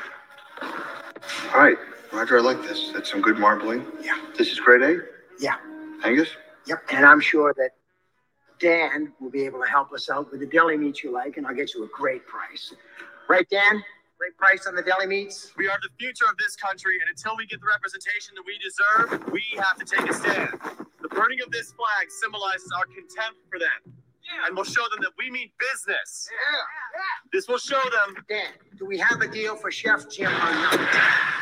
All 0.62 1.60
right, 1.60 1.78
Roger. 2.12 2.39
I 2.39 2.41
like 2.41 2.62
this. 2.63 2.91
That's 2.93 3.10
some 3.10 3.21
good 3.21 3.38
marbling. 3.38 3.86
Yeah. 4.02 4.19
This 4.38 4.52
is 4.52 4.60
grade 4.60 4.82
A. 4.82 5.02
Yeah. 5.39 5.56
Angus. 6.04 6.30
Yep. 6.67 6.84
And 6.91 7.06
I'm 7.06 7.21
sure 7.21 7.54
that 7.58 7.71
Dan 8.60 9.13
will 9.19 9.30
be 9.30 9.45
able 9.45 9.62
to 9.62 9.67
help 9.69 9.91
us 9.93 10.10
out 10.10 10.32
with 10.32 10.41
the 10.41 10.45
deli 10.45 10.78
meat 10.78 11.04
you 11.04 11.12
like, 11.12 11.38
and 11.38 11.47
I'll 11.47 11.56
get 11.56 11.73
you 11.73 11.84
a 11.84 11.88
great 11.88 12.25
price. 12.28 12.73
Right, 13.28 13.47
Dan? 13.49 13.84
Great 14.19 14.36
price 14.36 14.67
on 14.67 14.75
the 14.75 14.82
deli 14.84 15.08
meats? 15.08 15.53
We 15.55 15.69
are 15.69 15.79
the 15.82 15.88
future 15.97 16.25
of 16.29 16.36
this 16.38 16.58
country, 16.58 16.99
and 16.99 17.10
until 17.10 17.38
we 17.38 17.47
get 17.47 17.62
the 17.62 17.67
representation 17.67 18.36
that 18.36 18.43
we 18.45 18.60
deserve, 18.60 19.32
we 19.32 19.41
have 19.55 19.77
to 19.77 19.86
take 19.86 20.10
a 20.10 20.13
stand. 20.13 20.60
The 21.01 21.08
burning 21.08 21.39
of 21.41 21.51
this 21.51 21.71
flag 21.71 22.12
symbolizes 22.12 22.69
our 22.75 22.84
contempt 22.86 23.39
for 23.49 23.60
them. 23.60 23.95
And 24.45 24.55
will 24.55 24.65
show 24.65 24.84
them 24.91 24.99
that 25.01 25.12
we 25.17 25.32
mean 25.32 25.49
business. 25.58 26.29
Yeah. 26.29 27.01
This 27.32 27.47
will 27.47 27.58
show 27.58 27.82
them. 27.82 28.23
Dan, 28.27 28.51
do 28.77 28.86
we 28.86 28.97
have 28.97 29.21
a 29.21 29.27
deal 29.27 29.55
for 29.55 29.71
Chef 29.71 30.10
Jim 30.10 30.27
or 30.27 30.51
not? 30.51 31.38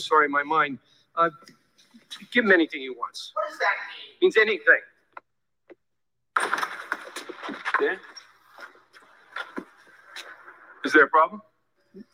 Sorry, 0.00 0.28
my 0.28 0.42
mind. 0.42 0.78
Uh, 1.16 1.30
give 2.32 2.44
him 2.44 2.52
anything 2.52 2.80
he 2.80 2.90
wants. 2.90 3.32
What 3.34 3.48
does 3.48 3.58
that 3.58 3.76
mean? 3.88 4.18
Means 4.22 4.36
anything. 4.36 4.80
Dan? 7.80 7.98
Is 10.84 10.92
there 10.92 11.04
a 11.04 11.08
problem? 11.08 11.42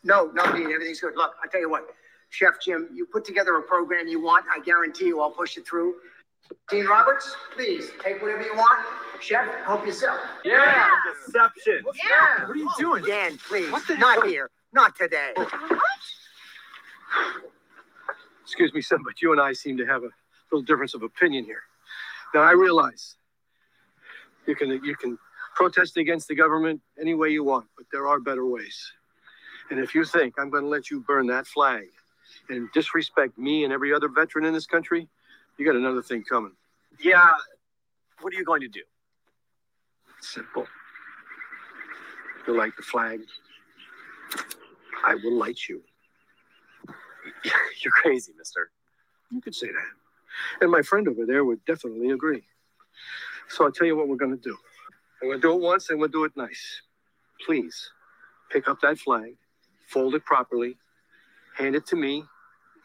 No, 0.03 0.31
no, 0.33 0.51
Dean, 0.51 0.71
everything's 0.71 0.99
good. 0.99 1.15
Look, 1.15 1.33
I 1.43 1.47
tell 1.47 1.61
you 1.61 1.69
what, 1.69 1.87
Chef 2.29 2.59
Jim, 2.63 2.89
you 2.93 3.05
put 3.05 3.23
together 3.25 3.55
a 3.57 3.61
program 3.61 4.07
you 4.07 4.21
want. 4.21 4.45
I 4.53 4.59
guarantee 4.59 5.05
you 5.05 5.21
I'll 5.21 5.31
push 5.31 5.57
it 5.57 5.67
through. 5.67 5.95
Dean 6.69 6.85
Roberts, 6.85 7.35
please 7.55 7.91
take 8.03 8.21
whatever 8.21 8.41
you 8.41 8.55
want. 8.55 8.85
Chef, 9.19 9.45
help 9.65 9.85
yourself. 9.85 10.19
Yeah, 10.45 10.87
deception. 11.25 11.83
Yeah. 11.83 12.47
What 12.47 12.51
are 12.51 12.55
you 12.55 12.69
doing? 12.77 13.03
Dan, 13.03 13.37
please. 13.37 13.71
Not 13.97 14.25
here. 14.25 14.49
Not 14.73 14.95
today. 14.95 15.33
Excuse 18.47 18.73
me, 18.73 18.81
son, 18.81 19.03
but 19.03 19.21
you 19.21 19.33
and 19.33 19.41
I 19.41 19.51
seem 19.51 19.75
to 19.75 19.85
have 19.85 20.03
a 20.03 20.09
little 20.49 20.63
difference 20.63 20.93
of 20.93 21.03
opinion 21.03 21.43
here. 21.43 21.63
Now, 22.33 22.43
I 22.43 22.51
realize 22.53 23.17
you 24.45 24.55
can 24.55 24.69
you 24.85 24.95
can 24.95 25.19
protest 25.53 25.97
against 25.97 26.29
the 26.29 26.35
government 26.35 26.79
any 26.97 27.13
way 27.13 27.27
you 27.27 27.43
want, 27.43 27.67
but 27.75 27.87
there 27.91 28.07
are 28.07 28.21
better 28.21 28.45
ways. 28.45 28.93
And 29.69 29.81
if 29.81 29.93
you 29.93 30.05
think 30.05 30.35
I'm 30.37 30.49
going 30.49 30.63
to 30.63 30.69
let 30.69 30.89
you 30.89 31.01
burn 31.01 31.27
that 31.27 31.45
flag 31.45 31.87
and 32.47 32.69
disrespect 32.73 33.37
me 33.37 33.65
and 33.65 33.73
every 33.73 33.93
other 33.93 34.07
veteran 34.07 34.45
in 34.45 34.53
this 34.53 34.65
country, 34.65 35.09
you 35.57 35.65
got 35.65 35.75
another 35.75 36.01
thing 36.01 36.23
coming. 36.23 36.53
Yeah. 37.01 37.27
What 38.21 38.33
are 38.33 38.37
you 38.37 38.45
going 38.45 38.61
to 38.61 38.69
do? 38.69 38.83
Simple. 40.21 40.65
You 42.47 42.57
like 42.57 42.77
the 42.77 42.83
flag? 42.83 43.19
I 45.05 45.15
will 45.15 45.33
light 45.37 45.59
you. 45.67 45.81
You're 47.83 47.93
crazy, 47.93 48.33
mister. 48.37 48.71
You 49.31 49.41
could 49.41 49.55
say 49.55 49.67
that. 49.67 50.61
And 50.61 50.71
my 50.71 50.81
friend 50.81 51.07
over 51.07 51.25
there 51.25 51.43
would 51.43 51.63
definitely 51.65 52.11
agree. 52.11 52.43
So 53.49 53.65
I'll 53.65 53.71
tell 53.71 53.87
you 53.87 53.95
what 53.95 54.07
we're 54.07 54.17
going 54.17 54.37
to 54.37 54.41
do. 54.41 54.57
I'm 55.21 55.29
going 55.29 55.41
to 55.41 55.47
do 55.47 55.53
it 55.53 55.61
once 55.61 55.89
and 55.89 55.99
we'll 55.99 56.09
do 56.09 56.25
it 56.25 56.31
nice. 56.35 56.81
Please 57.45 57.91
pick 58.51 58.67
up 58.67 58.79
that 58.81 58.97
flag, 58.99 59.35
fold 59.87 60.15
it 60.15 60.25
properly, 60.25 60.77
hand 61.55 61.75
it 61.75 61.85
to 61.87 61.95
me, 61.95 62.23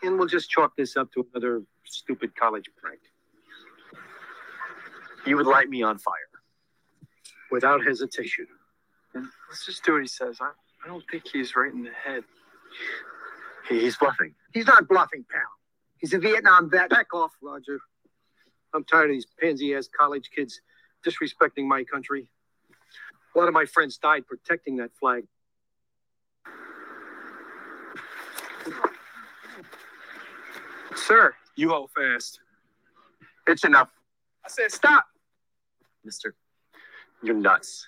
and 0.03 0.19
we'll 0.19 0.29
just 0.29 0.51
chalk 0.51 0.75
this 0.77 0.97
up 0.97 1.13
to 1.13 1.27
another 1.35 1.63
stupid 1.85 2.35
college 2.35 2.69
prank. 2.81 3.01
You 5.27 5.37
would 5.37 5.47
light 5.47 5.69
me 5.69 5.83
on 5.83 5.99
fire. 5.99 6.15
Without 7.51 7.85
hesitation. 7.85 8.47
Let's 9.15 9.67
just 9.67 9.85
do 9.85 9.93
what 9.93 10.03
he 10.03 10.09
says. 10.09 10.39
I, 10.41 10.51
I 10.85 10.89
don't 10.89 11.05
think 11.11 11.25
he's 11.31 11.55
right 11.55 11.73
in 11.73 11.83
the 11.83 11.91
head. 11.91 12.25
He's 13.81 13.97
bluffing. 13.97 14.35
He's 14.53 14.67
not 14.67 14.89
bluffing, 14.89 15.25
pal. 15.31 15.41
He's 15.99 16.13
a 16.13 16.19
Vietnam 16.19 16.71
vet. 16.71 16.91
Back 16.91 17.15
off, 17.15 17.33
Roger. 17.43 17.79
I'm 18.75 18.85
tired 18.85 19.11
of 19.11 19.17
these 19.17 19.27
pansy 19.41 19.75
ass 19.75 19.89
college 19.99 20.31
kids 20.35 20.61
disrespecting 21.07 21.67
my 21.67 21.85
country. 21.85 22.29
A 23.35 23.39
lot 23.39 23.49
of 23.49 23.55
my 23.55 23.65
friends 23.65 23.99
died 23.99 24.27
protecting 24.27 24.77
that 24.77 24.91
flag. 24.99 25.25
Sir, 30.95 31.35
you 31.57 31.71
hold 31.71 31.91
fast. 31.97 32.41
It's 33.47 33.65
enough. 33.65 33.91
I 34.45 34.49
said 34.49 34.71
stop. 34.71 35.07
Mister, 36.05 36.35
you're 37.23 37.35
nuts. 37.35 37.87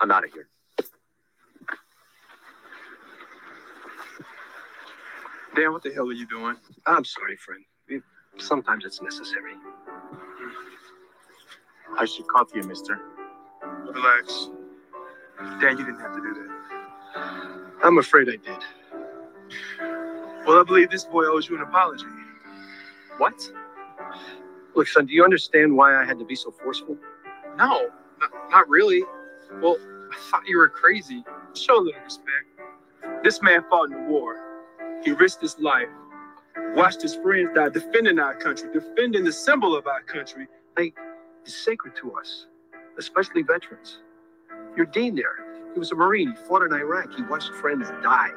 I'm 0.00 0.10
out 0.10 0.24
of 0.24 0.32
here. 0.32 0.48
Dan, 5.56 5.72
what 5.72 5.82
the 5.82 5.92
hell 5.92 6.08
are 6.08 6.12
you 6.14 6.26
doing? 6.28 6.56
I'm 6.86 7.04
sorry, 7.04 7.36
friend. 7.38 7.64
It- 7.88 8.02
Sometimes 8.38 8.84
it's 8.84 9.02
necessary. 9.02 9.54
I 11.98 12.04
should 12.06 12.26
call 12.28 12.44
you, 12.54 12.62
mister. 12.64 13.00
Relax. 13.76 14.50
Dan, 15.60 15.78
you 15.78 15.84
didn't 15.86 16.00
have 16.00 16.14
to 16.16 16.22
do 16.22 16.34
that. 16.34 16.66
I'm 17.84 17.98
afraid 17.98 18.28
I 18.28 18.36
did. 18.36 18.64
Well, 20.46 20.60
I 20.60 20.64
believe 20.64 20.90
this 20.90 21.04
boy 21.04 21.24
owes 21.26 21.48
you 21.48 21.56
an 21.56 21.62
apology. 21.62 22.06
What? 23.18 23.50
Look, 24.74 24.88
son, 24.88 25.06
do 25.06 25.14
you 25.14 25.24
understand 25.24 25.76
why 25.76 26.00
I 26.00 26.04
had 26.04 26.18
to 26.20 26.24
be 26.24 26.36
so 26.36 26.50
forceful? 26.52 26.96
No, 27.56 27.90
not, 28.20 28.30
not 28.50 28.68
really. 28.68 29.02
Well, 29.62 29.76
I 30.12 30.16
thought 30.30 30.46
you 30.46 30.58
were 30.58 30.68
crazy. 30.68 31.24
Show 31.54 31.78
a 31.78 31.82
little 31.82 32.02
respect. 32.02 32.46
This 33.24 33.42
man 33.42 33.64
fought 33.70 33.90
in 33.90 33.92
the 33.92 34.10
war. 34.10 34.45
He 35.04 35.12
risked 35.12 35.42
his 35.42 35.58
life, 35.60 35.88
watched 36.74 37.02
his 37.02 37.16
friends 37.16 37.50
die 37.54 37.68
defending 37.70 38.18
our 38.18 38.34
country, 38.36 38.70
defending 38.72 39.24
the 39.24 39.32
symbol 39.32 39.76
of 39.76 39.86
our 39.86 40.02
country. 40.02 40.48
Like, 40.76 40.96
it's 41.42 41.56
sacred 41.56 41.94
to 41.96 42.12
us, 42.14 42.46
especially 42.98 43.42
veterans. 43.42 44.00
Your 44.76 44.86
dean 44.86 45.14
there, 45.14 45.46
he 45.74 45.78
was 45.78 45.92
a 45.92 45.96
Marine. 45.96 46.30
He 46.30 46.36
fought 46.48 46.62
in 46.62 46.72
Iraq. 46.72 47.14
He 47.14 47.22
watched 47.24 47.52
friends 47.54 47.88
die, 48.02 48.30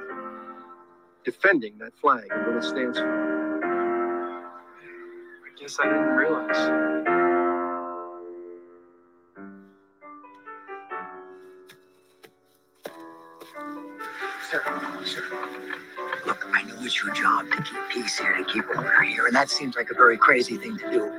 defending 1.26 1.78
that 1.80 1.94
flag 2.00 2.26
and 2.32 2.48
what 2.48 2.58
it 2.58 2.68
stands 2.68 3.00
for. 3.00 3.34
I 5.32 5.62
guess 5.62 5.80
I 5.80 5.86
didn't 5.86 6.16
realize. 6.16 6.99
It's 16.86 17.04
your 17.04 17.14
job 17.14 17.46
to 17.52 17.64
keep 17.64 17.80
peace 17.90 18.18
here, 18.18 18.36
to 18.38 18.44
keep 18.46 18.68
order 18.70 19.02
here, 19.04 19.26
and 19.26 19.36
that 19.36 19.50
seems 19.50 19.76
like 19.76 19.90
a 19.92 19.94
very 19.94 20.18
crazy 20.18 20.58
thing 20.58 20.78
to 20.78 20.92
do. 20.92 21.12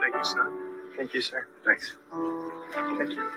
Thank 0.00 0.14
you, 0.14 0.24
sir. 0.24 0.52
Thank 0.96 1.14
you, 1.14 1.20
sir. 1.20 1.46
Thanks. 1.64 1.92
Thank 2.72 3.10
you. 3.10 3.30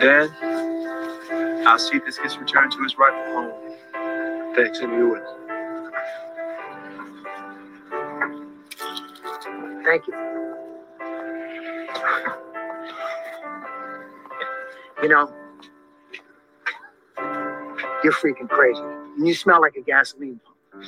Dan, 0.00 0.30
I'll 1.66 1.78
see 1.78 1.96
if 1.96 2.04
this 2.04 2.18
gets 2.18 2.36
returned 2.38 2.72
to 2.72 2.82
his 2.82 2.98
rightful 2.98 3.34
home. 3.34 4.54
Thanks, 4.54 4.78
and 4.80 4.92
you 4.92 5.08
would. 5.10 5.22
Thank 9.84 10.06
you. 10.08 10.25
You 15.06 15.12
know, 15.12 15.32
you're 18.02 18.12
freaking 18.12 18.48
crazy. 18.48 18.82
And 18.82 19.24
you 19.26 19.34
smell 19.34 19.60
like 19.60 19.76
a 19.76 19.82
gasoline 19.82 20.40
pump. 20.44 20.84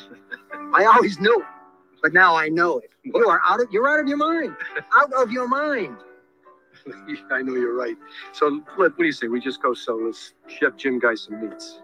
I 0.75 0.87
always 0.87 1.21
knew 1.21 1.45
but 2.03 2.13
now 2.13 2.37
I 2.37 2.49
know 2.49 2.79
it. 2.79 2.91
You 3.03 3.29
are 3.29 3.41
out 3.47 3.61
of 3.61 3.71
you're 3.71 3.89
out 3.89 4.01
of 4.01 4.09
your 4.09 4.17
mind. 4.17 4.55
Out 4.97 5.13
of 5.13 5.31
your 5.31 5.49
mind. 5.49 5.97
I 7.31 7.43
know 7.43 7.55
you're 7.55 7.77
right. 7.77 7.97
So, 8.33 8.63
what 8.77 8.97
do 8.97 9.05
you 9.05 9.13
say? 9.13 9.29
We 9.29 9.41
just 9.41 9.63
go 9.63 9.75
sell 9.75 9.99
this 9.99 10.35
Chef 10.47 10.77
Jim 10.77 10.99
guy 10.99 11.15
some 11.15 11.41
meats. 11.41 11.81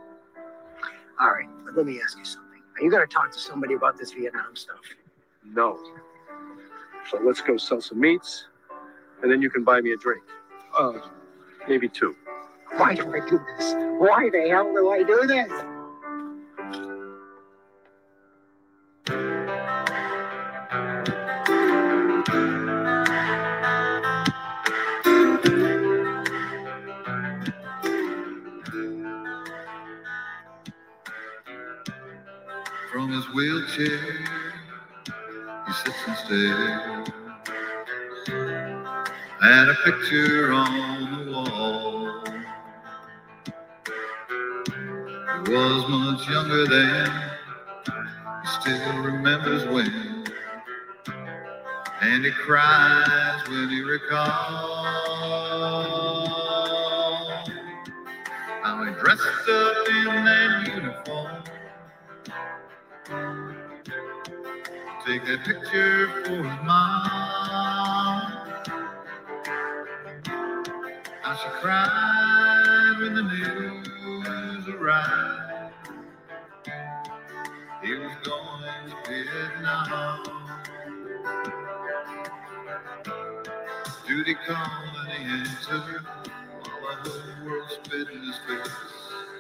All 1.21 1.31
right, 1.31 1.49
but 1.65 1.77
let 1.77 1.87
me 1.87 2.01
ask 2.03 2.19
you 2.19 2.25
something. 2.25 2.61
Are 2.77 2.83
you 2.83 2.91
gonna 2.91 3.07
talk 3.07 3.31
to 3.33 3.39
somebody 3.39 3.75
about 3.75 3.99
this 3.99 4.13
Vietnam 4.13 4.55
stuff? 4.55 4.81
No. 5.45 5.79
So 7.11 7.21
let's 7.23 7.41
go 7.41 7.57
sell 7.57 7.81
some 7.81 8.01
meats, 8.01 8.47
and 9.23 9.31
then 9.31 9.43
you 9.43 9.51
can 9.51 9.65
buy 9.65 9.81
me 9.81 9.93
a 9.93 9.97
drink. 9.97 10.23
Uh, 10.77 11.01
maybe 11.69 11.89
two. 11.89 12.17
Why 12.77 12.95
do 12.95 13.15
I 13.15 13.21
do 13.29 13.41
this? 13.57 13.75
Why 13.99 14.29
the 14.31 14.49
hell 14.49 14.73
do 14.73 14.91
I 14.91 15.03
do 15.05 15.27
this? 15.29 15.53
From 32.91 33.13
his 33.13 33.25
wheelchair, 33.35 34.01
he 35.67 35.73
sits 35.73 36.03
and 36.07 36.17
stares 36.17 37.09
at 39.43 39.69
a 39.69 39.75
picture 39.85 40.53
on 40.53 41.27
the 41.27 41.33
wall. 41.33 41.74
Was 45.49 45.89
much 45.89 46.29
younger 46.29 46.67
then, 46.67 47.11
he 48.43 48.49
still 48.61 49.03
remembers 49.03 49.67
when, 49.67 50.25
and 52.01 52.25
he 52.25 52.31
cries 52.31 53.49
when 53.49 53.69
he 53.69 53.83
recalls 53.83 54.23
how 58.63 58.85
he 58.85 58.93
dressed 59.01 59.49
up 59.51 59.89
in 59.89 60.25
that 60.25 60.73
uniform. 60.75 61.45
Take 65.07 65.25
that 65.27 65.45
picture 65.45 66.09
for 66.25 66.37
his 66.37 66.65
mom. 66.65 68.23
How 71.21 71.37
she 71.37 71.49
cried 71.61 72.97
when 73.01 73.15
the 73.15 73.23
news 73.23 74.69
arrived. 74.69 75.34
Vietnam. 79.35 80.23
Duty 84.07 84.37
called 84.47 84.97
and 85.01 85.13
he 85.13 85.25
answered 85.25 86.05
while 86.81 87.03
the 87.03 87.11
whole 87.11 87.47
world 87.47 87.69
spit 87.71 88.09
his 88.09 88.39
face. 88.47 88.73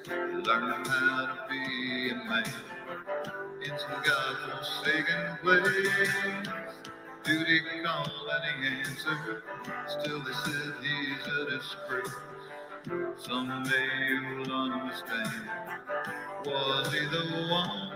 He 0.06 0.12
learned 0.12 0.86
how 0.88 1.26
to 1.26 1.38
be 1.48 2.10
a 2.10 2.16
man 2.28 2.44
in 3.64 3.78
some 3.78 4.02
godforsaken 4.04 5.38
place. 5.42 6.08
Duty 7.24 7.60
called 7.84 8.10
and 8.32 8.64
he 8.64 8.90
answered. 8.90 9.42
Still 9.86 10.20
they 10.24 10.32
said 10.32 10.74
he's 10.82 11.34
a 11.34 11.50
disgrace. 11.50 12.14
Someday 13.18 13.88
you'll 14.08 14.52
understand. 14.52 15.50
Was 16.46 16.92
he 16.92 17.00
the 17.06 17.48
one 17.50 17.93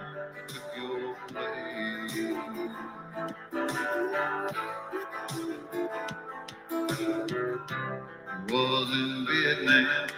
was 8.51 8.91
in 8.93 9.27
Vietnam, 9.27 10.09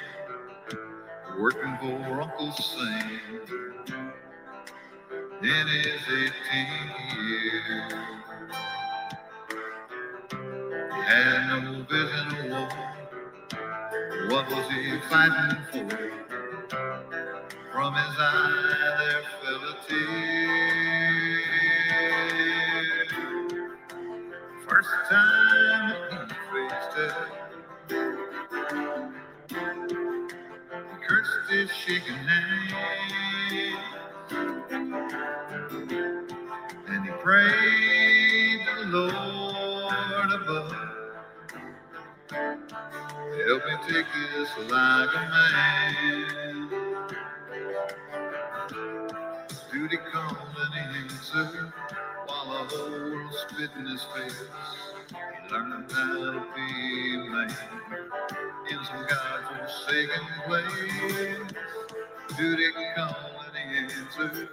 working 1.39 1.76
for 1.81 2.22
Uncle 2.22 2.53
Sam 2.53 3.20
in 5.43 5.66
his 5.66 6.01
18th 6.03 6.97
year. 7.16 8.11
had 11.11 11.39
no 11.49 11.83
vision 11.91 12.28
of 12.37 12.45
war. 12.51 12.68
What 14.28 14.45
was 14.49 14.66
he 14.70 14.83
fighting 15.09 15.57
for? 15.72 15.91
From 17.72 17.95
his 17.95 18.16
eye 18.18 18.95
there 18.99 19.24
fell 19.43 19.62
a 19.70 19.74
tear. 19.89 21.41
First 24.68 24.95
time 25.11 25.49
cursed 31.99 32.07
his. 32.07 33.74
And 36.88 37.05
he 37.05 37.11
prayed 37.22 38.66
the 38.66 38.84
Lord 38.86 40.32
above. 40.32 40.74
Help 43.47 43.62
me 43.66 43.74
take 43.88 44.07
this 44.14 44.51
like 44.70 45.14
a 45.14 45.22
man. 45.30 46.68
Duty 49.72 49.99
called 50.12 50.36
and 50.59 50.74
he 50.74 51.03
answered 51.03 51.72
while 52.26 52.47
the 52.68 52.76
whole 52.76 52.91
world 52.91 53.32
spit 53.49 53.70
in 53.78 53.86
his 53.86 54.05
face. 54.14 54.43
Learned 55.51 55.91
how 55.93 56.14
to 56.14 56.45
be 56.55 57.16
man 57.16 57.57
in 58.70 58.78
some 58.84 59.07
God-forsaken 59.09 60.24
place. 60.47 61.80
Duty 62.41 62.64
called 62.97 63.16
and 63.55 63.70
he 63.70 63.95
answered. 63.99 64.49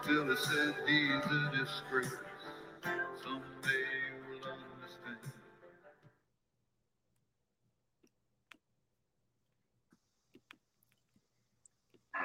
Still 0.00 0.28
he 0.28 0.36
said 0.36 0.74
he's 0.86 1.10
a 1.10 1.50
disgrace. 1.50 2.12
Someday 3.24 3.84
we'll 4.30 4.38
understand. 4.38 5.18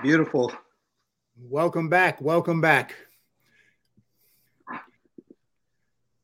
Beautiful. 0.04 0.54
Welcome 1.42 1.90
back. 1.90 2.22
Welcome 2.22 2.62
back. 2.62 2.94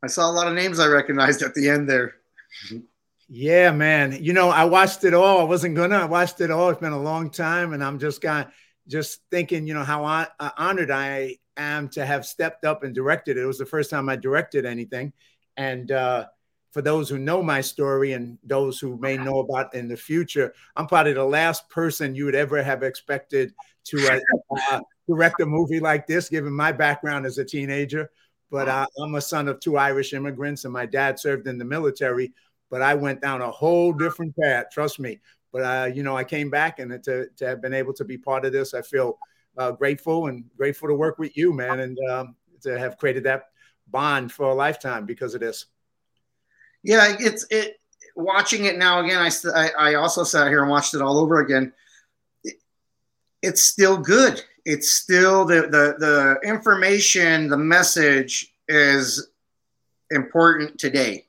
I 0.04 0.08
saw 0.08 0.30
a 0.30 0.32
lot 0.32 0.46
of 0.46 0.54
names 0.54 0.80
I 0.80 0.86
recognized 0.86 1.42
at 1.42 1.56
the 1.56 1.70
end 1.70 1.90
there. 1.90 2.18
Yeah, 3.28 3.72
man. 3.72 4.16
You 4.22 4.34
know, 4.34 4.50
I 4.50 4.66
watched 4.66 5.04
it 5.06 5.16
all. 5.16 5.40
I 5.40 5.46
wasn't 5.46 5.74
gonna. 5.74 5.98
I 5.98 6.06
watched 6.06 6.40
it 6.40 6.52
all. 6.52 6.70
It's 6.70 6.80
been 6.80 6.92
a 6.92 7.02
long 7.02 7.32
time, 7.32 7.74
and 7.74 7.84
I'm 7.84 7.98
just 7.98 8.22
kind 8.22 8.48
just 8.88 9.22
thinking, 9.32 9.68
you 9.68 9.74
know, 9.74 9.84
how 9.84 10.04
hon- 10.04 10.28
uh, 10.40 10.52
honored 10.58 10.92
I 10.92 11.38
am 11.58 11.90
to 11.90 12.06
have 12.06 12.26
stepped 12.26 12.66
up 12.66 12.84
and 12.84 12.94
directed 12.94 13.38
it. 13.38 13.44
It 13.44 13.46
was 13.46 13.58
the 13.58 13.66
first 13.66 13.90
time 13.90 14.10
I 14.10 14.16
directed 14.16 14.66
anything, 14.66 15.14
and 15.58 15.92
uh, 15.92 16.26
for 16.72 16.82
those 16.82 17.08
who 17.08 17.18
know 17.18 17.42
my 17.42 17.62
story 17.62 18.12
and 18.12 18.38
those 18.44 18.80
who 18.80 18.98
may 18.98 19.16
know 19.16 19.40
about 19.40 19.74
in 19.74 19.88
the 19.88 19.96
future, 19.96 20.54
I'm 20.76 20.88
probably 20.88 21.14
the 21.14 21.24
last 21.24 21.70
person 21.70 22.14
you 22.14 22.26
would 22.26 22.36
ever 22.36 22.62
have 22.62 22.84
expected 22.84 23.54
to 23.86 23.98
uh, 24.10 24.20
uh, 24.72 24.82
direct 25.08 25.40
a 25.40 25.46
movie 25.46 25.80
like 25.80 26.06
this, 26.06 26.28
given 26.28 26.52
my 26.52 26.74
background 26.74 27.26
as 27.26 27.38
a 27.38 27.46
teenager. 27.46 28.12
But 28.52 28.68
uh, 28.68 28.86
I'm 29.02 29.16
a 29.16 29.22
son 29.22 29.48
of 29.48 29.62
two 29.62 29.78
Irish 29.78 30.14
immigrants, 30.14 30.66
and 30.66 30.74
my 30.74 30.86
dad 30.86 31.18
served 31.18 31.48
in 31.48 31.58
the 31.58 31.64
military. 31.66 32.34
But 32.70 32.82
I 32.82 32.94
went 32.94 33.22
down 33.22 33.42
a 33.42 33.52
whole 33.52 33.94
different 33.94 34.36
path. 34.38 34.66
Trust 34.70 35.00
me. 35.00 35.22
But 35.56 35.62
uh, 35.62 35.86
you 35.86 36.04
know, 36.04 36.18
I 36.18 36.26
came 36.26 36.50
back, 36.50 36.80
and 36.80 37.02
to 37.06 37.30
to 37.38 37.48
have 37.48 37.62
been 37.62 37.74
able 37.74 37.94
to 37.94 38.04
be 38.04 38.18
part 38.18 38.44
of 38.44 38.52
this, 38.52 38.74
I 38.74 38.82
feel 38.82 39.18
uh, 39.58 39.72
grateful 39.72 40.28
and 40.28 40.44
grateful 40.58 40.90
to 40.90 40.94
work 40.94 41.18
with 41.18 41.38
you, 41.38 41.54
man, 41.54 41.80
and 41.80 41.98
um, 42.10 42.36
to 42.64 42.78
have 42.78 42.98
created 42.98 43.24
that 43.24 43.44
bond 43.88 44.34
for 44.34 44.48
a 44.48 44.54
lifetime 44.54 45.06
because 45.06 45.34
of 45.34 45.40
this. 45.40 45.68
Yeah, 46.84 47.16
it's 47.22 47.46
it. 47.50 47.78
Watching 48.18 48.66
it 48.66 48.78
now 48.78 49.00
again, 49.00 49.22
I 49.56 49.70
I, 49.80 49.94
also 49.94 50.26
sat 50.26 50.50
here 50.50 50.60
and 50.62 50.70
watched 50.70 50.94
it 50.94 51.02
all 51.02 51.18
over 51.20 51.40
again. 51.40 51.72
It- 52.44 52.60
it's 53.42 53.62
still 53.62 53.96
good. 53.96 54.44
It's 54.66 54.92
still 54.92 55.46
the 55.46 55.62
the 55.62 55.96
the 55.98 56.40
information, 56.44 57.48
the 57.48 57.58
message 57.58 58.54
is 58.68 59.30
important 60.12 60.78
today. 60.78 61.25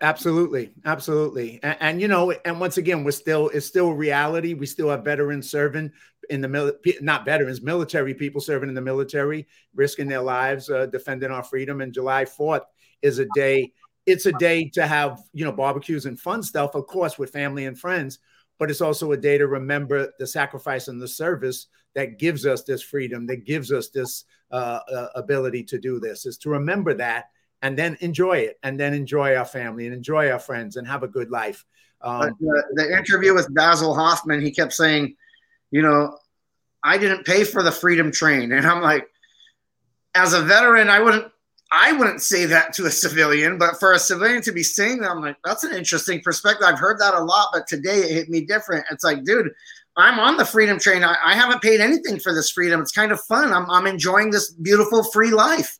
Absolutely, 0.00 0.70
absolutely, 0.84 1.58
and, 1.64 1.76
and 1.80 2.00
you 2.00 2.06
know, 2.06 2.30
and 2.44 2.60
once 2.60 2.76
again, 2.76 3.02
we're 3.02 3.10
still 3.10 3.48
it's 3.48 3.66
still 3.66 3.92
reality. 3.92 4.54
We 4.54 4.64
still 4.64 4.88
have 4.90 5.02
veterans 5.02 5.50
serving 5.50 5.90
in 6.30 6.40
the 6.40 6.46
mil- 6.46 6.74
not 7.00 7.24
veterans, 7.24 7.62
military 7.62 8.14
people 8.14 8.40
serving 8.40 8.68
in 8.68 8.76
the 8.76 8.80
military, 8.80 9.48
risking 9.74 10.06
their 10.06 10.20
lives, 10.22 10.70
uh, 10.70 10.86
defending 10.86 11.32
our 11.32 11.42
freedom. 11.42 11.80
And 11.80 11.92
July 11.92 12.24
Fourth 12.26 12.62
is 13.02 13.18
a 13.18 13.26
day. 13.34 13.72
It's 14.06 14.26
a 14.26 14.32
day 14.32 14.68
to 14.70 14.86
have 14.86 15.20
you 15.32 15.44
know 15.44 15.50
barbecues 15.50 16.06
and 16.06 16.18
fun 16.18 16.44
stuff, 16.44 16.76
of 16.76 16.86
course, 16.86 17.18
with 17.18 17.30
family 17.30 17.66
and 17.66 17.76
friends. 17.76 18.20
But 18.60 18.70
it's 18.70 18.80
also 18.80 19.10
a 19.10 19.16
day 19.16 19.36
to 19.36 19.48
remember 19.48 20.12
the 20.20 20.28
sacrifice 20.28 20.86
and 20.86 21.02
the 21.02 21.08
service 21.08 21.66
that 21.96 22.20
gives 22.20 22.46
us 22.46 22.62
this 22.62 22.82
freedom, 22.82 23.26
that 23.26 23.44
gives 23.44 23.72
us 23.72 23.88
this 23.88 24.26
uh, 24.52 24.78
uh, 24.92 25.08
ability 25.16 25.64
to 25.64 25.78
do 25.80 25.98
this. 25.98 26.24
Is 26.24 26.38
to 26.38 26.50
remember 26.50 26.94
that 26.94 27.30
and 27.62 27.78
then 27.78 27.96
enjoy 28.00 28.38
it 28.38 28.58
and 28.62 28.78
then 28.78 28.92
enjoy 28.92 29.36
our 29.36 29.44
family 29.44 29.86
and 29.86 29.94
enjoy 29.94 30.30
our 30.30 30.38
friends 30.38 30.76
and 30.76 30.86
have 30.86 31.02
a 31.02 31.08
good 31.08 31.30
life 31.30 31.64
um, 32.02 32.36
the, 32.40 32.64
the 32.74 32.96
interview 32.96 33.34
with 33.34 33.52
Basil 33.54 33.94
Hoffman, 33.94 34.42
he 34.42 34.50
kept 34.50 34.72
saying, 34.72 35.16
you 35.70 35.82
know, 35.82 36.18
I 36.84 36.98
didn't 36.98 37.24
pay 37.24 37.44
for 37.44 37.62
the 37.62 37.70
Freedom 37.70 38.10
Train, 38.10 38.52
and 38.52 38.66
I'm 38.66 38.82
like, 38.82 39.06
as 40.14 40.32
a 40.32 40.42
veteran, 40.42 40.88
I 40.88 41.00
wouldn't. 41.00 41.28
I 41.74 41.92
wouldn't 41.92 42.20
say 42.20 42.44
that 42.44 42.74
to 42.74 42.84
a 42.84 42.90
civilian, 42.90 43.56
but 43.56 43.80
for 43.80 43.94
a 43.94 43.98
civilian 43.98 44.42
to 44.42 44.52
be 44.52 44.62
saying 44.62 45.00
that, 45.00 45.10
I'm 45.10 45.22
like, 45.22 45.38
that's 45.42 45.64
an 45.64 45.72
interesting 45.72 46.20
perspective. 46.20 46.66
I've 46.68 46.78
heard 46.78 46.98
that 47.00 47.14
a 47.14 47.24
lot, 47.24 47.48
but 47.54 47.66
today 47.66 48.00
it 48.00 48.10
hit 48.10 48.28
me 48.28 48.42
different. 48.42 48.84
It's 48.90 49.02
like, 49.02 49.24
dude, 49.24 49.50
I'm 49.96 50.20
on 50.20 50.36
the 50.36 50.44
freedom 50.44 50.78
train. 50.78 51.02
I, 51.02 51.16
I 51.24 51.34
haven't 51.34 51.62
paid 51.62 51.80
anything 51.80 52.20
for 52.20 52.34
this 52.34 52.50
freedom. 52.50 52.82
It's 52.82 52.92
kind 52.92 53.10
of 53.10 53.22
fun. 53.22 53.54
I'm, 53.54 53.70
I'm 53.70 53.86
enjoying 53.86 54.30
this 54.30 54.52
beautiful 54.52 55.02
free 55.02 55.30
life. 55.30 55.78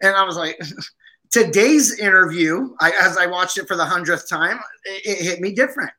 And 0.00 0.16
I 0.16 0.24
was 0.24 0.38
like, 0.38 0.58
today's 1.30 1.98
interview, 1.98 2.74
I, 2.80 2.92
as 3.00 3.16
I 3.16 3.26
watched 3.26 3.58
it 3.58 3.66
for 3.68 3.76
the 3.76 3.84
hundredth 3.84 4.28
time, 4.28 4.58
it, 4.84 5.18
it 5.18 5.24
hit 5.24 5.40
me 5.40 5.52
different. 5.52 5.90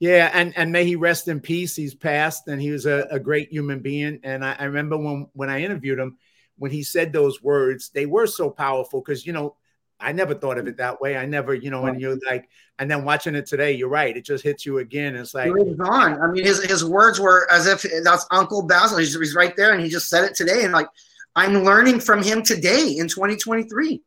yeah 0.00 0.30
and 0.32 0.52
and 0.56 0.72
may 0.72 0.84
he 0.84 0.96
rest 0.96 1.28
in 1.28 1.40
peace 1.40 1.76
he's 1.76 1.94
passed 1.94 2.48
and 2.48 2.60
he 2.60 2.70
was 2.70 2.86
a, 2.86 3.06
a 3.10 3.20
great 3.20 3.50
human 3.52 3.80
being 3.80 4.18
and 4.24 4.44
I, 4.44 4.56
I 4.58 4.64
remember 4.64 4.96
when 4.96 5.28
when 5.32 5.48
i 5.48 5.60
interviewed 5.60 5.98
him 5.98 6.18
when 6.58 6.70
he 6.72 6.82
said 6.82 7.12
those 7.12 7.42
words 7.42 7.90
they 7.90 8.06
were 8.06 8.26
so 8.26 8.50
powerful 8.50 9.00
because 9.00 9.24
you 9.24 9.32
know 9.32 9.54
i 10.00 10.10
never 10.10 10.34
thought 10.34 10.58
of 10.58 10.66
it 10.66 10.78
that 10.78 11.00
way 11.00 11.16
i 11.16 11.24
never 11.24 11.54
you 11.54 11.70
know 11.70 11.86
and 11.86 12.00
you're 12.00 12.18
like 12.26 12.48
and 12.80 12.90
then 12.90 13.04
watching 13.04 13.36
it 13.36 13.46
today 13.46 13.72
you're 13.72 13.88
right 13.88 14.16
it 14.16 14.24
just 14.24 14.42
hits 14.42 14.66
you 14.66 14.78
again 14.78 15.14
it's 15.14 15.34
like 15.34 15.46
He 15.46 15.52
on. 15.52 16.20
I 16.20 16.26
mean, 16.26 16.44
his, 16.44 16.62
his 16.64 16.84
words 16.84 17.20
were 17.20 17.48
as 17.50 17.66
if 17.66 17.86
that's 18.02 18.26
Uncle 18.30 18.62
Basil. 18.62 18.98
He's, 18.98 19.14
he's 19.14 19.34
right 19.34 19.54
there, 19.56 19.72
and 19.72 19.82
he 19.82 19.88
just 19.88 20.08
said 20.08 20.24
it 20.24 20.34
today. 20.34 20.64
And 20.64 20.72
like, 20.72 20.88
I'm 21.36 21.62
learning 21.62 22.00
from 22.00 22.22
him 22.22 22.42
today 22.42 22.96
in 22.98 23.08
2023. 23.08 24.02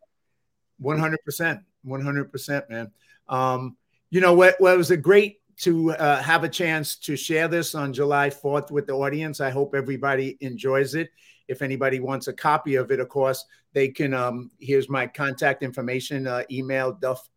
100% 0.82 1.64
100% 1.86 2.70
man. 2.70 2.92
Um 3.28 3.78
you 4.10 4.22
know 4.22 4.34
what 4.34 4.56
it 4.60 4.78
was 4.78 4.92
a 4.92 4.98
great 4.98 5.40
to 5.58 5.92
uh, 5.94 6.22
have 6.22 6.44
a 6.44 6.50
chance 6.50 6.96
to 6.98 7.16
share 7.16 7.48
this 7.48 7.76
on 7.76 7.94
july 7.94 8.30
4th 8.30 8.72
with 8.72 8.88
the 8.88 8.94
audience. 8.94 9.40
I 9.40 9.50
hope 9.50 9.74
everybody 9.74 10.38
enjoys 10.42 10.96
it. 10.96 11.10
If 11.48 11.62
anybody 11.62 12.00
wants 12.00 12.28
a 12.28 12.34
copy 12.34 12.76
of 12.76 12.92
it 12.92 13.00
of 13.00 13.10
course 13.10 13.46
they 13.74 13.90
can 13.90 14.14
um 14.14 14.52
here's 14.60 14.90
my 14.90 15.08
contact 15.08 15.64
information 15.64 16.28
uh, 16.28 16.44
email 16.52 16.94
duff 16.94 17.30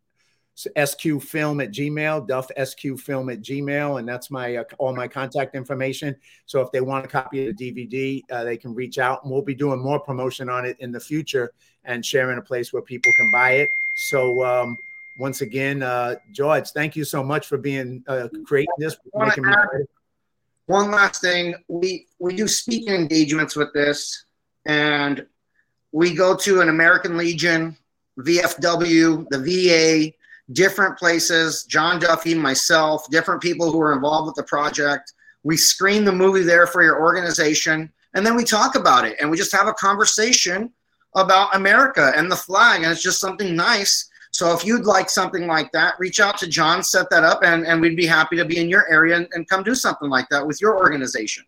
sqfilm 0.57 1.63
at 1.63 1.71
gmail 1.71 2.27
duff 2.27 2.49
sqfilm 2.59 3.33
at 3.33 3.41
gmail 3.43 3.99
and 4.01 4.09
that's 4.09 4.31
my 4.31 4.57
uh, 4.57 4.65
all 4.79 4.95
my 4.95 5.07
contact 5.07 5.55
information. 5.55 6.17
So 6.47 6.61
if 6.61 6.73
they 6.73 6.81
want 6.81 7.05
a 7.05 7.09
copy 7.09 7.49
of 7.49 7.57
the 7.57 7.73
dvd 7.73 8.23
uh, 8.31 8.45
they 8.45 8.57
can 8.57 8.75
reach 8.75 8.99
out 8.99 9.23
and 9.23 9.33
we'll 9.33 9.43
be 9.43 9.55
doing 9.55 9.81
more 9.81 10.01
promotion 10.01 10.49
on 10.49 10.65
it 10.65 10.77
in 10.81 10.91
the 10.91 11.01
future 11.01 11.53
and 11.89 12.07
sharing 12.07 12.39
a 12.39 12.43
place 12.43 12.73
where 12.73 12.83
people 12.83 13.13
can 13.17 13.29
buy 13.33 13.51
it 13.53 13.69
so 13.97 14.45
um 14.45 14.77
once 15.19 15.41
again 15.41 15.83
uh 15.83 16.15
george 16.33 16.71
thank 16.71 16.95
you 16.95 17.03
so 17.05 17.25
much 17.25 17.49
for 17.49 17.59
being 17.59 18.05
uh 18.07 18.29
creating 18.47 18.75
this 18.79 18.97
making 19.17 19.45
me 19.45 19.53
One 20.69 20.91
last 20.91 21.23
thing, 21.23 21.55
we 21.69 22.07
we 22.19 22.37
do 22.37 22.47
speaking 22.47 22.93
engagements 22.95 23.57
with 23.57 23.73
this, 23.73 24.27
and 24.67 25.27
we 25.93 26.13
go 26.13 26.37
to 26.37 26.61
an 26.61 26.69
American 26.69 27.17
Legion, 27.17 27.75
VFW, 28.19 29.27
the 29.31 29.39
VA, 29.39 30.13
different 30.53 30.99
places. 30.99 31.65
John 31.65 31.99
Duffy, 31.99 32.35
myself, 32.35 33.09
different 33.09 33.41
people 33.41 33.73
who 33.73 33.81
are 33.81 33.95
involved 33.95 34.27
with 34.27 34.35
the 34.35 34.43
project. 34.43 35.15
We 35.43 35.57
screen 35.57 36.05
the 36.05 36.13
movie 36.13 36.43
there 36.43 36.67
for 36.67 36.83
your 36.83 37.01
organization, 37.01 37.91
and 38.13 38.27
then 38.27 38.37
we 38.37 38.45
talk 38.45 38.75
about 38.75 39.07
it, 39.07 39.17
and 39.23 39.31
we 39.31 39.39
just 39.39 39.53
have 39.53 39.69
a 39.69 39.73
conversation 39.73 40.71
about 41.15 41.55
America 41.55 42.13
and 42.17 42.31
the 42.31 42.37
flag, 42.37 42.83
and 42.83 42.93
it's 42.93 43.03
just 43.03 43.21
something 43.21 43.55
nice. 43.57 44.09
So 44.31 44.53
if 44.53 44.65
you'd 44.65 44.85
like 44.85 45.11
something 45.11 45.47
like 45.47 45.73
that, 45.73 45.95
reach 45.99 46.21
out 46.21 46.39
to 46.39 46.47
John, 46.47 46.83
set 46.83 47.09
that 47.11 47.25
up, 47.25 47.43
and, 47.43 47.67
and 47.67 47.81
we'd 47.81 47.97
be 47.97 48.07
happy 48.07 48.37
to 48.37 48.45
be 48.45 48.59
in 48.59 48.69
your 48.69 48.91
area 48.91 49.17
and, 49.17 49.27
and 49.33 49.49
come 49.49 49.63
do 49.63 49.75
something 49.75 50.09
like 50.09 50.29
that 50.31 50.47
with 50.47 50.61
your 50.61 50.79
organization. 50.79 51.45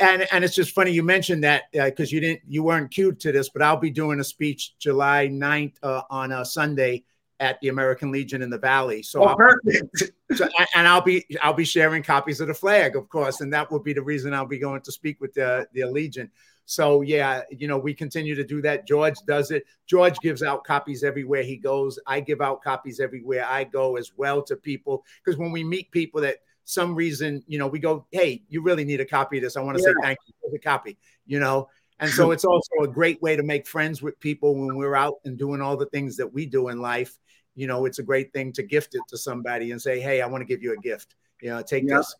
and 0.00 0.26
and 0.32 0.44
it's 0.44 0.56
just 0.56 0.72
funny 0.72 0.90
you 0.90 1.04
mentioned 1.04 1.44
that 1.44 1.64
because 1.72 2.12
uh, 2.12 2.14
you 2.14 2.20
didn't 2.20 2.40
you 2.46 2.62
weren't 2.62 2.90
cued 2.90 3.20
to 3.20 3.32
this, 3.32 3.48
but 3.48 3.62
I'll 3.62 3.76
be 3.76 3.90
doing 3.90 4.20
a 4.20 4.24
speech 4.24 4.74
July 4.78 5.28
9th 5.28 5.76
uh, 5.82 6.02
on 6.10 6.32
a 6.32 6.44
Sunday 6.44 7.04
at 7.40 7.60
the 7.60 7.68
American 7.68 8.10
Legion 8.10 8.42
in 8.42 8.50
the 8.50 8.58
Valley. 8.58 9.02
So, 9.02 9.22
oh, 9.22 9.36
perfect. 9.36 10.10
so 10.34 10.48
and 10.74 10.88
I'll 10.88 11.00
be 11.00 11.24
I'll 11.42 11.54
be 11.54 11.64
sharing 11.64 12.02
copies 12.02 12.40
of 12.40 12.48
the 12.48 12.54
flag, 12.54 12.96
of 12.96 13.08
course, 13.08 13.40
and 13.40 13.52
that 13.52 13.70
will 13.70 13.80
be 13.80 13.92
the 13.92 14.02
reason 14.02 14.34
I'll 14.34 14.46
be 14.46 14.58
going 14.58 14.80
to 14.82 14.92
speak 14.92 15.20
with 15.20 15.34
the 15.34 15.66
the 15.72 15.84
Legion. 15.84 16.30
So 16.68 17.00
yeah, 17.00 17.44
you 17.50 17.66
know, 17.66 17.78
we 17.78 17.94
continue 17.94 18.34
to 18.34 18.44
do 18.44 18.60
that. 18.60 18.86
George 18.86 19.14
does 19.26 19.50
it. 19.52 19.64
George 19.86 20.18
gives 20.18 20.42
out 20.42 20.64
copies 20.64 21.02
everywhere 21.02 21.42
he 21.42 21.56
goes. 21.56 21.98
I 22.06 22.20
give 22.20 22.42
out 22.42 22.62
copies 22.62 23.00
everywhere 23.00 23.46
I 23.48 23.64
go 23.64 23.96
as 23.96 24.12
well 24.18 24.42
to 24.42 24.54
people 24.54 25.02
because 25.24 25.38
when 25.38 25.50
we 25.50 25.64
meet 25.64 25.90
people 25.92 26.20
that 26.20 26.40
some 26.66 26.94
reason, 26.94 27.42
you 27.46 27.58
know, 27.58 27.68
we 27.68 27.78
go, 27.78 28.04
hey, 28.10 28.42
you 28.50 28.60
really 28.60 28.84
need 28.84 29.00
a 29.00 29.06
copy 29.06 29.38
of 29.38 29.44
this. 29.44 29.56
I 29.56 29.62
want 29.62 29.78
to 29.78 29.82
yeah. 29.82 29.94
say 29.94 29.94
thank 30.02 30.18
you 30.26 30.34
for 30.42 30.50
the 30.50 30.58
copy, 30.58 30.98
you 31.26 31.40
know. 31.40 31.70
And 32.00 32.10
so 32.10 32.32
it's 32.32 32.44
also 32.44 32.82
a 32.82 32.86
great 32.86 33.22
way 33.22 33.34
to 33.34 33.42
make 33.42 33.66
friends 33.66 34.02
with 34.02 34.20
people 34.20 34.54
when 34.54 34.76
we're 34.76 34.94
out 34.94 35.14
and 35.24 35.38
doing 35.38 35.62
all 35.62 35.78
the 35.78 35.86
things 35.86 36.18
that 36.18 36.30
we 36.30 36.44
do 36.44 36.68
in 36.68 36.82
life. 36.82 37.18
You 37.54 37.66
know, 37.66 37.86
it's 37.86 37.98
a 37.98 38.02
great 38.02 38.30
thing 38.34 38.52
to 38.52 38.62
gift 38.62 38.94
it 38.94 39.00
to 39.08 39.16
somebody 39.16 39.70
and 39.70 39.80
say, 39.80 40.00
hey, 40.00 40.20
I 40.20 40.26
want 40.26 40.42
to 40.42 40.44
give 40.44 40.62
you 40.62 40.74
a 40.74 40.76
gift. 40.76 41.14
You 41.40 41.48
know, 41.48 41.62
take 41.62 41.84
yeah. 41.88 41.96
this. 41.96 42.14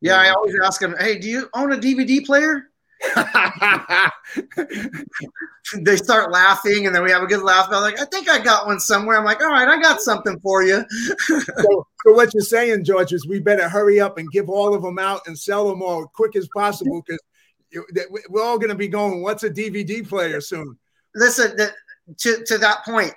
Yeah, 0.00 0.16
I 0.16 0.30
always 0.30 0.56
ask 0.64 0.80
them, 0.80 0.96
hey, 0.98 1.18
do 1.20 1.28
you 1.28 1.48
own 1.54 1.72
a 1.72 1.76
DVD 1.76 2.26
player? 2.26 2.69
they 5.80 5.96
start 5.96 6.30
laughing 6.30 6.86
and 6.86 6.94
then 6.94 7.02
we 7.02 7.10
have 7.10 7.22
a 7.22 7.26
good 7.26 7.42
laugh. 7.42 7.68
I'm 7.70 7.80
like, 7.82 7.98
I 7.98 8.04
think 8.06 8.28
I 8.28 8.38
got 8.38 8.66
one 8.66 8.78
somewhere. 8.78 9.16
I'm 9.18 9.24
like, 9.24 9.42
all 9.42 9.48
right, 9.48 9.68
I 9.68 9.80
got 9.80 10.00
something 10.00 10.38
for 10.40 10.62
you. 10.62 10.84
so, 11.26 11.44
so, 11.58 11.86
what 12.12 12.34
you're 12.34 12.42
saying, 12.42 12.84
George, 12.84 13.12
is 13.12 13.26
we 13.26 13.40
better 13.40 13.68
hurry 13.68 14.00
up 14.00 14.18
and 14.18 14.30
give 14.30 14.50
all 14.50 14.74
of 14.74 14.82
them 14.82 14.98
out 14.98 15.22
and 15.26 15.38
sell 15.38 15.68
them 15.68 15.82
all 15.82 16.06
quick 16.14 16.36
as 16.36 16.46
possible 16.54 17.02
because 17.06 17.20
we're 18.28 18.42
all 18.42 18.58
going 18.58 18.68
to 18.70 18.74
be 18.74 18.88
going, 18.88 19.22
what's 19.22 19.44
a 19.44 19.50
DVD 19.50 20.06
player 20.06 20.40
soon? 20.40 20.78
Listen, 21.14 21.56
to, 22.18 22.44
to 22.44 22.58
that 22.58 22.84
point, 22.84 23.14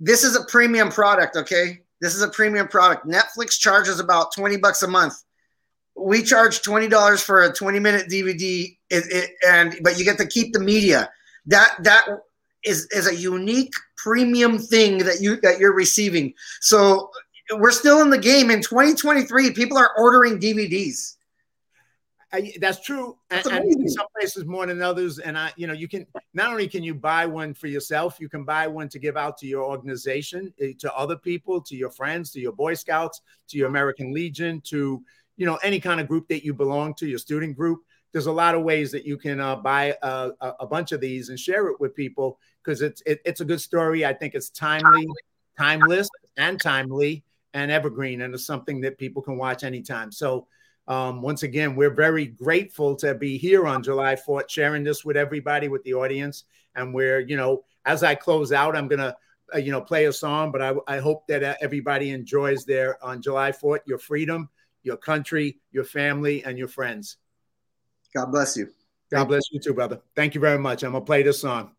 this 0.00 0.24
is 0.24 0.34
a 0.34 0.44
premium 0.46 0.90
product, 0.90 1.36
okay? 1.36 1.80
This 2.00 2.16
is 2.16 2.22
a 2.22 2.28
premium 2.28 2.66
product. 2.66 3.06
Netflix 3.06 3.58
charges 3.58 4.00
about 4.00 4.34
20 4.34 4.56
bucks 4.56 4.82
a 4.82 4.88
month 4.88 5.14
we 6.00 6.22
charge 6.22 6.62
twenty 6.62 6.88
dollars 6.88 7.22
for 7.22 7.42
a 7.42 7.52
twenty 7.52 7.78
minute 7.78 8.08
DVD, 8.08 8.76
it, 8.90 9.04
it, 9.10 9.30
and 9.46 9.76
but 9.82 9.98
you 9.98 10.04
get 10.04 10.18
to 10.18 10.26
keep 10.26 10.52
the 10.52 10.60
media. 10.60 11.10
That 11.46 11.76
that 11.82 12.06
is 12.64 12.86
is 12.90 13.06
a 13.06 13.14
unique 13.14 13.72
premium 13.96 14.58
thing 14.58 14.98
that 14.98 15.20
you 15.20 15.40
that 15.40 15.58
you're 15.58 15.74
receiving. 15.74 16.34
So 16.60 17.10
we're 17.52 17.72
still 17.72 18.00
in 18.02 18.10
the 18.10 18.18
game 18.18 18.50
in 18.50 18.62
2023. 18.62 19.52
People 19.52 19.78
are 19.78 19.90
ordering 19.96 20.38
DVDs. 20.38 21.16
I, 22.32 22.52
that's 22.60 22.80
true, 22.80 23.16
that's 23.28 23.48
and, 23.48 23.64
and, 23.64 23.90
some 23.90 24.06
places 24.16 24.44
more 24.44 24.64
than 24.64 24.80
others. 24.80 25.18
And 25.18 25.36
I, 25.36 25.52
you 25.56 25.66
know, 25.66 25.72
you 25.72 25.88
can 25.88 26.06
not 26.32 26.52
only 26.52 26.68
can 26.68 26.84
you 26.84 26.94
buy 26.94 27.26
one 27.26 27.54
for 27.54 27.66
yourself, 27.66 28.20
you 28.20 28.28
can 28.28 28.44
buy 28.44 28.68
one 28.68 28.88
to 28.90 29.00
give 29.00 29.16
out 29.16 29.36
to 29.38 29.48
your 29.48 29.64
organization, 29.64 30.54
eh, 30.60 30.72
to 30.78 30.94
other 30.94 31.16
people, 31.16 31.60
to 31.62 31.76
your 31.76 31.90
friends, 31.90 32.30
to 32.32 32.40
your 32.40 32.52
Boy 32.52 32.74
Scouts, 32.74 33.20
to 33.48 33.58
your 33.58 33.68
American 33.68 34.12
Legion, 34.12 34.60
to 34.66 35.02
you 35.36 35.46
know 35.46 35.58
any 35.64 35.80
kind 35.80 36.00
of 36.00 36.06
group 36.06 36.28
that 36.28 36.44
you 36.44 36.54
belong 36.54 36.94
to, 36.94 37.08
your 37.08 37.18
student 37.18 37.56
group. 37.56 37.80
There's 38.12 38.26
a 38.26 38.32
lot 38.32 38.54
of 38.54 38.62
ways 38.62 38.90
that 38.92 39.04
you 39.04 39.16
can 39.16 39.40
uh, 39.40 39.56
buy 39.56 39.94
a, 40.02 40.30
a, 40.60 40.66
bunch 40.66 40.92
of 40.92 41.00
these 41.00 41.28
and 41.28 41.38
share 41.38 41.68
it 41.68 41.80
with 41.80 41.94
people 41.94 42.38
because 42.62 42.82
it's 42.82 43.02
it, 43.06 43.20
it's 43.24 43.40
a 43.40 43.44
good 43.44 43.60
story. 43.60 44.04
I 44.04 44.12
think 44.12 44.34
it's 44.34 44.50
timely, 44.50 45.06
timeless, 45.58 46.08
and 46.36 46.60
timely 46.60 47.24
and 47.54 47.70
evergreen, 47.70 48.22
and 48.22 48.34
it's 48.34 48.46
something 48.46 48.80
that 48.80 48.98
people 48.98 49.22
can 49.22 49.36
watch 49.36 49.64
anytime. 49.64 50.12
So. 50.12 50.46
Um, 50.88 51.22
once 51.22 51.44
again, 51.44 51.76
we're 51.76 51.94
very 51.94 52.26
grateful 52.26 52.96
to 52.96 53.14
be 53.14 53.38
here 53.38 53.64
on 53.68 53.80
July 53.80 54.16
4th, 54.16 54.48
sharing 54.48 54.82
this 54.82 55.04
with 55.04 55.16
everybody, 55.16 55.68
with 55.68 55.84
the 55.84 55.94
audience. 55.94 56.44
And 56.74 56.92
we're, 56.92 57.20
you 57.20 57.36
know, 57.36 57.62
as 57.84 58.02
I 58.02 58.16
close 58.16 58.50
out, 58.50 58.74
I'm 58.74 58.88
going 58.88 58.98
to, 58.98 59.16
uh, 59.54 59.58
you 59.58 59.70
know, 59.70 59.80
play 59.80 60.06
a 60.06 60.12
song, 60.12 60.50
but 60.50 60.60
I, 60.60 60.72
I 60.88 60.98
hope 60.98 61.28
that 61.28 61.44
uh, 61.44 61.54
everybody 61.60 62.10
enjoys 62.10 62.64
their 62.64 63.04
on 63.04 63.22
July 63.22 63.52
4th, 63.52 63.80
your 63.86 63.98
freedom 63.98 64.48
your 64.82 64.96
country, 64.96 65.58
your 65.72 65.84
family, 65.84 66.44
and 66.44 66.58
your 66.58 66.68
friends. 66.68 67.16
God 68.14 68.26
bless 68.26 68.56
you. 68.56 68.66
God 69.10 69.18
Thank 69.18 69.28
bless 69.28 69.42
you. 69.50 69.56
you 69.56 69.60
too, 69.60 69.74
brother. 69.74 70.00
Thank 70.14 70.34
you 70.34 70.40
very 70.40 70.58
much. 70.58 70.82
I'm 70.82 70.92
going 70.92 71.02
to 71.02 71.06
play 71.06 71.22
this 71.22 71.40
song. 71.40 71.72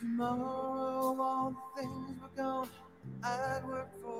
tomorrow 0.00 1.16
all 1.20 1.50
the 1.50 1.80
things 1.80 2.20
were 2.20 2.28
gone 2.36 2.68
I'd 3.22 3.64
worked 3.66 4.00
for 4.02 4.19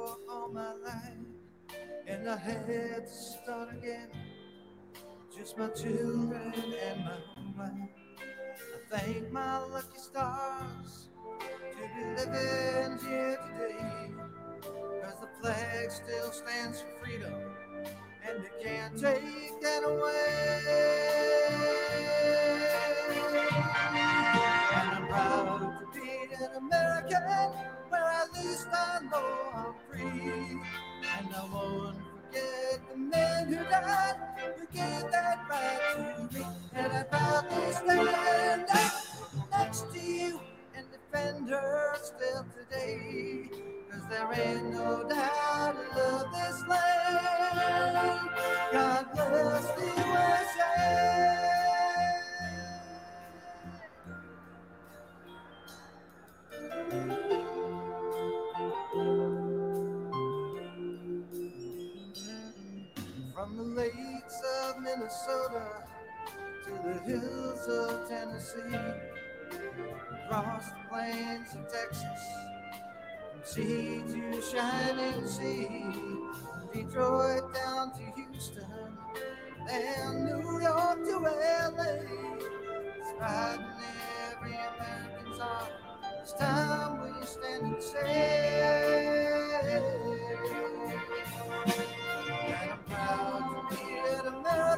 my 0.52 0.72
life 0.74 1.76
and 2.08 2.28
I 2.28 2.36
had 2.36 3.06
to 3.06 3.12
start 3.12 3.68
again. 3.72 4.08
Just 5.36 5.56
my 5.56 5.68
children 5.68 6.52
and 6.54 7.04
my 7.04 7.64
wife 7.64 7.88
I 8.58 8.98
thank 8.98 9.30
my 9.30 9.58
lucky 9.66 9.98
stars 9.98 11.08
to 11.38 11.88
be 11.96 12.04
living 12.16 12.98
here 13.06 13.38
today. 13.46 14.10
Cause 15.02 15.14
the 15.20 15.28
flag 15.40 15.90
still 15.90 16.32
stands 16.32 16.80
for 16.80 17.04
freedom 17.04 17.34
and 18.28 18.42
they 18.42 18.64
can't 18.64 18.98
take 18.98 19.60
that 19.62 19.84
away. 19.84 20.66
And 24.74 24.90
I'm 24.90 25.06
proud 25.08 25.78
to 25.94 26.00
be 26.00 26.34
an 26.34 26.56
American 26.56 27.22
where 27.90 28.02
at 28.04 28.32
least 28.34 28.68
I 28.72 29.00
know 29.10 29.36
I'm 29.54 29.74
free. 29.90 30.60
And 31.18 31.34
I 31.34 31.44
won't 31.52 31.96
forget 31.96 32.80
the 32.90 32.96
men 32.96 33.48
who 33.48 33.56
died 33.56 34.16
who 34.58 34.66
gave 34.72 35.12
that 35.12 35.38
right 35.50 35.80
to 35.96 36.38
me. 36.38 36.46
And 36.74 36.92
I 36.92 37.02
proudly 37.04 37.72
stand 37.72 38.66
up 38.72 38.92
next 39.50 39.92
to 39.92 40.00
you 40.00 40.40
and 40.74 40.86
defend 40.92 41.50
her 41.50 41.96
still 42.02 42.46
today. 42.56 43.50
Cause 43.90 44.02
there 44.08 44.32
ain't 44.34 44.72
no 44.72 45.08
doubt 45.08 45.76
I 45.76 45.96
love 45.96 46.32
this 46.32 46.68
land. 46.68 48.30
God 48.72 49.06
bless 49.14 49.66
the 49.72 49.86
USA. 50.06 50.86
From 56.90 57.39
Minnesota 64.96 65.84
to 66.64 66.70
the 66.70 66.94
hills 67.04 67.68
of 67.68 68.08
Tennessee, 68.08 68.76
across 70.24 70.66
the 70.70 70.76
plains 70.88 71.54
of 71.54 71.70
Texas, 71.72 72.22
from 73.30 73.40
sea 73.44 74.02
to 74.08 74.42
shining 74.42 75.26
sea, 75.26 75.84
Detroit 76.72 77.54
down 77.54 77.92
to 77.92 78.02
Houston, 78.16 78.98
and 79.70 80.24
New 80.24 80.60
York 80.60 80.98
to 81.04 81.18
LA, 81.18 81.92
it's 82.96 83.10
in 83.10 83.60
every 84.32 84.54
American's 84.54 85.38
heart. 85.38 85.72
It's 86.22 86.32
time 86.32 86.92
we 87.02 87.26
stand 87.26 87.74
and 87.74 87.82
say, 87.82 89.10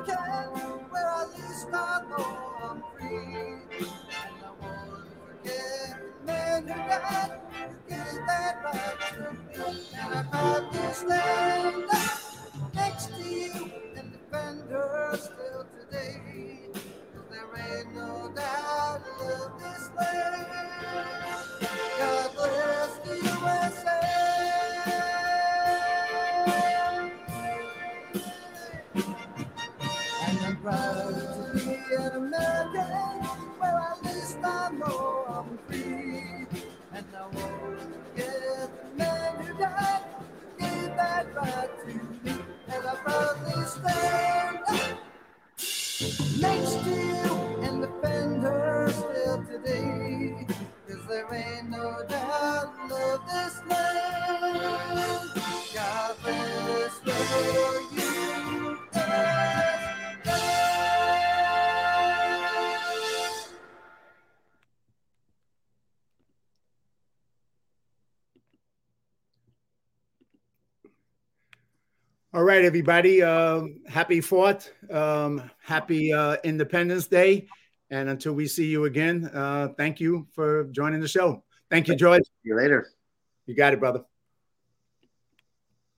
American, 0.09 0.91
where 0.91 1.09
at 1.09 1.31
least 1.37 1.69
I 1.73 2.03
know 2.11 2.39
I'm 2.63 2.83
free. 2.99 3.59
And 3.79 4.45
I 4.45 4.51
won't 4.61 5.09
forget 5.27 5.99
the 6.21 6.27
men 6.27 6.63
who 6.69 6.75
died, 6.75 7.41
who 7.53 7.75
gave 7.89 8.27
that 8.27 8.57
right 8.65 9.01
to 9.15 9.33
me. 9.33 9.85
And 9.95 10.15
I'm 10.15 10.29
proud 10.29 10.73
to 10.73 10.95
stand 10.95 11.85
up 11.93 12.75
next 12.75 13.07
to 13.07 13.23
you 13.23 13.73
and 13.97 14.13
defend 14.13 14.71
her 14.71 15.17
still 15.19 15.67
today. 15.79 16.21
Cause 16.75 17.29
there 17.31 17.79
ain't 17.79 17.95
no 17.95 18.33
doubt 18.35 19.03
I 19.07 19.25
love 19.25 19.61
this 19.61 19.91
land. 19.97 20.52
To 46.43 46.91
you 46.91 47.63
and 47.63 47.83
defend 47.83 48.43
her 48.43 48.91
still 48.91 49.45
today. 49.45 50.47
Cause 50.89 51.07
there 51.09 51.33
ain't 51.35 51.71
no 51.71 52.03
doubt 52.09 52.75
love 52.91 53.21
this 53.29 53.61
land. 53.69 53.92
All 72.35 72.45
right, 72.45 72.65
everybody. 72.65 73.23
Um, 73.23 73.81
happy 73.87 74.23
Fourth. 74.23 74.73
Um, 74.91 75.51
happy 75.63 76.15
uh, 76.15 76.39
Independence 76.45 77.07
Day. 77.07 77.47
And 77.91 78.09
until 78.09 78.33
we 78.33 78.47
see 78.47 78.65
you 78.69 78.87
again, 78.87 79.31
uh, 79.35 79.69
thank 79.77 80.01
you 80.01 80.27
for 80.35 80.65
joining 80.73 81.01
the 81.01 81.09
show. 81.09 81.45
Thank 81.71 81.89
you, 81.89 81.95
George. 81.95 82.23
See 82.23 82.49
you 82.49 82.57
later. 82.57 82.89
You 83.45 83.55
got 83.55 83.75
it, 83.75 83.81
brother. 83.81 84.05